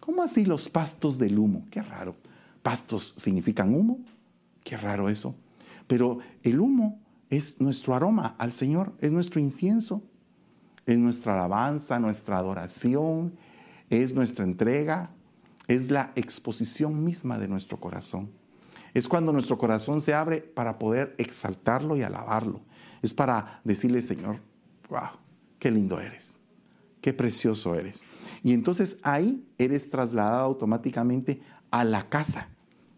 ¿Cómo 0.10 0.24
así 0.24 0.44
los 0.44 0.70
pastos 0.70 1.20
del 1.20 1.38
humo? 1.38 1.68
Qué 1.70 1.84
raro. 1.84 2.16
¿Pastos 2.64 3.14
significan 3.16 3.76
humo? 3.76 4.00
Qué 4.64 4.76
raro 4.76 5.08
eso. 5.08 5.36
Pero 5.86 6.18
el 6.42 6.60
humo 6.60 7.00
es 7.30 7.62
nuestro 7.62 7.94
aroma 7.94 8.34
al 8.40 8.52
Señor, 8.52 8.96
es 9.02 9.12
nuestro 9.12 9.40
incienso, 9.40 10.02
es 10.88 10.98
nuestra 10.98 11.36
alabanza, 11.36 12.00
nuestra 12.00 12.40
adoración, 12.40 13.38
es 13.92 14.16
nuestra 14.16 14.46
entrega, 14.46 15.12
es 15.68 15.92
la 15.92 16.12
exposición 16.16 17.04
misma 17.04 17.38
de 17.38 17.48
nuestro 17.48 17.80
corazón. 17.80 18.32
Es 18.96 19.08
cuando 19.08 19.32
nuestro 19.32 19.60
corazón 19.60 20.02
se 20.02 20.16
abre 20.16 20.42
para 20.42 20.80
poder 20.80 21.14
exaltarlo 21.20 21.96
y 21.96 22.02
alabarlo. 22.02 22.62
Es 23.04 23.14
para 23.14 23.62
decirle, 23.64 24.02
Señor, 24.02 24.40
wow, 24.90 25.20
qué 25.60 25.70
lindo 25.70 26.00
eres, 26.00 26.39
qué 27.02 27.14
precioso 27.14 27.76
eres. 27.76 28.06
Y 28.44 28.54
entonces 28.54 28.98
ahí 29.04 29.46
eres 29.58 29.90
trasladado 29.90 30.44
automáticamente 30.44 31.42
a 31.72 31.84
la 31.84 32.10
casa, 32.10 32.50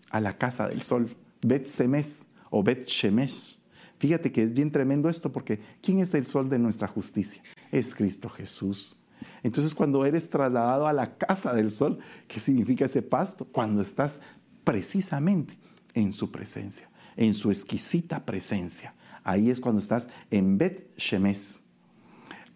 a 0.09 0.19
la 0.19 0.37
casa 0.37 0.67
del 0.67 0.81
sol, 0.81 1.15
Bet 1.41 1.65
Semes 1.65 2.27
o 2.49 2.63
Bet 2.63 2.87
Shemesh. 2.87 3.59
Fíjate 3.97 4.31
que 4.31 4.41
es 4.43 4.53
bien 4.53 4.71
tremendo 4.71 5.09
esto 5.09 5.31
porque 5.31 5.59
¿quién 5.81 5.99
es 5.99 6.13
el 6.13 6.25
sol 6.25 6.49
de 6.49 6.57
nuestra 6.57 6.87
justicia? 6.87 7.41
Es 7.71 7.93
Cristo 7.93 8.29
Jesús. 8.29 8.97
Entonces 9.43 9.75
cuando 9.75 10.05
eres 10.05 10.29
trasladado 10.29 10.87
a 10.87 10.93
la 10.93 11.17
casa 11.17 11.53
del 11.53 11.71
sol, 11.71 11.99
¿qué 12.27 12.39
significa 12.39 12.85
ese 12.85 13.01
pasto? 13.01 13.45
Cuando 13.45 13.81
estás 13.81 14.19
precisamente 14.63 15.57
en 15.93 16.13
su 16.13 16.31
presencia, 16.31 16.89
en 17.15 17.33
su 17.33 17.51
exquisita 17.51 18.25
presencia. 18.25 18.95
Ahí 19.23 19.49
es 19.49 19.61
cuando 19.61 19.81
estás 19.81 20.09
en 20.31 20.57
Bet 20.57 20.97
Shemes. 20.97 21.61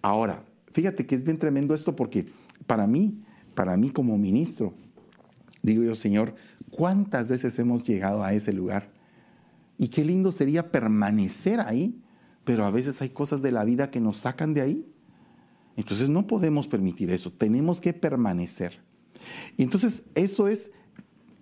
Ahora, 0.01 0.45
fíjate 0.75 1.05
que 1.05 1.15
es 1.15 1.23
bien 1.23 1.37
tremendo 1.37 1.73
esto 1.73 1.95
porque 1.95 2.27
para 2.67 2.85
mí, 2.85 3.23
para 3.53 3.77
mí 3.77 3.91
como 3.91 4.17
ministro, 4.17 4.73
digo 5.61 5.83
yo, 5.83 5.95
Señor, 5.95 6.35
¿cuántas 6.69 7.29
veces 7.29 7.57
hemos 7.59 7.85
llegado 7.85 8.25
a 8.25 8.33
ese 8.33 8.51
lugar? 8.51 8.91
Y 9.77 9.87
qué 9.87 10.03
lindo 10.03 10.33
sería 10.33 10.71
permanecer 10.73 11.61
ahí, 11.61 11.97
pero 12.43 12.65
a 12.65 12.71
veces 12.71 13.01
hay 13.01 13.09
cosas 13.09 13.41
de 13.41 13.53
la 13.53 13.63
vida 13.63 13.89
que 13.89 14.01
nos 14.01 14.17
sacan 14.17 14.53
de 14.53 14.61
ahí 14.61 14.85
Entonces 15.77 16.09
no 16.09 16.27
podemos 16.27 16.67
permitir 16.67 17.09
eso, 17.09 17.31
tenemos 17.31 17.79
que 17.79 17.93
permanecer. 17.93 18.81
entonces 19.57 20.03
eso 20.13 20.49
es 20.49 20.71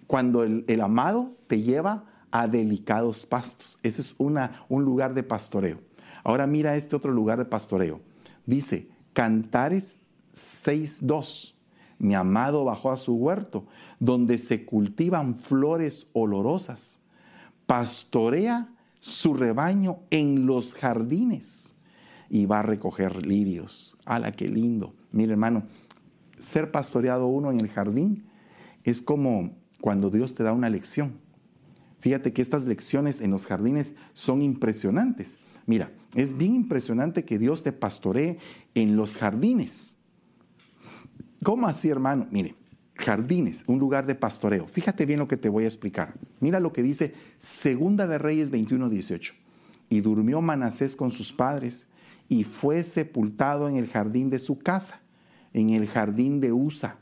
cuando 0.06 0.44
el, 0.44 0.82
amado 0.82 1.36
te 1.48 1.64
lleva 1.64 2.06
a 2.30 2.48
delicados 2.48 3.26
pastos. 3.26 3.80
Ese 3.82 4.02
es 4.02 4.14
una, 4.20 4.64
un 4.70 4.84
lugar 4.86 5.16
de 5.16 5.24
pastoreo. 5.24 5.80
Ahora 6.24 6.46
mira 6.46 6.76
este 6.76 6.96
otro 6.96 7.12
lugar 7.12 7.40
de 7.40 7.46
pastoreo. 7.46 8.00
Dice, 8.46 8.93
Cantares 9.14 9.99
6.2. 10.36 11.53
Mi 11.99 12.16
amado 12.16 12.66
bajó 12.66 12.91
a 12.91 12.97
su 12.97 13.16
huerto, 13.16 13.66
donde 13.99 14.38
se 14.38 14.66
cultivan 14.66 15.36
flores 15.36 16.09
olorosas. 16.14 16.99
Pastorea 17.66 18.70
su 18.99 19.34
rebaño 19.34 19.99
en 20.09 20.45
los 20.45 20.76
jardines 20.76 21.74
y 22.30 22.45
va 22.45 22.59
a 22.59 22.64
recoger 22.64 23.26
lirios. 23.26 23.97
¡Hala, 24.05 24.32
qué 24.32 24.49
lindo! 24.49 24.93
Mire, 25.11 25.34
hermano, 25.34 25.64
ser 26.39 26.72
pastoreado 26.72 27.28
uno 27.28 27.51
en 27.51 27.59
el 27.59 27.70
jardín 27.70 28.26
es 28.84 29.01
como 29.01 29.55
cuando 29.82 30.09
Dios 30.09 30.34
te 30.34 30.43
da 30.43 30.51
una 30.51 30.70
lección. 30.70 31.23
Fíjate 32.04 32.34
que 32.34 32.41
estas 32.41 32.66
lecciones 32.66 33.22
en 33.22 33.32
los 33.32 33.45
jardines 33.45 33.95
son 34.12 34.41
impresionantes. 34.41 35.38
Mira, 35.66 35.89
es 36.16 36.36
bien 36.36 36.54
impresionante 36.54 37.24
que 37.24 37.39
Dios 37.39 37.64
te 37.64 37.72
pastoree 37.72 38.39
en 38.76 38.97
los 38.97 39.16
jardines. 39.16 39.95
¿Cómo 41.45 41.66
así, 41.66 41.88
hermano? 41.88 42.28
Mire, 42.30 42.58
jardines, 42.95 43.64
un 43.68 43.80
lugar 43.80 44.06
de 44.06 44.16
pastoreo. 44.16 44.68
Fíjate 44.68 45.06
bien 45.06 45.20
lo 45.20 45.30
que 45.30 45.38
te 45.38 45.47
voy 45.47 45.64
a 45.64 45.68
explicar. 45.68 46.16
Mira 46.41 46.60
lo 46.60 46.74
que 46.74 46.84
dice 46.84 47.14
Segunda 47.38 48.06
de 48.06 48.18
Reyes 48.18 48.51
21, 48.51 48.89
18. 48.89 49.34
Y 49.88 50.01
durmió 50.01 50.41
Manasés 50.41 50.97
con 50.97 51.10
sus 51.10 51.32
padres 51.32 51.88
y 52.28 52.43
fue 52.43 52.84
sepultado 52.84 53.70
en 53.70 53.78
el 53.78 53.88
jardín 53.88 54.30
de 54.30 54.39
su 54.39 54.60
casa, 54.60 54.99
en 55.54 55.70
el 55.70 55.88
jardín 55.88 56.41
de 56.41 56.51
Usa. 56.51 56.97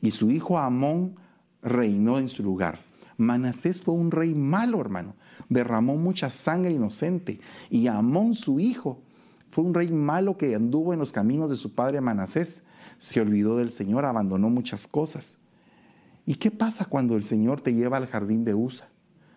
Y 0.00 0.12
su 0.12 0.30
hijo 0.30 0.56
Amón 0.56 1.16
reinó 1.62 2.20
en 2.20 2.28
su 2.28 2.44
lugar. 2.44 2.89
Manasés 3.20 3.82
fue 3.82 3.94
un 3.94 4.10
rey 4.10 4.34
malo, 4.34 4.80
hermano. 4.80 5.14
Derramó 5.48 5.96
mucha 5.96 6.30
sangre 6.30 6.72
inocente. 6.72 7.40
Y 7.68 7.86
Amón, 7.86 8.34
su 8.34 8.60
hijo, 8.60 9.02
fue 9.50 9.64
un 9.64 9.74
rey 9.74 9.92
malo 9.92 10.38
que 10.38 10.54
anduvo 10.54 10.92
en 10.92 10.98
los 10.98 11.12
caminos 11.12 11.50
de 11.50 11.56
su 11.56 11.74
padre 11.74 12.00
Manasés 12.00 12.62
se 12.98 13.20
olvidó 13.20 13.56
del 13.56 13.70
Señor, 13.70 14.04
abandonó 14.04 14.48
muchas 14.50 14.86
cosas. 14.86 15.38
¿Y 16.26 16.36
qué 16.36 16.50
pasa 16.50 16.84
cuando 16.84 17.16
el 17.16 17.24
Señor 17.24 17.60
te 17.60 17.74
lleva 17.74 17.96
al 17.96 18.06
jardín 18.06 18.44
de 18.44 18.54
Usa? 18.54 18.88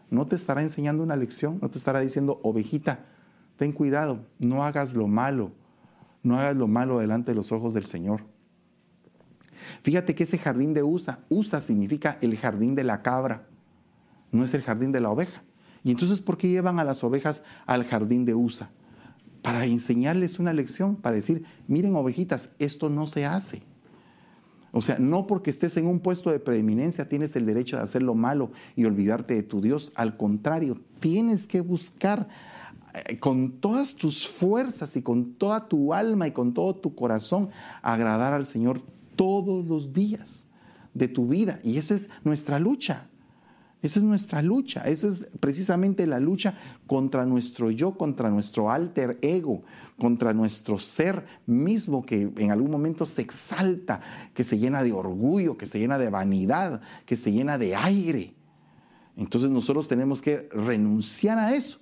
¿No 0.09 0.27
te 0.27 0.36
estará 0.36 0.61
enseñando 0.61 1.01
una 1.01 1.15
lección? 1.15 1.59
¿No 1.61 1.69
te 1.69 1.77
estará 1.77 1.99
diciendo, 1.99 2.39
ovejita, 2.43 3.05
ten 3.57 3.71
cuidado, 3.71 4.25
no 4.38 4.63
hagas 4.63 4.93
lo 4.93 5.07
malo, 5.07 5.51
no 6.23 6.38
hagas 6.38 6.55
lo 6.55 6.67
malo 6.67 6.99
delante 6.99 7.31
de 7.31 7.36
los 7.36 7.51
ojos 7.51 7.73
del 7.73 7.86
Señor? 7.86 8.25
Fíjate 9.81 10.13
que 10.13 10.23
ese 10.23 10.38
jardín 10.38 10.73
de 10.73 10.84
Usa, 10.84 11.19
Usa 11.29 11.61
significa 11.61 12.17
el 12.21 12.38
jardín 12.38 12.75
de 12.75 12.84
la 12.84 13.01
cabra, 13.01 13.47
no 14.34 14.43
es 14.43 14.53
el 14.53 14.61
jardín 14.61 14.91
de 14.91 14.99
la 14.99 15.09
oveja. 15.09 15.43
Y 15.84 15.91
entonces, 15.91 16.19
¿por 16.19 16.38
qué 16.38 16.49
llevan 16.49 16.79
a 16.79 16.84
las 16.84 17.03
ovejas 17.03 17.43
al 17.65 17.86
jardín 17.86 18.25
de 18.25 18.36
Usa? 18.36 18.71
para 19.43 19.65
enseñarles 19.65 20.39
una 20.39 20.53
lección, 20.53 20.95
para 20.95 21.17
decir, 21.17 21.43
miren 21.67 21.95
ovejitas, 21.95 22.49
esto 22.59 22.89
no 22.89 23.05
se 23.07 23.25
hace. 23.25 23.61
O 24.71 24.81
sea, 24.81 24.97
no 24.97 25.27
porque 25.27 25.51
estés 25.51 25.77
en 25.77 25.86
un 25.86 25.99
puesto 25.99 26.31
de 26.31 26.39
preeminencia 26.39 27.07
tienes 27.07 27.36
el 27.36 27.45
derecho 27.45 27.75
de 27.75 27.84
hacer 27.84 28.01
lo 28.01 28.15
malo 28.15 28.51
y 28.75 28.86
olvidarte 28.86 29.36
de 29.36 29.43
tu 29.43 29.61
Dios. 29.61 29.91
Al 29.95 30.17
contrario, 30.17 30.81
tienes 30.99 31.45
que 31.45 31.59
buscar 31.59 32.29
eh, 32.93 33.19
con 33.19 33.59
todas 33.59 33.93
tus 33.93 34.27
fuerzas 34.27 34.95
y 34.95 35.03
con 35.03 35.34
toda 35.34 35.67
tu 35.67 35.93
alma 35.93 36.25
y 36.25 36.31
con 36.31 36.53
todo 36.53 36.75
tu 36.75 36.95
corazón 36.95 37.49
agradar 37.81 38.34
al 38.34 38.47
Señor 38.47 38.81
todos 39.15 39.67
los 39.67 39.93
días 39.93 40.47
de 40.93 41.09
tu 41.09 41.27
vida. 41.27 41.59
Y 41.63 41.77
esa 41.77 41.95
es 41.95 42.09
nuestra 42.23 42.59
lucha. 42.59 43.09
Esa 43.84 43.99
es 43.99 44.05
nuestra 44.05 44.41
lucha, 44.41 44.84
esa 44.84 45.09
es 45.09 45.27
precisamente 45.41 46.07
la 46.07 46.21
lucha 46.21 46.57
contra 46.88 47.25
nuestro 47.25 47.69
yo, 47.69 47.97
contra 47.97 48.29
nuestro 48.29 48.71
alter 48.71 49.19
ego, 49.21 49.63
contra 49.99 50.34
nuestro 50.34 50.79
ser 50.79 51.25
mismo 51.45 52.05
que 52.05 52.31
en 52.38 52.51
algún 52.51 52.71
momento 52.71 53.05
se 53.05 53.21
exalta, 53.21 53.99
que 54.34 54.45
se 54.45 54.57
llena 54.57 54.84
de 54.84 54.93
orgullo, 54.93 55.57
que 55.57 55.65
se 55.65 55.79
llena 55.79 55.97
de 55.97 56.09
vanidad, 56.09 56.79
que 57.05 57.17
se 57.17 57.34
llena 57.34 57.57
de 57.57 57.75
aire. 57.75 58.34
Entonces 59.17 59.49
nosotros 59.49 59.89
tenemos 59.89 60.21
que 60.21 60.47
renunciar 60.53 61.38
a 61.38 61.53
eso 61.53 61.79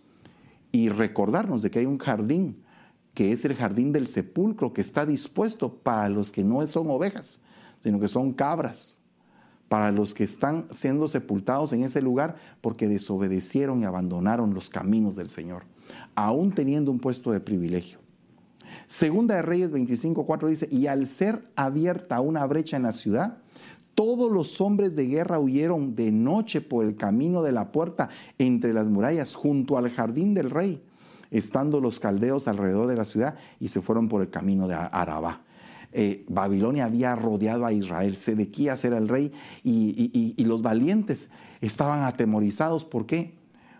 y 0.71 0.89
recordarnos 0.89 1.61
de 1.61 1.69
que 1.69 1.77
hay 1.77 1.85
un 1.85 1.99
jardín, 1.99 2.63
que 3.13 3.31
es 3.31 3.45
el 3.45 3.53
jardín 3.53 3.91
del 3.91 4.07
sepulcro, 4.07 4.73
que 4.73 4.81
está 4.81 5.05
dispuesto 5.05 5.71
para 5.71 6.09
los 6.09 6.31
que 6.31 6.43
no 6.43 6.65
son 6.65 6.89
ovejas, 6.89 7.39
sino 7.79 7.99
que 7.99 8.07
son 8.07 8.33
cabras 8.33 9.00
para 9.71 9.93
los 9.93 10.13
que 10.13 10.25
están 10.25 10.65
siendo 10.69 11.07
sepultados 11.07 11.71
en 11.71 11.85
ese 11.85 12.01
lugar 12.01 12.35
porque 12.59 12.89
desobedecieron 12.89 13.79
y 13.79 13.85
abandonaron 13.85 14.53
los 14.53 14.69
caminos 14.69 15.15
del 15.15 15.29
Señor, 15.29 15.63
aún 16.13 16.51
teniendo 16.51 16.91
un 16.91 16.99
puesto 16.99 17.31
de 17.31 17.39
privilegio. 17.39 17.99
Segunda 18.87 19.35
de 19.35 19.43
Reyes 19.43 19.71
25:4 19.71 20.49
dice, 20.49 20.67
y 20.69 20.87
al 20.87 21.07
ser 21.07 21.47
abierta 21.55 22.19
una 22.19 22.45
brecha 22.47 22.75
en 22.75 22.83
la 22.83 22.91
ciudad, 22.91 23.37
todos 23.95 24.29
los 24.29 24.59
hombres 24.59 24.93
de 24.93 25.05
guerra 25.05 25.39
huyeron 25.39 25.95
de 25.95 26.11
noche 26.11 26.59
por 26.59 26.83
el 26.83 26.95
camino 26.97 27.41
de 27.41 27.53
la 27.53 27.71
puerta 27.71 28.09
entre 28.39 28.73
las 28.73 28.89
murallas 28.89 29.35
junto 29.35 29.77
al 29.77 29.89
jardín 29.89 30.33
del 30.33 30.49
rey, 30.49 30.83
estando 31.29 31.79
los 31.79 32.01
caldeos 32.01 32.49
alrededor 32.49 32.87
de 32.87 32.97
la 32.97 33.05
ciudad 33.05 33.35
y 33.61 33.69
se 33.69 33.81
fueron 33.81 34.09
por 34.09 34.21
el 34.21 34.29
camino 34.29 34.67
de 34.67 34.75
Arabá. 34.75 35.43
Eh, 35.93 36.25
Babilonia 36.29 36.85
había 36.85 37.15
rodeado 37.15 37.65
a 37.65 37.73
Israel, 37.73 38.15
Sedequías 38.15 38.83
era 38.85 38.97
el 38.97 39.07
rey 39.07 39.31
y, 39.63 40.33
y 40.37 40.45
los 40.45 40.61
valientes 40.61 41.29
estaban 41.59 42.03
atemorizados. 42.03 42.85
¿Por 42.85 43.05
qué? 43.05 43.35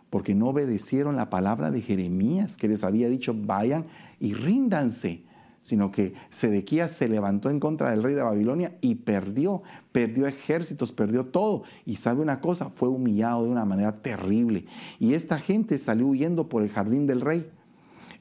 Porque 0.09 0.35
no 0.35 0.49
obedecieron 0.49 1.15
la 1.15 1.29
palabra 1.29 1.71
de 1.71 1.81
Jeremías 1.81 2.57
que 2.57 2.67
les 2.67 2.83
había 2.83 3.07
dicho, 3.07 3.33
vayan 3.35 3.85
y 4.19 4.33
ríndanse 4.33 5.23
sino 5.61 5.91
que 5.91 6.13
Sedequías 6.29 6.91
se 6.91 7.07
levantó 7.07 7.49
en 7.49 7.59
contra 7.59 7.91
del 7.91 8.03
rey 8.03 8.15
de 8.15 8.23
Babilonia 8.23 8.77
y 8.81 8.95
perdió, 8.95 9.61
perdió 9.91 10.27
ejércitos, 10.27 10.91
perdió 10.91 11.27
todo. 11.27 11.63
Y 11.85 11.97
sabe 11.97 12.21
una 12.21 12.41
cosa, 12.41 12.71
fue 12.71 12.89
humillado 12.89 13.43
de 13.43 13.49
una 13.49 13.65
manera 13.65 14.01
terrible. 14.01 14.65
Y 14.99 15.13
esta 15.13 15.37
gente 15.37 15.77
salió 15.77 16.07
huyendo 16.07 16.49
por 16.49 16.63
el 16.63 16.69
jardín 16.69 17.05
del 17.05 17.21
rey. 17.21 17.49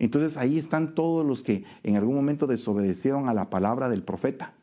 Entonces 0.00 0.36
ahí 0.36 0.58
están 0.58 0.94
todos 0.94 1.24
los 1.24 1.44
que 1.44 1.64
en 1.84 1.96
algún 1.96 2.16
momento 2.16 2.48
desobedecieron 2.48 3.28
a 3.28 3.34
la 3.34 3.50
palabra 3.50 3.88
del 3.88 4.02
profeta, 4.02 4.54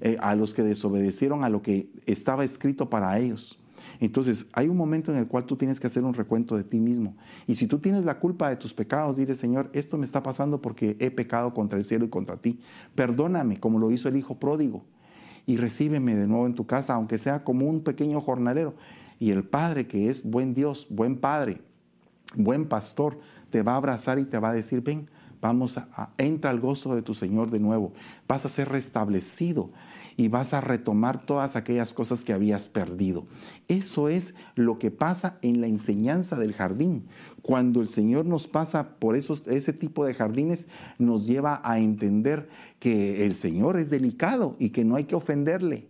eh, 0.00 0.16
a 0.20 0.34
los 0.34 0.54
que 0.54 0.62
desobedecieron 0.62 1.44
a 1.44 1.50
lo 1.50 1.60
que 1.62 1.90
estaba 2.06 2.44
escrito 2.44 2.88
para 2.88 3.18
ellos. 3.18 3.58
Entonces, 3.98 4.46
hay 4.52 4.68
un 4.68 4.76
momento 4.76 5.12
en 5.12 5.18
el 5.18 5.26
cual 5.26 5.44
tú 5.44 5.56
tienes 5.56 5.80
que 5.80 5.88
hacer 5.88 6.04
un 6.04 6.14
recuento 6.14 6.56
de 6.56 6.62
ti 6.62 6.78
mismo. 6.78 7.16
Y 7.46 7.56
si 7.56 7.66
tú 7.66 7.80
tienes 7.80 8.04
la 8.04 8.20
culpa 8.20 8.48
de 8.48 8.56
tus 8.56 8.72
pecados, 8.72 9.16
dile, 9.16 9.34
Señor, 9.34 9.68
esto 9.72 9.98
me 9.98 10.04
está 10.04 10.22
pasando 10.22 10.62
porque 10.62 10.96
he 11.00 11.10
pecado 11.10 11.52
contra 11.52 11.78
el 11.78 11.84
cielo 11.84 12.04
y 12.04 12.08
contra 12.08 12.36
ti. 12.36 12.60
Perdóname, 12.94 13.58
como 13.58 13.80
lo 13.80 13.90
hizo 13.90 14.08
el 14.08 14.16
hijo 14.16 14.38
pródigo. 14.38 14.84
Y 15.44 15.56
recíbeme 15.56 16.14
de 16.14 16.28
nuevo 16.28 16.46
en 16.46 16.54
tu 16.54 16.66
casa, 16.66 16.94
aunque 16.94 17.18
sea 17.18 17.42
como 17.42 17.68
un 17.68 17.82
pequeño 17.82 18.20
jornalero. 18.20 18.74
Y 19.18 19.30
el 19.30 19.42
Padre, 19.42 19.88
que 19.88 20.08
es 20.08 20.22
buen 20.22 20.54
Dios, 20.54 20.86
buen 20.88 21.16
Padre, 21.16 21.60
buen 22.36 22.66
pastor, 22.66 23.18
te 23.52 23.62
va 23.62 23.74
a 23.74 23.76
abrazar 23.76 24.18
y 24.18 24.24
te 24.24 24.38
va 24.38 24.50
a 24.50 24.54
decir, 24.54 24.80
ven, 24.80 25.08
vamos 25.42 25.76
a, 25.76 26.10
entra 26.16 26.50
al 26.50 26.58
gozo 26.58 26.94
de 26.94 27.02
tu 27.02 27.14
Señor 27.14 27.50
de 27.50 27.60
nuevo. 27.60 27.92
Vas 28.26 28.46
a 28.46 28.48
ser 28.48 28.70
restablecido 28.70 29.70
y 30.16 30.28
vas 30.28 30.54
a 30.54 30.60
retomar 30.60 31.24
todas 31.24 31.54
aquellas 31.54 31.92
cosas 31.92 32.24
que 32.24 32.32
habías 32.32 32.68
perdido. 32.68 33.26
Eso 33.68 34.08
es 34.08 34.34
lo 34.54 34.78
que 34.78 34.90
pasa 34.90 35.38
en 35.42 35.60
la 35.60 35.66
enseñanza 35.66 36.36
del 36.36 36.54
jardín. 36.54 37.06
Cuando 37.42 37.80
el 37.82 37.88
Señor 37.88 38.24
nos 38.24 38.48
pasa 38.48 38.96
por 38.98 39.16
esos, 39.16 39.46
ese 39.46 39.72
tipo 39.72 40.06
de 40.06 40.14
jardines, 40.14 40.66
nos 40.98 41.26
lleva 41.26 41.60
a 41.62 41.78
entender 41.78 42.48
que 42.78 43.26
el 43.26 43.34
Señor 43.34 43.78
es 43.78 43.90
delicado 43.90 44.56
y 44.58 44.70
que 44.70 44.84
no 44.84 44.96
hay 44.96 45.04
que 45.04 45.14
ofenderle. 45.14 45.88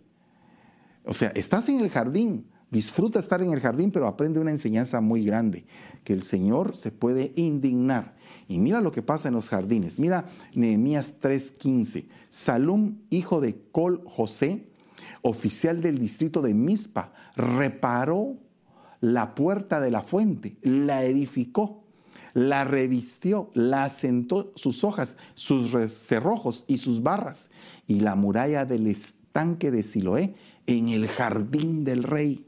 O 1.05 1.13
sea, 1.13 1.29
estás 1.29 1.69
en 1.69 1.79
el 1.79 1.89
jardín, 1.89 2.45
Disfruta 2.73 3.19
estar 3.19 3.39
en 3.43 3.53
el 3.53 3.59
jardín, 3.59 3.91
pero 3.91 4.07
aprende 4.07 4.39
una 4.39 4.49
enseñanza 4.49 4.99
muy 4.99 5.23
grande, 5.23 5.63
que 6.03 6.11
el 6.11 6.23
Señor 6.23 6.75
se 6.75 6.89
puede 6.89 7.31
indignar. 7.35 8.15
Y 8.47 8.57
mira 8.57 8.81
lo 8.81 8.91
que 8.91 9.03
pasa 9.03 9.27
en 9.27 9.35
los 9.35 9.47
jardines. 9.47 9.99
Mira 9.99 10.25
Nehemías 10.55 11.19
3:15. 11.21 12.07
Salum, 12.31 12.95
hijo 13.11 13.41
de 13.41 13.61
Col 13.71 14.01
José, 14.07 14.65
oficial 15.21 15.83
del 15.83 15.99
distrito 15.99 16.41
de 16.41 16.55
Mispa, 16.55 17.13
reparó 17.35 18.37
la 19.01 19.35
puerta 19.35 19.79
de 19.79 19.91
la 19.91 20.01
fuente, 20.01 20.57
la 20.63 21.03
edificó, 21.05 21.83
la 22.33 22.65
revistió, 22.65 23.51
la 23.53 23.83
asentó 23.83 24.51
sus 24.55 24.83
hojas, 24.83 25.15
sus 25.35 25.75
cerrojos 25.93 26.65
y 26.67 26.77
sus 26.77 27.03
barras, 27.03 27.51
y 27.85 27.99
la 27.99 28.15
muralla 28.15 28.65
del 28.65 28.87
estanque 28.87 29.69
de 29.69 29.83
Siloé 29.83 30.33
en 30.65 30.89
el 30.89 31.07
jardín 31.07 31.83
del 31.83 32.01
rey 32.01 32.47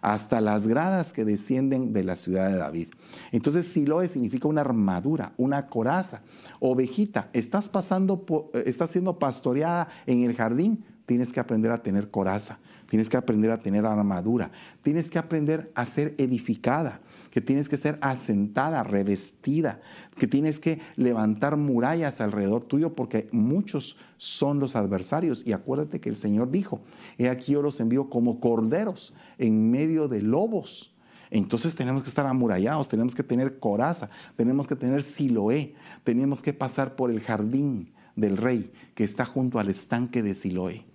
hasta 0.00 0.40
las 0.40 0.66
gradas 0.66 1.12
que 1.12 1.24
descienden 1.24 1.92
de 1.92 2.04
la 2.04 2.16
ciudad 2.16 2.50
de 2.50 2.56
David. 2.56 2.88
Entonces 3.32 3.68
Siloe 3.68 4.08
significa 4.08 4.48
una 4.48 4.62
armadura, 4.62 5.32
una 5.36 5.66
coraza. 5.66 6.22
Ovejita, 6.60 7.30
estás 7.32 7.68
pasando, 7.68 8.24
eh, 8.54 8.64
estás 8.66 8.90
siendo 8.90 9.18
pastoreada 9.18 9.88
en 10.06 10.22
el 10.24 10.34
jardín, 10.34 10.84
tienes 11.06 11.32
que 11.32 11.40
aprender 11.40 11.70
a 11.70 11.82
tener 11.82 12.10
coraza, 12.10 12.58
tienes 12.88 13.08
que 13.08 13.16
aprender 13.16 13.50
a 13.50 13.58
tener 13.58 13.84
armadura, 13.86 14.50
tienes 14.82 15.10
que 15.10 15.18
aprender 15.18 15.72
a 15.74 15.86
ser 15.86 16.14
edificada, 16.18 17.00
que 17.30 17.40
tienes 17.40 17.68
que 17.68 17.76
ser 17.76 17.98
asentada, 18.02 18.82
revestida, 18.82 19.80
que 20.18 20.26
tienes 20.26 20.58
que 20.58 20.80
levantar 20.96 21.56
murallas 21.56 22.20
alrededor 22.20 22.64
tuyo 22.64 22.94
porque 22.94 23.28
muchos 23.32 23.96
son 24.16 24.58
los 24.58 24.76
adversarios. 24.76 25.46
Y 25.46 25.52
acuérdate 25.52 26.00
que 26.00 26.08
el 26.08 26.16
Señor 26.16 26.50
dijo, 26.50 26.80
he 27.18 27.28
aquí 27.28 27.52
yo 27.52 27.62
los 27.62 27.80
envío 27.80 28.10
como 28.10 28.40
corderos 28.40 29.14
en 29.38 29.70
medio 29.70 30.08
de 30.08 30.22
lobos. 30.22 30.94
Entonces 31.30 31.76
tenemos 31.76 32.02
que 32.02 32.08
estar 32.08 32.26
amurallados, 32.26 32.88
tenemos 32.88 33.14
que 33.14 33.22
tener 33.22 33.60
coraza, 33.60 34.10
tenemos 34.36 34.66
que 34.66 34.74
tener 34.74 35.04
siloé, 35.04 35.74
tenemos 36.02 36.42
que 36.42 36.52
pasar 36.52 36.96
por 36.96 37.10
el 37.10 37.20
jardín 37.20 37.92
del 38.16 38.36
rey 38.36 38.72
que 38.94 39.04
está 39.04 39.24
junto 39.24 39.58
al 39.58 39.68
estanque 39.68 40.22
de 40.22 40.34
Siloé. 40.34 40.89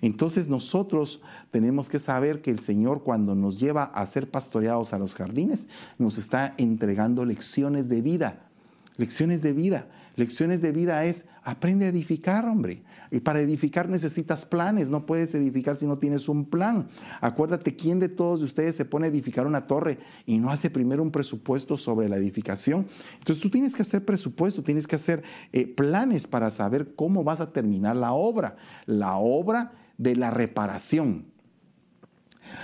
Entonces 0.00 0.48
nosotros 0.48 1.20
tenemos 1.50 1.88
que 1.88 1.98
saber 1.98 2.42
que 2.42 2.50
el 2.50 2.58
Señor 2.58 3.02
cuando 3.02 3.34
nos 3.34 3.58
lleva 3.58 3.84
a 3.84 4.06
ser 4.06 4.30
pastoreados 4.30 4.92
a 4.92 4.98
los 4.98 5.14
jardines, 5.14 5.66
nos 5.98 6.18
está 6.18 6.54
entregando 6.58 7.24
lecciones 7.24 7.88
de 7.88 8.02
vida. 8.02 8.48
Lecciones 8.96 9.42
de 9.42 9.52
vida. 9.52 9.86
Lecciones 10.16 10.60
de 10.62 10.72
vida 10.72 11.04
es, 11.04 11.24
aprende 11.44 11.86
a 11.86 11.88
edificar, 11.88 12.44
hombre. 12.44 12.82
Y 13.10 13.20
para 13.20 13.40
edificar 13.40 13.88
necesitas 13.88 14.44
planes, 14.44 14.90
no 14.90 15.06
puedes 15.06 15.34
edificar 15.34 15.76
si 15.76 15.86
no 15.86 15.98
tienes 15.98 16.28
un 16.28 16.44
plan. 16.44 16.88
Acuérdate, 17.20 17.76
¿quién 17.76 18.00
de 18.00 18.08
todos 18.08 18.40
de 18.40 18.46
ustedes 18.46 18.76
se 18.76 18.84
pone 18.84 19.06
a 19.06 19.10
edificar 19.10 19.46
una 19.46 19.66
torre 19.66 19.98
y 20.26 20.38
no 20.38 20.50
hace 20.50 20.70
primero 20.70 21.02
un 21.02 21.10
presupuesto 21.10 21.76
sobre 21.76 22.08
la 22.08 22.16
edificación? 22.16 22.86
Entonces 23.14 23.42
tú 23.42 23.50
tienes 23.50 23.74
que 23.74 23.82
hacer 23.82 24.04
presupuesto, 24.04 24.62
tienes 24.62 24.86
que 24.86 24.96
hacer 24.96 25.22
eh, 25.52 25.66
planes 25.66 26.26
para 26.26 26.50
saber 26.50 26.94
cómo 26.94 27.24
vas 27.24 27.40
a 27.40 27.52
terminar 27.52 27.96
la 27.96 28.12
obra. 28.12 28.56
La 28.86 29.16
obra 29.16 29.72
de 29.96 30.16
la 30.16 30.30
reparación. 30.30 31.26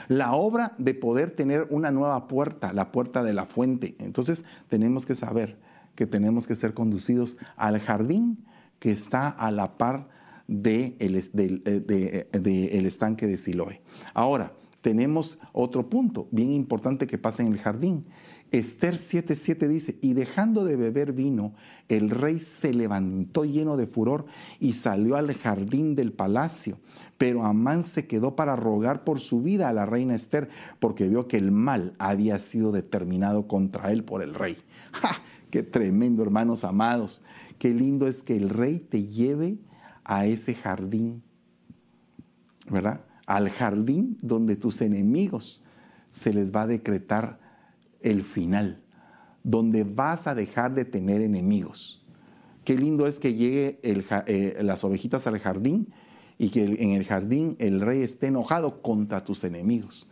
La 0.09 0.33
obra 0.35 0.75
de 0.79 0.95
poder 0.95 1.31
tener 1.31 1.67
una 1.71 1.91
nueva 1.91 2.27
puerta, 2.27 2.73
la 2.73 2.93
puerta 2.93 3.23
de 3.23 3.35
la 3.35 3.47
fuente. 3.47 3.97
Entonces 3.99 4.45
tenemos 4.69 5.07
que 5.07 5.15
saber 5.15 5.59
que 5.95 6.07
tenemos 6.07 6.47
que 6.47 6.57
ser 6.57 6.75
conducidos 6.75 7.37
al 7.57 7.79
jardín 7.81 8.45
que 8.79 8.91
está 8.91 9.29
a 9.29 9.51
la 9.51 9.79
par 9.79 10.09
del 10.47 11.31
de 11.33 12.29
el 12.73 12.87
estanque 12.87 13.27
de 13.27 13.39
Siloé. 13.39 13.81
Ahora, 14.13 14.53
tenemos 14.85 15.39
otro 15.53 15.89
punto 15.89 16.29
bien 16.31 16.51
importante 16.51 17.07
que 17.07 17.17
pasa 17.17 17.43
en 17.43 17.53
el 17.53 17.59
jardín. 17.59 18.05
Esther 18.59 18.99
7:7 18.99 19.67
dice, 19.67 19.99
y 20.01 20.13
dejando 20.13 20.65
de 20.65 20.77
beber 20.77 21.13
vino, 21.13 21.55
el 21.89 22.11
rey 22.11 22.39
se 22.39 22.73
levantó 22.73 23.45
lleno 23.45 23.77
de 23.77 23.87
furor 23.87 24.27
y 24.61 24.75
salió 24.75 25.17
al 25.17 25.33
jardín 25.35 25.95
del 25.97 26.13
palacio. 26.13 26.79
Pero 27.19 27.45
Amán 27.45 27.83
se 27.83 28.07
quedó 28.07 28.37
para 28.37 28.57
rogar 28.57 29.05
por 29.05 29.21
su 29.21 29.43
vida 29.43 29.69
a 29.69 29.73
la 29.73 29.87
reina 29.87 30.15
Esther, 30.15 30.51
porque 30.81 31.09
vio 31.09 31.29
que 31.29 31.37
el 31.37 31.51
mal 31.51 31.95
había 31.99 32.39
sido 32.39 32.71
determinado 32.71 33.49
contra 33.49 33.91
él 33.91 34.05
por 34.05 34.23
el 34.23 34.35
rey. 34.35 34.57
¡Ja! 34.93 35.23
¡Qué 35.51 35.63
tremendo, 35.63 36.23
hermanos 36.23 36.63
amados! 36.63 37.23
Qué 37.59 37.71
lindo 37.71 38.07
es 38.07 38.23
que 38.23 38.37
el 38.37 38.51
rey 38.51 38.79
te 38.79 39.07
lleve 39.07 39.57
a 40.05 40.27
ese 40.27 40.55
jardín, 40.55 41.23
¿verdad? 42.71 43.01
Al 43.27 43.51
jardín 43.51 44.19
donde 44.21 44.57
tus 44.57 44.81
enemigos 44.83 45.65
se 46.09 46.33
les 46.33 46.55
va 46.55 46.63
a 46.63 46.67
decretar 46.67 47.41
el 48.01 48.23
final, 48.23 48.83
donde 49.43 49.85
vas 49.85 50.27
a 50.27 50.35
dejar 50.35 50.75
de 50.75 50.85
tener 50.85 51.23
enemigos. 51.23 52.05
Qué 52.65 52.77
lindo 52.77 53.07
es 53.07 53.19
que 53.19 53.35
llegue 53.35 53.81
eh, 53.83 54.59
las 54.63 54.85
ovejitas 54.85 55.27
al 55.27 55.39
jardín 55.39 55.93
y 56.39 56.51
que 56.51 56.65
en 56.65 56.91
el 56.91 57.05
jardín 57.05 57.57
el 57.59 57.81
rey 57.81 58.03
esté 58.03 58.29
enojado 58.29 58.83
contra 58.83 59.25
tus 59.25 59.45
enemigos. 59.45 60.09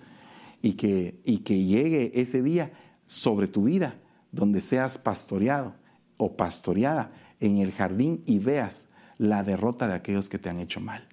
Y 0.61 0.75
que, 0.75 1.21
y 1.25 1.39
que 1.39 1.65
llegue 1.65 2.13
ese 2.15 2.41
día 2.41 2.73
sobre 3.07 3.49
tu 3.49 3.65
vida, 3.65 3.97
donde 4.31 4.61
seas 4.61 4.97
pastoreado 4.97 5.75
o 6.17 6.37
pastoreada 6.37 7.11
en 7.41 7.59
el 7.59 7.73
jardín 7.73 8.23
y 8.27 8.39
veas 8.39 8.89
la 9.19 9.43
derrota 9.43 9.87
de 9.89 9.95
aquellos 9.95 10.29
que 10.29 10.39
te 10.39 10.49
han 10.49 10.61
hecho 10.61 10.81
mal. 10.81 11.09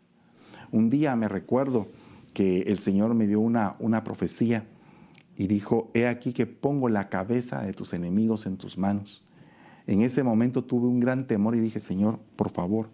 Un 0.72 0.90
día 0.90 1.16
me 1.16 1.28
recuerdo 1.28 1.88
que 2.34 2.62
el 2.62 2.80
Señor 2.80 3.14
me 3.16 3.28
dio 3.28 3.40
una, 3.40 3.76
una 3.80 4.04
profecía 4.04 4.66
y 5.36 5.48
dijo, 5.48 5.90
he 5.94 6.08
aquí 6.08 6.34
que 6.34 6.46
pongo 6.46 6.90
la 6.90 7.10
cabeza 7.10 7.62
de 7.62 7.74
tus 7.74 7.94
enemigos 7.94 8.46
en 8.46 8.58
tus 8.58 8.78
manos. 8.78 9.24
En 9.88 10.02
ese 10.02 10.22
momento 10.22 10.64
tuve 10.64 10.88
un 10.88 11.00
gran 11.00 11.28
temor 11.28 11.56
y 11.56 11.60
dije, 11.60 11.80
Señor, 11.80 12.20
por 12.36 12.52
favor, 12.52 12.90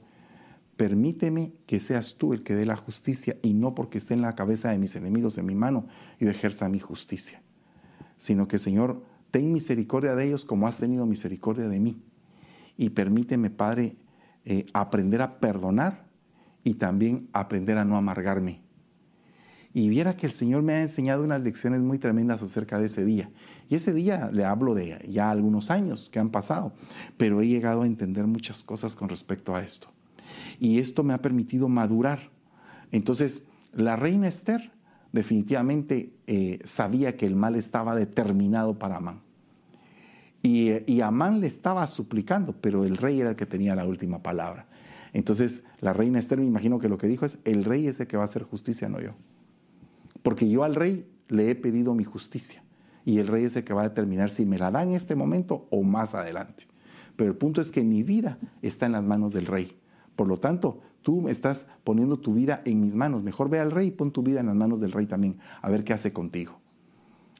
permíteme 0.77 1.53
que 1.65 1.79
seas 1.79 2.15
tú 2.15 2.33
el 2.33 2.43
que 2.43 2.55
dé 2.55 2.65
la 2.65 2.75
justicia 2.75 3.37
y 3.41 3.53
no 3.53 3.75
porque 3.75 3.97
esté 3.97 4.13
en 4.13 4.21
la 4.21 4.35
cabeza 4.35 4.69
de 4.69 4.77
mis 4.77 4.95
enemigos 4.95 5.37
en 5.37 5.45
mi 5.45 5.55
mano 5.55 5.87
y 6.19 6.27
ejerza 6.27 6.69
mi 6.69 6.79
justicia, 6.79 7.41
sino 8.17 8.47
que, 8.47 8.59
Señor, 8.59 9.03
ten 9.31 9.51
misericordia 9.51 10.15
de 10.15 10.25
ellos 10.25 10.45
como 10.45 10.67
has 10.67 10.77
tenido 10.77 11.05
misericordia 11.05 11.67
de 11.67 11.79
mí. 11.79 11.97
Y 12.77 12.91
permíteme, 12.91 13.49
Padre, 13.49 13.95
eh, 14.45 14.65
aprender 14.73 15.21
a 15.21 15.39
perdonar 15.39 16.05
y 16.63 16.75
también 16.75 17.29
aprender 17.33 17.77
a 17.77 17.85
no 17.85 17.97
amargarme 17.97 18.65
y 19.75 19.89
viera 19.89 20.15
que 20.15 20.25
el 20.25 20.31
Señor 20.31 20.63
me 20.63 20.71
ha 20.71 20.81
enseñado 20.81 21.21
unas 21.21 21.41
lecciones 21.41 21.81
muy 21.81 21.99
tremendas 21.99 22.41
acerca 22.41 22.79
de 22.79 22.85
ese 22.85 23.03
día. 23.03 23.29
Y 23.67 23.75
ese 23.75 23.93
día 23.93 24.29
le 24.31 24.45
hablo 24.45 24.73
de 24.73 25.05
ya 25.05 25.29
algunos 25.29 25.69
años 25.69 26.07
que 26.07 26.17
han 26.17 26.29
pasado, 26.29 26.71
pero 27.17 27.41
he 27.41 27.47
llegado 27.49 27.81
a 27.81 27.85
entender 27.85 28.25
muchas 28.25 28.63
cosas 28.63 28.95
con 28.95 29.09
respecto 29.09 29.53
a 29.53 29.61
esto. 29.61 29.89
Y 30.61 30.79
esto 30.79 31.03
me 31.03 31.13
ha 31.13 31.21
permitido 31.21 31.67
madurar. 31.67 32.31
Entonces, 32.93 33.43
la 33.73 33.97
reina 33.97 34.29
Esther 34.29 34.71
definitivamente 35.11 36.13
eh, 36.25 36.59
sabía 36.63 37.17
que 37.17 37.25
el 37.25 37.35
mal 37.35 37.57
estaba 37.57 37.95
determinado 37.95 38.79
para 38.79 38.95
Amán. 38.95 39.24
Y, 40.45 41.01
Amán 41.01 41.41
le 41.41 41.47
estaba 41.47 41.87
suplicando, 41.87 42.53
pero 42.61 42.85
el 42.85 42.97
rey 42.97 43.19
era 43.19 43.31
el 43.31 43.35
que 43.35 43.45
tenía 43.45 43.75
la 43.75 43.85
última 43.85 44.21
palabra. 44.21 44.67
Entonces, 45.11 45.63
la 45.79 45.93
reina 45.93 46.19
Esther 46.19 46.39
me 46.39 46.45
imagino 46.45 46.77
que 46.77 46.89
lo 46.89 46.97
que 46.97 47.07
dijo 47.07 47.25
es, 47.25 47.39
el 47.45 47.63
rey 47.63 47.87
es 47.87 47.99
el 47.99 48.07
que 48.07 48.17
va 48.17 48.23
a 48.23 48.25
hacer 48.25 48.43
justicia, 48.43 48.89
no 48.89 49.01
yo 49.01 49.15
porque 50.25 50.49
yo 50.49 50.63
al 50.63 50.73
rey 50.73 51.07
le 51.27 51.51
he 51.51 51.55
pedido 51.55 51.93
mi 51.93 52.03
justicia 52.03 52.63
y 53.05 53.19
el 53.19 53.27
rey 53.27 53.43
es 53.43 53.55
el 53.55 53.63
que 53.63 53.75
va 53.75 53.83
a 53.83 53.89
determinar 53.89 54.31
si 54.31 54.43
me 54.43 54.57
la 54.57 54.71
da 54.71 54.81
en 54.81 54.89
este 54.89 55.15
momento 55.15 55.67
o 55.69 55.83
más 55.83 56.15
adelante. 56.15 56.65
Pero 57.15 57.29
el 57.29 57.37
punto 57.37 57.61
es 57.61 57.69
que 57.69 57.83
mi 57.83 58.01
vida 58.01 58.39
está 58.63 58.87
en 58.87 58.93
las 58.93 59.03
manos 59.03 59.31
del 59.31 59.45
rey. 59.45 59.77
Por 60.15 60.27
lo 60.27 60.37
tanto, 60.37 60.81
tú 61.03 61.29
estás 61.29 61.67
poniendo 61.83 62.17
tu 62.17 62.33
vida 62.33 62.63
en 62.65 62.81
mis 62.81 62.95
manos. 62.95 63.21
Mejor 63.21 63.51
ve 63.51 63.59
al 63.59 63.69
rey 63.69 63.89
y 63.89 63.91
pon 63.91 64.11
tu 64.11 64.23
vida 64.23 64.39
en 64.39 64.47
las 64.47 64.55
manos 64.55 64.81
del 64.81 64.93
rey 64.93 65.05
también, 65.05 65.37
a 65.61 65.69
ver 65.69 65.83
qué 65.83 65.93
hace 65.93 66.11
contigo. 66.11 66.59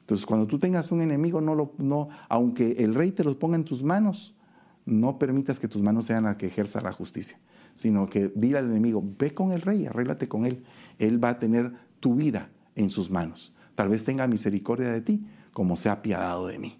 Entonces, 0.06 0.24
cuando 0.24 0.46
tú 0.46 0.60
tengas 0.60 0.92
un 0.92 1.00
enemigo, 1.00 1.40
no 1.40 1.56
lo, 1.56 1.72
no, 1.78 2.10
aunque 2.28 2.76
el 2.78 2.94
rey 2.94 3.10
te 3.10 3.24
los 3.24 3.34
ponga 3.34 3.56
en 3.56 3.64
tus 3.64 3.82
manos, 3.82 4.36
no 4.84 5.18
permitas 5.18 5.58
que 5.58 5.66
tus 5.66 5.82
manos 5.82 6.06
sean 6.06 6.22
las 6.22 6.36
que 6.36 6.46
ejerza 6.46 6.80
la 6.80 6.92
justicia, 6.92 7.40
sino 7.74 8.08
que 8.08 8.30
dile 8.32 8.58
al 8.58 8.66
enemigo, 8.66 9.02
ve 9.18 9.34
con 9.34 9.50
el 9.50 9.62
rey, 9.62 9.84
arréglate 9.86 10.28
con 10.28 10.46
él. 10.46 10.62
Él 11.00 11.22
va 11.22 11.30
a 11.30 11.38
tener 11.40 11.72
tu 11.98 12.14
vida 12.14 12.50
en 12.76 12.88
sus 12.88 13.10
manos. 13.10 13.52
Tal 13.74 13.88
vez 13.88 14.04
tenga 14.04 14.28
misericordia 14.28 14.92
de 14.92 15.00
ti, 15.00 15.26
como 15.52 15.76
se 15.76 15.88
ha 15.88 15.94
apiadado 15.94 16.46
de 16.46 16.60
mí. 16.60 16.78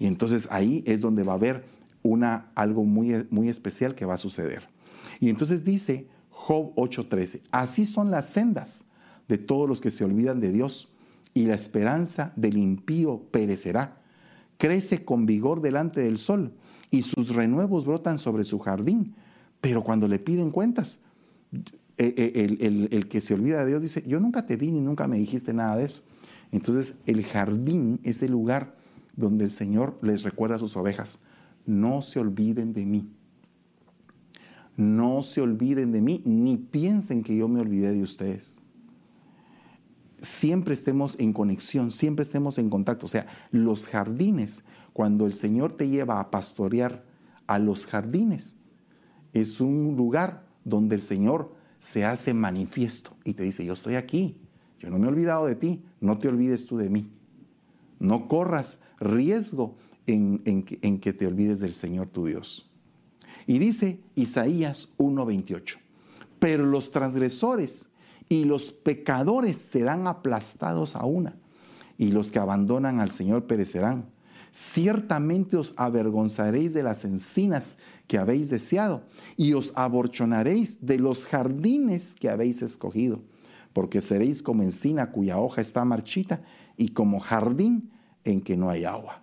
Y 0.00 0.08
entonces 0.08 0.48
ahí 0.50 0.82
es 0.84 1.00
donde 1.00 1.22
va 1.22 1.34
a 1.34 1.36
haber 1.36 1.64
una, 2.02 2.50
algo 2.56 2.82
muy, 2.82 3.24
muy 3.30 3.48
especial 3.48 3.94
que 3.94 4.04
va 4.04 4.14
a 4.14 4.18
suceder. 4.18 4.68
Y 5.20 5.30
entonces 5.30 5.62
dice 5.62 6.08
Job 6.30 6.74
8:13, 6.74 7.42
así 7.52 7.86
son 7.86 8.10
las 8.10 8.26
sendas 8.26 8.84
de 9.28 9.38
todos 9.38 9.68
los 9.68 9.80
que 9.80 9.90
se 9.90 10.04
olvidan 10.04 10.40
de 10.40 10.50
Dios, 10.50 10.88
y 11.38 11.46
la 11.46 11.54
esperanza 11.54 12.32
del 12.34 12.56
impío 12.56 13.22
perecerá. 13.30 14.02
Crece 14.56 15.04
con 15.04 15.24
vigor 15.24 15.60
delante 15.60 16.00
del 16.00 16.18
sol, 16.18 16.52
y 16.90 17.02
sus 17.02 17.32
renuevos 17.32 17.86
brotan 17.86 18.18
sobre 18.18 18.44
su 18.44 18.58
jardín, 18.58 19.14
pero 19.60 19.84
cuando 19.84 20.08
le 20.08 20.18
piden 20.18 20.50
cuentas, 20.50 20.98
eh, 21.96 22.12
eh, 22.16 22.88
el, 22.90 23.08
que 23.08 23.20
se 23.20 23.34
olvida 23.34 23.60
de 23.60 23.66
Dios 23.66 23.82
dice, 23.82 24.02
yo 24.04 24.18
nunca 24.18 24.46
te 24.46 24.56
vi 24.56 24.72
ni 24.72 24.80
nunca 24.80 25.06
me 25.06 25.16
dijiste 25.16 25.52
nada 25.52 25.76
de 25.76 25.84
eso. 25.84 26.02
Entonces 26.50 26.96
el 27.06 27.24
jardín 27.24 28.00
es 28.02 28.20
el 28.22 28.32
lugar 28.32 28.74
donde 29.14 29.44
el 29.44 29.52
Señor 29.52 29.96
les 30.02 30.24
recuerda 30.24 30.56
a 30.56 30.58
sus 30.58 30.76
ovejas, 30.76 31.20
no 31.66 32.02
se 32.02 32.18
olviden 32.18 32.72
de 32.72 32.84
mí. 32.84 33.08
No 34.76 35.22
se 35.22 35.40
olviden 35.40 35.92
de 35.92 36.00
mí, 36.00 36.20
ni 36.24 36.56
piensen 36.56 37.22
que 37.22 37.36
yo 37.36 37.46
me 37.46 37.60
olvidé 37.60 37.92
de 37.92 38.02
ustedes. 38.02 38.58
Siempre 40.20 40.74
estemos 40.74 41.16
en 41.18 41.32
conexión, 41.32 41.90
siempre 41.90 42.24
estemos 42.24 42.58
en 42.58 42.70
contacto. 42.70 43.06
O 43.06 43.08
sea, 43.08 43.26
los 43.50 43.86
jardines, 43.86 44.64
cuando 44.92 45.26
el 45.26 45.34
Señor 45.34 45.72
te 45.72 45.88
lleva 45.88 46.20
a 46.20 46.30
pastorear 46.30 47.04
a 47.46 47.58
los 47.58 47.86
jardines, 47.86 48.56
es 49.32 49.60
un 49.60 49.96
lugar 49.96 50.46
donde 50.64 50.96
el 50.96 51.02
Señor 51.02 51.54
se 51.78 52.04
hace 52.04 52.34
manifiesto 52.34 53.16
y 53.24 53.34
te 53.34 53.44
dice, 53.44 53.64
yo 53.64 53.74
estoy 53.74 53.94
aquí, 53.94 54.36
yo 54.80 54.90
no 54.90 54.98
me 54.98 55.06
he 55.06 55.08
olvidado 55.08 55.46
de 55.46 55.54
ti, 55.54 55.84
no 56.00 56.18
te 56.18 56.28
olvides 56.28 56.66
tú 56.66 56.76
de 56.76 56.90
mí. 56.90 57.10
No 58.00 58.28
corras 58.28 58.80
riesgo 58.98 59.76
en, 60.06 60.42
en 60.44 60.98
que 61.00 61.12
te 61.12 61.26
olvides 61.26 61.60
del 61.60 61.74
Señor 61.74 62.08
tu 62.08 62.26
Dios. 62.26 62.68
Y 63.46 63.58
dice 63.58 64.00
Isaías 64.14 64.90
1:28, 64.98 65.78
pero 66.38 66.66
los 66.66 66.90
transgresores 66.90 67.88
y 68.28 68.44
los 68.44 68.72
pecadores 68.72 69.56
serán 69.56 70.06
aplastados 70.06 70.96
a 70.96 71.04
una, 71.04 71.36
y 71.96 72.12
los 72.12 72.30
que 72.30 72.38
abandonan 72.38 73.00
al 73.00 73.10
Señor 73.10 73.46
perecerán. 73.46 74.10
Ciertamente 74.50 75.56
os 75.56 75.74
avergonzaréis 75.76 76.72
de 76.72 76.82
las 76.82 77.04
encinas 77.04 77.76
que 78.06 78.18
habéis 78.18 78.50
deseado, 78.50 79.04
y 79.36 79.52
os 79.52 79.72
aborchonaréis 79.74 80.84
de 80.84 80.98
los 80.98 81.26
jardines 81.26 82.14
que 82.14 82.30
habéis 82.30 82.62
escogido, 82.62 83.22
porque 83.72 84.00
seréis 84.00 84.42
como 84.42 84.62
encina 84.62 85.10
cuya 85.10 85.38
hoja 85.38 85.60
está 85.60 85.84
marchita, 85.84 86.42
y 86.76 86.88
como 86.90 87.20
jardín 87.20 87.90
en 88.24 88.40
que 88.40 88.56
no 88.56 88.70
hay 88.70 88.84
agua. 88.84 89.22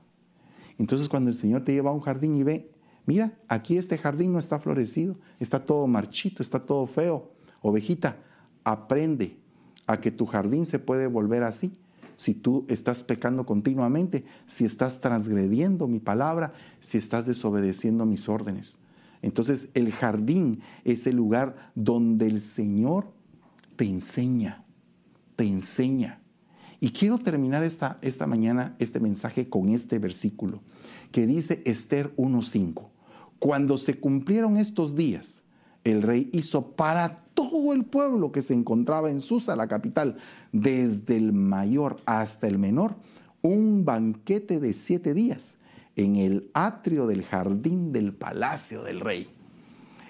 Entonces 0.78 1.08
cuando 1.08 1.30
el 1.30 1.36
Señor 1.36 1.64
te 1.64 1.74
lleva 1.74 1.90
a 1.90 1.94
un 1.94 2.02
jardín 2.02 2.36
y 2.36 2.44
ve, 2.44 2.72
mira, 3.06 3.38
aquí 3.48 3.78
este 3.78 3.98
jardín 3.98 4.34
no 4.34 4.40
está 4.40 4.60
florecido, 4.60 5.18
está 5.40 5.66
todo 5.66 5.88
marchito, 5.88 6.44
está 6.44 6.60
todo 6.60 6.86
feo. 6.86 7.32
Ovejita, 7.62 8.18
aprende 8.66 9.38
a 9.88 10.02
que 10.02 10.12
tu 10.12 10.26
jardín 10.26 10.66
se 10.66 10.80
puede 10.80 11.08
volver 11.08 11.44
así 11.44 11.72
si 12.16 12.34
tú 12.34 12.66
estás 12.70 13.04
pecando 13.04 13.46
continuamente, 13.46 14.26
si 14.46 14.66
estás 14.66 15.02
transgrediendo 15.02 15.88
mi 15.88 16.00
palabra, 16.00 16.54
si 16.80 16.98
estás 16.98 17.26
desobedeciendo 17.26 18.06
mis 18.06 18.30
órdenes. 18.30 18.78
Entonces 19.22 19.70
el 19.74 19.92
jardín 19.92 20.62
es 20.84 21.08
el 21.08 21.16
lugar 21.16 21.72
donde 21.76 22.28
el 22.28 22.42
Señor 22.42 23.12
te 23.76 23.86
enseña, 23.86 24.64
te 25.36 25.46
enseña. 25.46 26.22
Y 26.80 26.92
quiero 26.92 27.18
terminar 27.18 27.64
esta, 27.64 27.98
esta 28.02 28.28
mañana 28.28 28.76
este 28.80 29.00
mensaje 29.00 29.50
con 29.50 29.70
este 29.70 30.00
versículo 30.00 30.62
que 31.12 31.26
dice 31.26 31.62
Esther 31.66 32.16
1.5. 32.16 32.90
Cuando 33.40 33.78
se 33.78 34.00
cumplieron 34.00 34.58
estos 34.58 34.96
días, 34.96 35.44
el 35.86 36.02
rey 36.02 36.30
hizo 36.34 36.72
para 36.72 37.22
todo 37.34 37.74
el 37.74 37.86
pueblo 37.86 38.32
que 38.32 38.42
se 38.42 38.54
encontraba 38.54 39.12
en 39.12 39.22
Susa, 39.22 39.56
la 39.56 39.68
capital, 39.68 40.18
desde 40.52 41.16
el 41.16 41.32
mayor 41.32 41.98
hasta 42.06 42.48
el 42.48 42.60
menor, 42.60 42.96
un 43.42 43.86
banquete 43.86 44.60
de 44.60 44.74
siete 44.74 45.14
días 45.14 45.58
en 45.96 46.18
el 46.18 46.50
atrio 46.54 47.08
del 47.08 47.24
jardín 47.24 47.94
del 47.94 48.14
palacio 48.14 48.84
del 48.84 49.00
rey. 49.00 49.30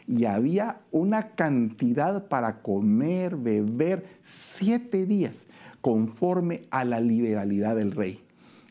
Y 0.08 0.26
había 0.26 0.82
una 0.92 1.32
cantidad 1.32 2.28
para 2.28 2.62
comer, 2.62 3.36
beber, 3.36 4.06
siete 4.22 5.06
días, 5.06 5.46
conforme 5.82 6.68
a 6.72 6.86
la 6.86 7.00
liberalidad 7.00 7.76
del 7.76 7.92
rey. 7.92 8.22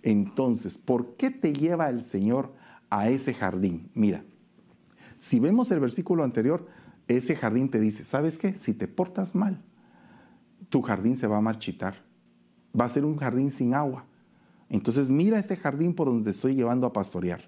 Entonces, 0.02 0.78
¿por 0.78 1.16
qué 1.16 1.30
te 1.30 1.52
lleva 1.52 1.88
el 1.88 2.05
Señor 2.05 2.52
a 2.88 3.09
ese 3.09 3.34
jardín? 3.34 3.90
Mira, 3.94 4.24
si 5.18 5.40
vemos 5.40 5.70
el 5.70 5.80
versículo 5.80 6.24
anterior, 6.24 6.66
ese 7.09 7.36
jardín 7.36 7.68
te 7.68 7.80
dice, 7.80 8.05
¿sabes 8.05 8.38
qué? 8.38 8.55
Si 8.55 8.72
te 8.72 8.88
portas 8.88 9.34
mal, 9.34 9.61
tu 10.68 10.82
jardín 10.82 11.16
se 11.16 11.26
va 11.26 11.38
a 11.38 11.42
marchitar. 11.42 12.02
Va 12.78 12.86
a 12.86 12.88
ser 12.88 13.05
un 13.05 13.16
jardín 13.16 13.50
sin 13.50 13.74
agua. 13.74 14.07
Entonces 14.68 15.11
mira 15.11 15.38
este 15.38 15.57
jardín 15.57 15.94
por 15.94 16.09
donde 16.09 16.24
te 16.24 16.30
estoy 16.30 16.55
llevando 16.55 16.86
a 16.86 16.92
pastorear. 16.92 17.42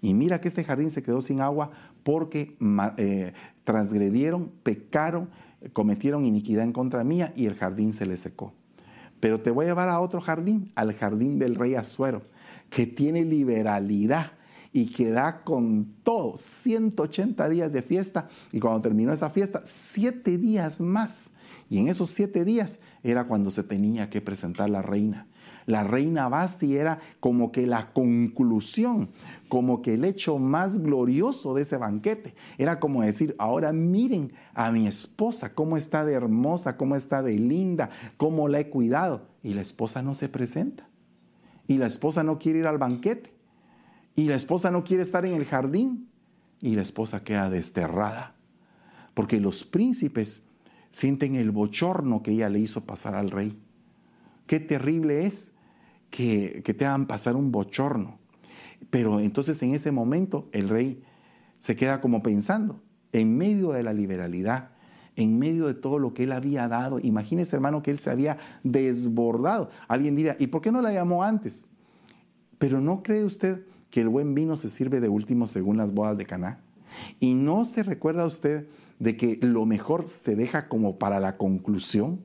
Y 0.00 0.14
mira 0.14 0.40
que 0.40 0.48
este 0.48 0.64
jardín 0.64 0.90
se 0.90 1.02
quedó 1.02 1.20
sin 1.20 1.40
agua 1.40 1.70
porque 2.02 2.56
eh, 2.96 3.32
transgredieron, 3.64 4.52
pecaron, 4.62 5.30
cometieron 5.72 6.24
iniquidad 6.24 6.64
en 6.64 6.72
contra 6.72 7.02
mía 7.04 7.32
y 7.34 7.46
el 7.46 7.54
jardín 7.54 7.92
se 7.92 8.06
le 8.06 8.16
secó. 8.16 8.52
Pero 9.20 9.40
te 9.40 9.50
voy 9.50 9.64
a 9.64 9.68
llevar 9.68 9.88
a 9.88 10.00
otro 10.00 10.20
jardín, 10.20 10.70
al 10.74 10.94
jardín 10.94 11.38
del 11.38 11.56
rey 11.56 11.74
Azuero, 11.74 12.22
que 12.70 12.86
tiene 12.86 13.24
liberalidad 13.24 14.32
y 14.72 14.86
que 14.86 15.10
da 15.10 15.42
con 15.44 15.94
todo, 16.02 16.36
180 16.36 17.48
días 17.48 17.72
de 17.72 17.82
fiesta. 17.82 18.28
Y 18.52 18.60
cuando 18.60 18.82
terminó 18.82 19.12
esa 19.12 19.30
fiesta, 19.30 19.62
siete 19.64 20.38
días 20.38 20.80
más. 20.80 21.30
Y 21.70 21.78
en 21.78 21.88
esos 21.88 22.10
siete 22.10 22.44
días 22.44 22.80
era 23.02 23.26
cuando 23.26 23.50
se 23.50 23.62
tenía 23.62 24.10
que 24.10 24.20
presentar 24.20 24.70
la 24.70 24.82
reina. 24.82 25.26
La 25.66 25.84
reina 25.84 26.30
Basti 26.30 26.76
era 26.76 26.98
como 27.20 27.52
que 27.52 27.66
la 27.66 27.92
conclusión, 27.92 29.10
como 29.50 29.82
que 29.82 29.94
el 29.94 30.04
hecho 30.06 30.38
más 30.38 30.78
glorioso 30.82 31.52
de 31.52 31.60
ese 31.60 31.76
banquete. 31.76 32.34
Era 32.56 32.80
como 32.80 33.02
decir, 33.02 33.36
ahora 33.38 33.70
miren 33.74 34.32
a 34.54 34.72
mi 34.72 34.86
esposa, 34.86 35.52
cómo 35.54 35.76
está 35.76 36.06
de 36.06 36.14
hermosa, 36.14 36.78
cómo 36.78 36.96
está 36.96 37.22
de 37.22 37.34
linda, 37.34 37.90
cómo 38.16 38.48
la 38.48 38.60
he 38.60 38.70
cuidado. 38.70 39.26
Y 39.42 39.52
la 39.52 39.60
esposa 39.60 40.02
no 40.02 40.14
se 40.14 40.30
presenta. 40.30 40.88
Y 41.66 41.76
la 41.76 41.86
esposa 41.86 42.22
no 42.22 42.38
quiere 42.38 42.60
ir 42.60 42.66
al 42.66 42.78
banquete. 42.78 43.37
Y 44.18 44.24
la 44.24 44.34
esposa 44.34 44.72
no 44.72 44.82
quiere 44.82 45.04
estar 45.04 45.24
en 45.26 45.34
el 45.34 45.44
jardín. 45.44 46.08
Y 46.60 46.74
la 46.74 46.82
esposa 46.82 47.22
queda 47.22 47.50
desterrada. 47.50 48.34
Porque 49.14 49.38
los 49.38 49.62
príncipes 49.62 50.42
sienten 50.90 51.36
el 51.36 51.52
bochorno 51.52 52.20
que 52.20 52.32
ella 52.32 52.48
le 52.48 52.58
hizo 52.58 52.84
pasar 52.84 53.14
al 53.14 53.30
rey. 53.30 53.56
Qué 54.48 54.58
terrible 54.58 55.24
es 55.24 55.52
que, 56.10 56.64
te 56.64 56.84
hagan 56.84 57.06
pasar 57.06 57.36
un 57.36 57.52
bochorno. 57.52 58.18
Pero 58.90 59.20
entonces 59.20 59.62
en 59.62 59.72
ese 59.72 59.92
momento 59.92 60.48
el 60.50 60.68
rey 60.68 61.00
se 61.60 61.76
queda 61.76 62.00
como 62.00 62.20
pensando, 62.20 62.82
en 63.12 63.38
medio 63.38 63.70
de 63.70 63.84
la 63.84 63.92
liberalidad, 63.92 64.70
en 65.14 65.38
medio 65.38 65.68
de 65.68 65.74
todo 65.74 66.00
lo 66.00 66.12
que 66.12 66.24
él 66.24 66.32
había 66.32 66.66
dado. 66.66 66.98
Imagínese, 66.98 67.54
hermano, 67.54 67.84
que 67.84 67.92
él 67.92 68.00
se 68.00 68.10
había 68.10 68.36
desbordado. 68.64 69.70
Alguien 69.86 70.16
dirá, 70.16 70.34
¿y 70.40 70.48
por 70.48 70.60
qué 70.60 70.72
no 70.72 70.82
la 70.82 70.92
llamó 70.92 71.22
antes? 71.22 71.66
Pero 72.58 72.80
¿no 72.80 73.04
cree 73.04 73.24
usted 73.24 73.67
que 73.90 74.00
el 74.00 74.08
buen 74.08 74.34
vino 74.34 74.56
se 74.56 74.70
sirve 74.70 75.00
de 75.00 75.08
último 75.08 75.46
según 75.46 75.76
las 75.76 75.92
bodas 75.92 76.16
de 76.18 76.26
Caná? 76.26 76.60
¿Y 77.20 77.34
no 77.34 77.64
se 77.64 77.82
recuerda 77.82 78.26
usted 78.26 78.68
de 78.98 79.16
que 79.16 79.38
lo 79.42 79.64
mejor 79.66 80.08
se 80.08 80.36
deja 80.36 80.68
como 80.68 80.98
para 80.98 81.20
la 81.20 81.36
conclusión, 81.36 82.20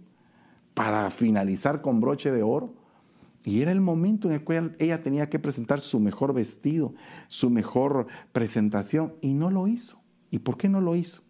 para 0.73 1.09
finalizar 1.11 1.81
con 1.81 2.01
broche 2.01 2.31
de 2.31 2.43
oro? 2.43 2.73
Y 3.45 3.61
era 3.61 3.71
el 3.71 3.81
momento 3.81 4.29
en 4.29 4.35
el 4.35 4.43
cual 4.43 4.75
ella 4.79 5.03
tenía 5.03 5.29
que 5.29 5.39
presentar 5.39 5.81
su 5.81 5.99
mejor 5.99 6.33
vestido, 6.33 6.93
su 7.27 7.49
mejor 7.49 8.07
presentación, 8.31 9.15
y 9.21 9.33
no 9.33 9.51
lo 9.51 9.67
hizo. 9.67 9.99
¿Y 10.31 10.39
por 10.39 10.57
qué 10.57 10.69
no 10.69 10.79
lo 10.79 10.95
hizo? 10.95 11.21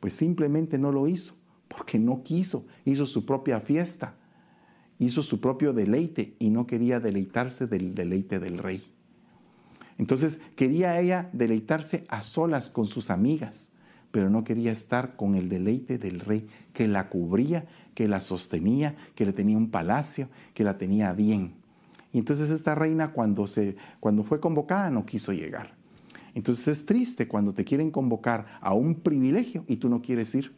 Pues 0.00 0.14
simplemente 0.14 0.78
no 0.78 0.92
lo 0.92 1.06
hizo, 1.06 1.34
porque 1.68 1.98
no 1.98 2.22
quiso, 2.22 2.66
hizo 2.84 3.06
su 3.06 3.26
propia 3.26 3.60
fiesta, 3.60 4.14
hizo 4.98 5.22
su 5.22 5.40
propio 5.40 5.72
deleite 5.72 6.34
y 6.38 6.50
no 6.50 6.66
quería 6.66 7.00
deleitarse 7.00 7.66
del 7.66 7.94
deleite 7.94 8.40
del 8.40 8.58
rey. 8.58 8.82
Entonces 9.98 10.40
quería 10.56 10.98
ella 10.98 11.28
deleitarse 11.32 12.04
a 12.08 12.22
solas 12.22 12.70
con 12.70 12.86
sus 12.86 13.10
amigas, 13.10 13.70
pero 14.10 14.30
no 14.30 14.44
quería 14.44 14.72
estar 14.72 15.16
con 15.16 15.34
el 15.34 15.48
deleite 15.48 15.98
del 15.98 16.20
rey 16.20 16.46
que 16.72 16.88
la 16.88 17.08
cubría, 17.08 17.66
que 17.94 18.08
la 18.08 18.20
sostenía, 18.20 18.96
que 19.14 19.26
le 19.26 19.32
tenía 19.32 19.56
un 19.56 19.70
palacio, 19.70 20.28
que 20.54 20.64
la 20.64 20.78
tenía 20.78 21.12
bien. 21.12 21.54
Y 22.12 22.18
entonces 22.18 22.48
esta 22.48 22.74
reina 22.74 23.12
cuando, 23.12 23.46
se, 23.46 23.76
cuando 24.00 24.22
fue 24.22 24.40
convocada 24.40 24.88
no 24.88 25.04
quiso 25.04 25.32
llegar. 25.32 25.74
Entonces 26.34 26.68
es 26.68 26.86
triste 26.86 27.26
cuando 27.26 27.52
te 27.52 27.64
quieren 27.64 27.90
convocar 27.90 28.46
a 28.60 28.72
un 28.72 28.94
privilegio 28.94 29.64
y 29.66 29.76
tú 29.76 29.88
no 29.88 30.00
quieres 30.00 30.34
ir. 30.34 30.54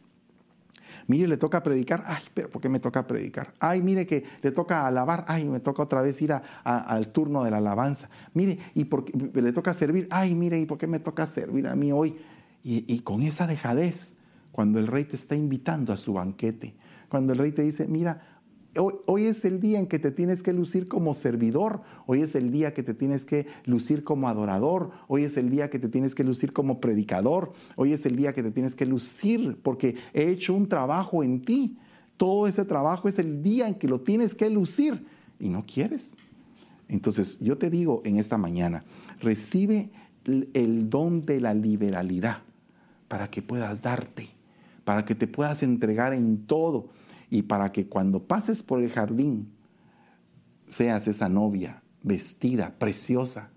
Mire, 1.07 1.27
le 1.27 1.37
toca 1.37 1.63
predicar. 1.63 2.03
Ay, 2.07 2.23
pero 2.33 2.49
¿por 2.49 2.61
qué 2.61 2.69
me 2.69 2.79
toca 2.79 3.05
predicar? 3.07 3.53
Ay, 3.59 3.81
mire 3.81 4.05
que 4.05 4.23
le 4.41 4.51
toca 4.51 4.85
alabar. 4.87 5.25
Ay, 5.27 5.49
me 5.49 5.59
toca 5.59 5.83
otra 5.83 6.01
vez 6.01 6.21
ir 6.21 6.33
al 6.63 7.07
turno 7.09 7.43
de 7.43 7.51
la 7.51 7.57
alabanza. 7.57 8.09
Mire, 8.33 8.59
y 8.73 8.85
porque 8.85 9.13
le 9.33 9.53
toca 9.53 9.73
servir. 9.73 10.07
Ay, 10.11 10.35
mire, 10.35 10.59
¿y 10.59 10.65
por 10.65 10.77
qué 10.77 10.87
me 10.87 10.99
toca 10.99 11.25
servir 11.25 11.67
a 11.67 11.75
mí 11.75 11.91
hoy? 11.91 12.17
Y 12.63 12.99
con 12.99 13.21
esa 13.21 13.47
dejadez, 13.47 14.17
cuando 14.51 14.79
el 14.79 14.87
rey 14.87 15.05
te 15.05 15.15
está 15.15 15.35
invitando 15.35 15.93
a 15.93 15.97
su 15.97 16.13
banquete, 16.13 16.75
cuando 17.09 17.33
el 17.33 17.39
rey 17.39 17.51
te 17.51 17.61
dice, 17.63 17.87
mira, 17.87 18.30
Hoy, 18.77 19.25
es 19.25 19.43
el 19.43 19.59
día 19.59 19.79
en 19.79 19.87
que 19.87 19.99
te 19.99 20.11
tienes 20.11 20.41
que 20.41 20.53
lucir 20.53 20.87
como 20.87 21.13
servidor, 21.13 21.81
hoy 22.05 22.21
es 22.21 22.35
el 22.35 22.51
día 22.51 22.73
que 22.73 22.83
te 22.83 22.93
tienes 22.93 23.25
que 23.25 23.45
lucir 23.65 24.05
como 24.05 24.29
adorador, 24.29 24.91
hoy 25.09 25.25
es 25.25 25.35
el 25.35 25.49
día 25.49 25.69
que 25.69 25.77
te 25.77 25.89
tienes 25.89 26.15
que 26.15 26.23
lucir 26.23 26.53
como 26.53 26.79
predicador, 26.79 27.51
hoy 27.75 27.91
es 27.91 28.05
el 28.05 28.15
día 28.15 28.31
que 28.31 28.43
te 28.43 28.51
tienes 28.51 28.73
que 28.75 28.85
lucir 28.85 29.57
porque 29.61 29.95
he 30.13 30.29
hecho 30.29 30.53
un 30.53 30.69
trabajo 30.69 31.21
en 31.21 31.41
ti. 31.41 31.77
Todo 32.15 32.47
ese 32.47 32.63
trabajo 32.63 33.09
es 33.09 33.19
el 33.19 33.43
día 33.43 33.67
en 33.67 33.75
que 33.75 33.89
lo 33.89 33.99
tienes 33.99 34.33
que 34.33 34.49
lucir 34.49 35.05
y 35.37 35.49
no 35.49 35.65
quieres. 35.65 36.15
Entonces 36.87 37.39
yo 37.41 37.57
te 37.57 37.69
digo 37.69 38.01
en 38.05 38.19
esta 38.19 38.37
mañana, 38.37 38.85
recibe 39.19 39.89
el 40.23 40.89
don 40.89 41.25
de 41.25 41.41
la 41.41 41.53
liberalidad 41.53 42.43
para 43.09 43.29
que 43.29 43.41
puedas 43.41 43.81
darte, 43.81 44.29
para 44.85 45.03
que 45.03 45.15
te 45.15 45.27
puedas 45.27 45.61
entregar 45.61 46.13
en 46.13 46.45
todo 46.45 46.89
y 47.31 47.43
para 47.43 47.71
que 47.71 47.87
cuando 47.87 48.21
pases 48.21 48.61
por 48.61 48.83
el 48.83 48.91
jardín 48.91 49.47
seas 50.67 51.07
esa 51.07 51.29
novia 51.29 51.81
vestida, 52.03 52.75
preciosa, 52.77 53.49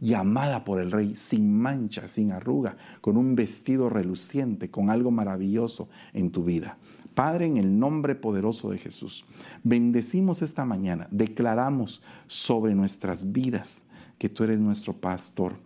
llamada 0.00 0.64
por 0.64 0.80
el 0.80 0.92
rey, 0.92 1.16
sin 1.16 1.52
mancha, 1.56 2.08
sin 2.08 2.30
arruga, 2.30 2.76
con 3.00 3.16
un 3.16 3.34
vestido 3.34 3.88
reluciente, 3.88 4.70
con 4.70 4.90
algo 4.90 5.10
maravilloso 5.10 5.88
en 6.12 6.30
tu 6.30 6.44
vida. 6.44 6.78
Padre, 7.14 7.46
en 7.46 7.56
el 7.56 7.78
nombre 7.78 8.14
poderoso 8.14 8.70
de 8.70 8.78
Jesús, 8.78 9.24
bendecimos 9.64 10.42
esta 10.42 10.64
mañana, 10.64 11.08
declaramos 11.10 12.02
sobre 12.26 12.74
nuestras 12.74 13.32
vidas 13.32 13.84
que 14.18 14.28
tú 14.28 14.44
eres 14.44 14.60
nuestro 14.60 14.92
pastor 14.94 15.56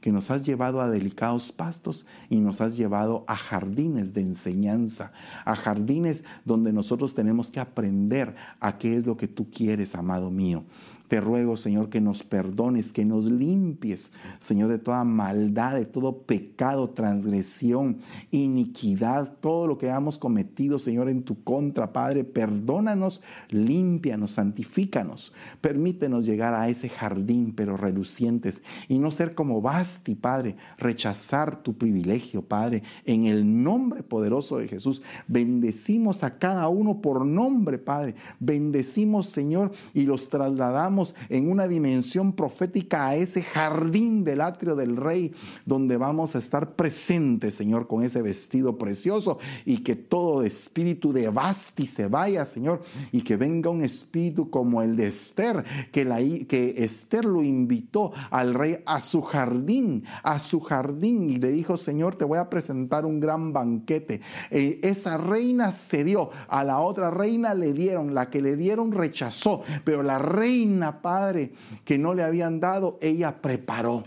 que 0.00 0.12
nos 0.12 0.30
has 0.30 0.44
llevado 0.44 0.80
a 0.80 0.90
delicados 0.90 1.52
pastos 1.52 2.06
y 2.28 2.36
nos 2.40 2.60
has 2.60 2.76
llevado 2.76 3.24
a 3.26 3.36
jardines 3.36 4.14
de 4.14 4.22
enseñanza, 4.22 5.12
a 5.44 5.56
jardines 5.56 6.24
donde 6.44 6.72
nosotros 6.72 7.14
tenemos 7.14 7.50
que 7.50 7.60
aprender 7.60 8.34
a 8.60 8.78
qué 8.78 8.96
es 8.96 9.06
lo 9.06 9.16
que 9.16 9.28
tú 9.28 9.50
quieres, 9.50 9.94
amado 9.94 10.30
mío. 10.30 10.64
Te 11.08 11.22
ruego, 11.22 11.56
Señor, 11.56 11.88
que 11.88 12.02
nos 12.02 12.22
perdones, 12.22 12.92
que 12.92 13.06
nos 13.06 13.24
limpies, 13.24 14.12
Señor, 14.40 14.68
de 14.68 14.78
toda 14.78 15.04
maldad, 15.04 15.74
de 15.74 15.86
todo 15.86 16.18
pecado, 16.18 16.90
transgresión, 16.90 18.00
iniquidad, 18.30 19.32
todo 19.40 19.66
lo 19.66 19.78
que 19.78 19.88
hemos 19.88 20.18
cometido, 20.18 20.78
Señor, 20.78 21.08
en 21.08 21.22
tu 21.22 21.42
contra, 21.42 21.94
Padre. 21.94 22.24
Perdónanos, 22.24 23.22
límpianos, 23.48 24.32
santifícanos. 24.32 25.32
Permítenos 25.62 26.26
llegar 26.26 26.52
a 26.52 26.68
ese 26.68 26.90
jardín, 26.90 27.54
pero 27.56 27.78
relucientes, 27.78 28.62
y 28.86 28.98
no 28.98 29.10
ser 29.10 29.34
como 29.34 29.62
Basti, 29.62 30.14
Padre, 30.14 30.56
rechazar 30.76 31.62
tu 31.62 31.78
privilegio, 31.78 32.42
Padre. 32.42 32.82
En 33.06 33.24
el 33.24 33.62
nombre 33.62 34.02
poderoso 34.02 34.58
de 34.58 34.68
Jesús, 34.68 35.02
bendecimos 35.26 36.22
a 36.22 36.38
cada 36.38 36.68
uno 36.68 37.00
por 37.00 37.24
nombre, 37.24 37.78
Padre. 37.78 38.14
Bendecimos, 38.40 39.28
Señor, 39.28 39.72
y 39.94 40.02
los 40.02 40.28
trasladamos 40.28 40.97
en 41.28 41.50
una 41.50 41.68
dimensión 41.68 42.32
profética 42.32 43.06
a 43.06 43.16
ese 43.16 43.42
jardín 43.42 44.24
del 44.24 44.40
atrio 44.40 44.74
del 44.74 44.96
rey, 44.96 45.32
donde 45.64 45.96
vamos 45.96 46.34
a 46.34 46.38
estar 46.38 46.74
presentes, 46.74 47.54
Señor, 47.54 47.86
con 47.86 48.02
ese 48.02 48.22
vestido 48.22 48.78
precioso 48.78 49.38
y 49.64 49.78
que 49.78 49.96
todo 49.96 50.42
espíritu 50.42 51.12
de 51.12 51.28
Basti 51.28 51.86
se 51.86 52.08
vaya, 52.08 52.44
Señor, 52.44 52.82
y 53.12 53.22
que 53.22 53.36
venga 53.36 53.70
un 53.70 53.84
espíritu 53.84 54.50
como 54.50 54.82
el 54.82 54.96
de 54.96 55.08
Esther, 55.08 55.64
que, 55.92 56.04
la, 56.04 56.18
que 56.18 56.74
Esther 56.78 57.24
lo 57.24 57.42
invitó 57.42 58.12
al 58.30 58.54
rey 58.54 58.78
a 58.86 59.00
su 59.00 59.22
jardín, 59.22 60.04
a 60.22 60.38
su 60.38 60.60
jardín, 60.60 61.30
y 61.30 61.38
le 61.38 61.50
dijo, 61.50 61.76
Señor, 61.76 62.16
te 62.16 62.24
voy 62.24 62.38
a 62.38 62.50
presentar 62.50 63.06
un 63.06 63.20
gran 63.20 63.52
banquete. 63.52 64.20
Eh, 64.50 64.80
esa 64.82 65.16
reina 65.16 65.72
cedió, 65.72 66.30
a 66.48 66.64
la 66.64 66.80
otra 66.80 67.10
reina 67.10 67.54
le 67.54 67.72
dieron, 67.72 68.14
la 68.14 68.30
que 68.30 68.42
le 68.42 68.56
dieron 68.56 68.92
rechazó, 68.92 69.62
pero 69.84 70.02
la 70.02 70.18
reina 70.18 70.87
Padre, 70.92 71.52
que 71.84 71.98
no 71.98 72.14
le 72.14 72.22
habían 72.22 72.60
dado, 72.60 72.98
ella 73.00 73.40
preparó 73.40 74.04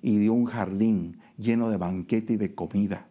y 0.00 0.18
dio 0.18 0.32
un 0.32 0.46
jardín 0.46 1.18
lleno 1.38 1.70
de 1.70 1.76
banquete 1.76 2.34
y 2.34 2.36
de 2.36 2.54
comida. 2.54 3.06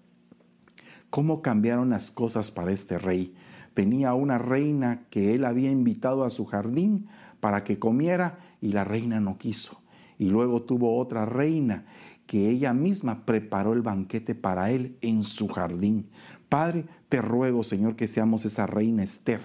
¿Cómo 1.10 1.42
cambiaron 1.42 1.90
las 1.90 2.12
cosas 2.12 2.52
para 2.52 2.72
este 2.72 2.98
rey? 2.98 3.36
Tenía 3.74 4.14
una 4.14 4.38
reina 4.38 5.06
que 5.10 5.34
él 5.34 5.46
había 5.46 5.72
invitado 5.72 6.24
a 6.24 6.30
su 6.30 6.46
jardín 6.46 7.08
para 7.40 7.64
que 7.64 7.80
comiera 7.80 8.40
y 8.62 8.72
la 8.72 8.84
reina 8.84 9.20
no 9.20 9.38
quiso. 9.38 9.82
Y 10.18 10.30
luego 10.30 10.62
tuvo 10.62 10.98
otra 10.98 11.26
reina 11.26 11.86
que 12.28 12.50
ella 12.50 12.74
misma 12.74 13.26
preparó 13.26 13.74
el 13.74 13.82
banquete 13.82 14.36
para 14.36 14.72
él 14.72 14.98
en 15.02 15.24
su 15.24 15.48
jardín. 15.48 16.08
Padre, 16.48 16.86
te 17.10 17.22
ruego, 17.22 17.64
Señor, 17.64 17.96
que 17.96 18.08
seamos 18.08 18.46
esa 18.46 18.68
reina 18.68 19.04
Esther 19.04 19.42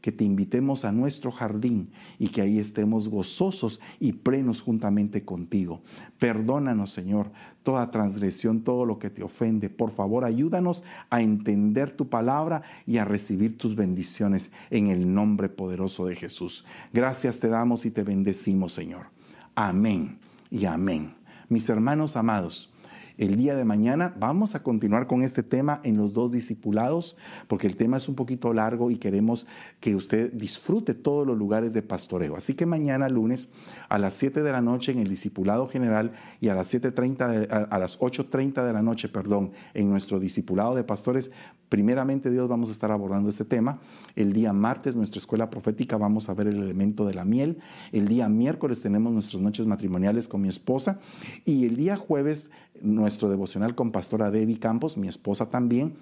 que 0.00 0.12
te 0.12 0.24
invitemos 0.24 0.84
a 0.84 0.92
nuestro 0.92 1.30
jardín 1.30 1.90
y 2.18 2.28
que 2.28 2.42
ahí 2.42 2.58
estemos 2.58 3.08
gozosos 3.08 3.80
y 3.98 4.12
plenos 4.12 4.62
juntamente 4.62 5.24
contigo. 5.24 5.82
Perdónanos, 6.18 6.92
Señor, 6.92 7.30
toda 7.62 7.90
transgresión, 7.90 8.62
todo 8.62 8.84
lo 8.84 8.98
que 8.98 9.10
te 9.10 9.22
ofende. 9.22 9.68
Por 9.68 9.90
favor, 9.90 10.24
ayúdanos 10.24 10.82
a 11.10 11.20
entender 11.20 11.90
tu 11.90 12.08
palabra 12.08 12.62
y 12.86 12.98
a 12.98 13.04
recibir 13.04 13.58
tus 13.58 13.76
bendiciones 13.76 14.50
en 14.70 14.88
el 14.88 15.12
nombre 15.12 15.48
poderoso 15.48 16.06
de 16.06 16.16
Jesús. 16.16 16.64
Gracias 16.92 17.38
te 17.38 17.48
damos 17.48 17.84
y 17.84 17.90
te 17.90 18.02
bendecimos, 18.02 18.72
Señor. 18.72 19.06
Amén 19.54 20.18
y 20.50 20.64
amén. 20.64 21.14
Mis 21.48 21.68
hermanos 21.68 22.16
amados, 22.16 22.72
el 23.20 23.36
día 23.36 23.54
de 23.54 23.66
mañana 23.66 24.14
vamos 24.18 24.54
a 24.54 24.62
continuar 24.62 25.06
con 25.06 25.22
este 25.22 25.42
tema 25.42 25.82
en 25.84 25.98
los 25.98 26.14
dos 26.14 26.32
discipulados, 26.32 27.18
porque 27.48 27.66
el 27.66 27.76
tema 27.76 27.98
es 27.98 28.08
un 28.08 28.14
poquito 28.14 28.54
largo 28.54 28.90
y 28.90 28.96
queremos 28.96 29.46
que 29.78 29.94
usted 29.94 30.32
disfrute 30.32 30.94
todos 30.94 31.26
los 31.26 31.36
lugares 31.36 31.74
de 31.74 31.82
pastoreo. 31.82 32.34
Así 32.34 32.54
que 32.54 32.64
mañana 32.64 33.10
lunes 33.10 33.50
a 33.90 33.98
las 33.98 34.14
7 34.14 34.42
de 34.42 34.52
la 34.52 34.62
noche 34.62 34.92
en 34.92 35.00
el 35.00 35.08
discipulado 35.08 35.68
general 35.68 36.12
y 36.40 36.48
a 36.48 36.54
las 36.54 36.72
7:30 36.72 37.68
a, 37.70 37.78
las 37.78 38.00
8:30 38.00 38.64
de 38.64 38.72
la 38.72 38.80
noche, 38.80 39.10
perdón, 39.10 39.52
en 39.74 39.90
nuestro 39.90 40.18
discipulado 40.18 40.74
de 40.74 40.82
pastores, 40.82 41.30
primeramente 41.68 42.30
Dios 42.30 42.48
vamos 42.48 42.70
a 42.70 42.72
estar 42.72 42.90
abordando 42.90 43.28
este 43.28 43.44
tema. 43.44 43.80
El 44.16 44.32
día 44.32 44.54
martes 44.54 44.96
nuestra 44.96 45.18
escuela 45.18 45.50
profética 45.50 45.98
vamos 45.98 46.30
a 46.30 46.34
ver 46.34 46.46
el 46.46 46.56
elemento 46.56 47.04
de 47.04 47.12
la 47.12 47.26
miel. 47.26 47.58
El 47.92 48.08
día 48.08 48.30
miércoles 48.30 48.80
tenemos 48.80 49.12
nuestras 49.12 49.42
noches 49.42 49.66
matrimoniales 49.66 50.26
con 50.26 50.40
mi 50.40 50.48
esposa 50.48 51.00
y 51.44 51.66
el 51.66 51.76
día 51.76 51.96
jueves 51.96 52.50
nuestro 52.82 53.28
devocional 53.28 53.74
con 53.74 53.92
Pastora 53.92 54.30
Debbie 54.30 54.58
Campos, 54.58 54.96
mi 54.96 55.08
esposa 55.08 55.48
también. 55.48 55.94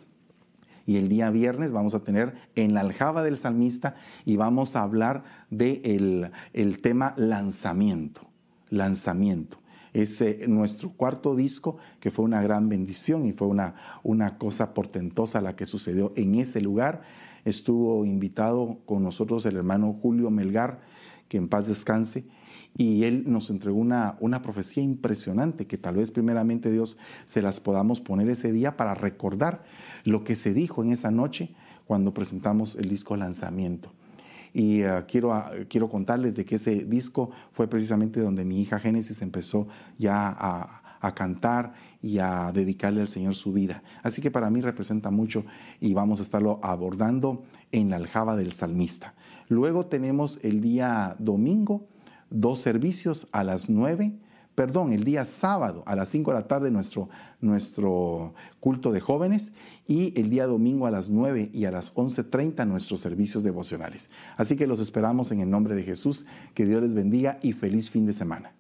Y 0.87 0.97
el 0.97 1.09
día 1.09 1.31
viernes 1.31 1.71
vamos 1.71 1.95
a 1.95 2.01
tener 2.01 2.35
en 2.55 2.73
la 2.73 2.81
aljaba 2.81 3.23
del 3.23 3.37
salmista 3.37 3.95
y 4.25 4.37
vamos 4.37 4.75
a 4.75 4.83
hablar 4.83 5.23
del 5.51 6.31
el 6.55 6.81
tema 6.81 7.15
lanzamiento. 7.17 8.23
Lanzamiento. 8.71 9.59
Es 9.93 10.23
nuestro 10.49 10.91
cuarto 10.91 11.35
disco 11.35 11.77
que 12.01 12.11
fue 12.11 12.25
una 12.25 12.41
gran 12.43 12.69
bendición 12.69 13.25
y 13.27 13.33
fue 13.33 13.49
una, 13.49 13.75
una 14.03 14.39
cosa 14.39 14.73
portentosa 14.73 15.41
la 15.41 15.57
que 15.57 15.67
sucedió 15.67 16.13
en 16.17 16.37
ese 16.37 16.61
lugar. 16.61 17.03
Estuvo 17.45 18.05
invitado 18.05 18.79
con 18.87 19.03
nosotros 19.03 19.45
el 19.47 19.57
hermano 19.57 19.99
Julio 20.01 20.31
Melgar, 20.31 20.81
que 21.29 21.37
en 21.37 21.49
paz 21.49 21.67
descanse 21.67 22.25
y 22.79 23.05
Él 23.05 23.25
nos 23.27 23.51
entregó 23.51 23.77
una, 23.77 24.17
una 24.21 24.41
profecía 24.41 24.83
impresionante 24.83 25.67
que 25.67 25.77
tal 25.77 25.97
vez 25.97 26.13
primeramente 26.13 26.71
Dios 26.71 26.97
se 27.27 27.43
las 27.43 27.59
podamos 27.59 28.01
poner 28.01 28.31
ese 28.31 28.53
día 28.53 28.77
para 28.77 28.95
recordar 28.95 29.65
lo 30.05 30.23
que 30.23 30.37
se 30.37 30.55
dijo 30.55 30.85
en 30.85 30.93
esa 30.93 31.11
noche 31.11 31.55
cuando 31.87 32.15
presentamos 32.15 32.77
el 32.77 32.89
disco 32.89 33.17
lanzamiento. 33.17 33.93
Y 34.55 34.85
uh, 34.85 35.05
quiero, 35.09 35.31
uh, 35.31 35.67
quiero 35.69 35.91
contarles 35.91 36.37
de 36.37 36.45
que 36.45 36.55
ese 36.55 36.85
disco 36.85 37.31
fue 37.53 37.67
precisamente 37.67 38.21
donde 38.21 38.45
mi 38.45 38.63
hija 38.63 38.79
Génesis 38.79 39.23
empezó 39.23 39.67
ya 39.99 40.29
a, 40.29 40.99
a 41.01 41.15
cantar 41.17 41.75
y 42.01 42.21
a 42.21 42.53
dedicarle 42.53 43.01
al 43.01 43.09
Señor 43.09 43.35
su 43.35 43.53
vida. 43.53 43.83
Así 44.05 44.23
que 44.23 44.31
para 44.31 44.51
mí 44.51 44.61
representa 44.61 45.11
mucho 45.11 45.45
y 45.81 45.95
vamos 45.95 46.21
a 46.21 46.23
estarlo 46.23 46.61
abordando 46.63 47.43
en 47.73 47.91
la 47.91 47.97
aljaba 47.97 48.37
del 48.37 48.53
salmista. 48.53 49.15
Luego 49.49 49.87
tenemos 49.87 50.39
el 50.43 50.61
día 50.61 51.17
domingo 51.19 51.89
dos 52.31 52.61
servicios 52.61 53.29
a 53.33 53.45
las 53.45 53.69
nueve, 53.69 54.15
perdón, 54.55 54.93
el 54.93 55.05
día 55.05 55.25
sábado 55.25 55.85
a 55.87 55.95
las 55.95 56.09
cinco 56.09 56.33
de 56.33 56.39
la 56.39 56.49
tarde 56.49 56.71
nuestro, 56.71 57.09
nuestro 57.41 58.35
culto 58.59 58.91
de 58.91 59.01
jóvenes 59.01 59.53
y 59.87 60.19
el 60.21 60.31
día 60.31 60.47
domingo 60.47 60.87
a 60.87 60.91
las 60.91 61.11
nueve 61.11 61.49
y 61.53 61.65
a 61.65 61.71
las 61.71 61.93
once 61.95 62.25
treinta 62.25 62.65
nuestros 62.65 63.01
servicios 63.01 63.45
devocionales. 63.45 64.11
Así 64.37 64.57
que 64.57 64.67
los 64.67 64.81
esperamos 64.81 65.31
en 65.31 65.41
el 65.41 65.49
nombre 65.49 65.75
de 65.75 65.85
Jesús, 65.85 66.27
que 66.55 66.67
Dios 66.67 66.83
les 66.83 66.95
bendiga 66.95 67.39
y 67.41 67.53
feliz 67.53 67.89
fin 67.89 68.05
de 68.05 68.13
semana. 68.13 68.53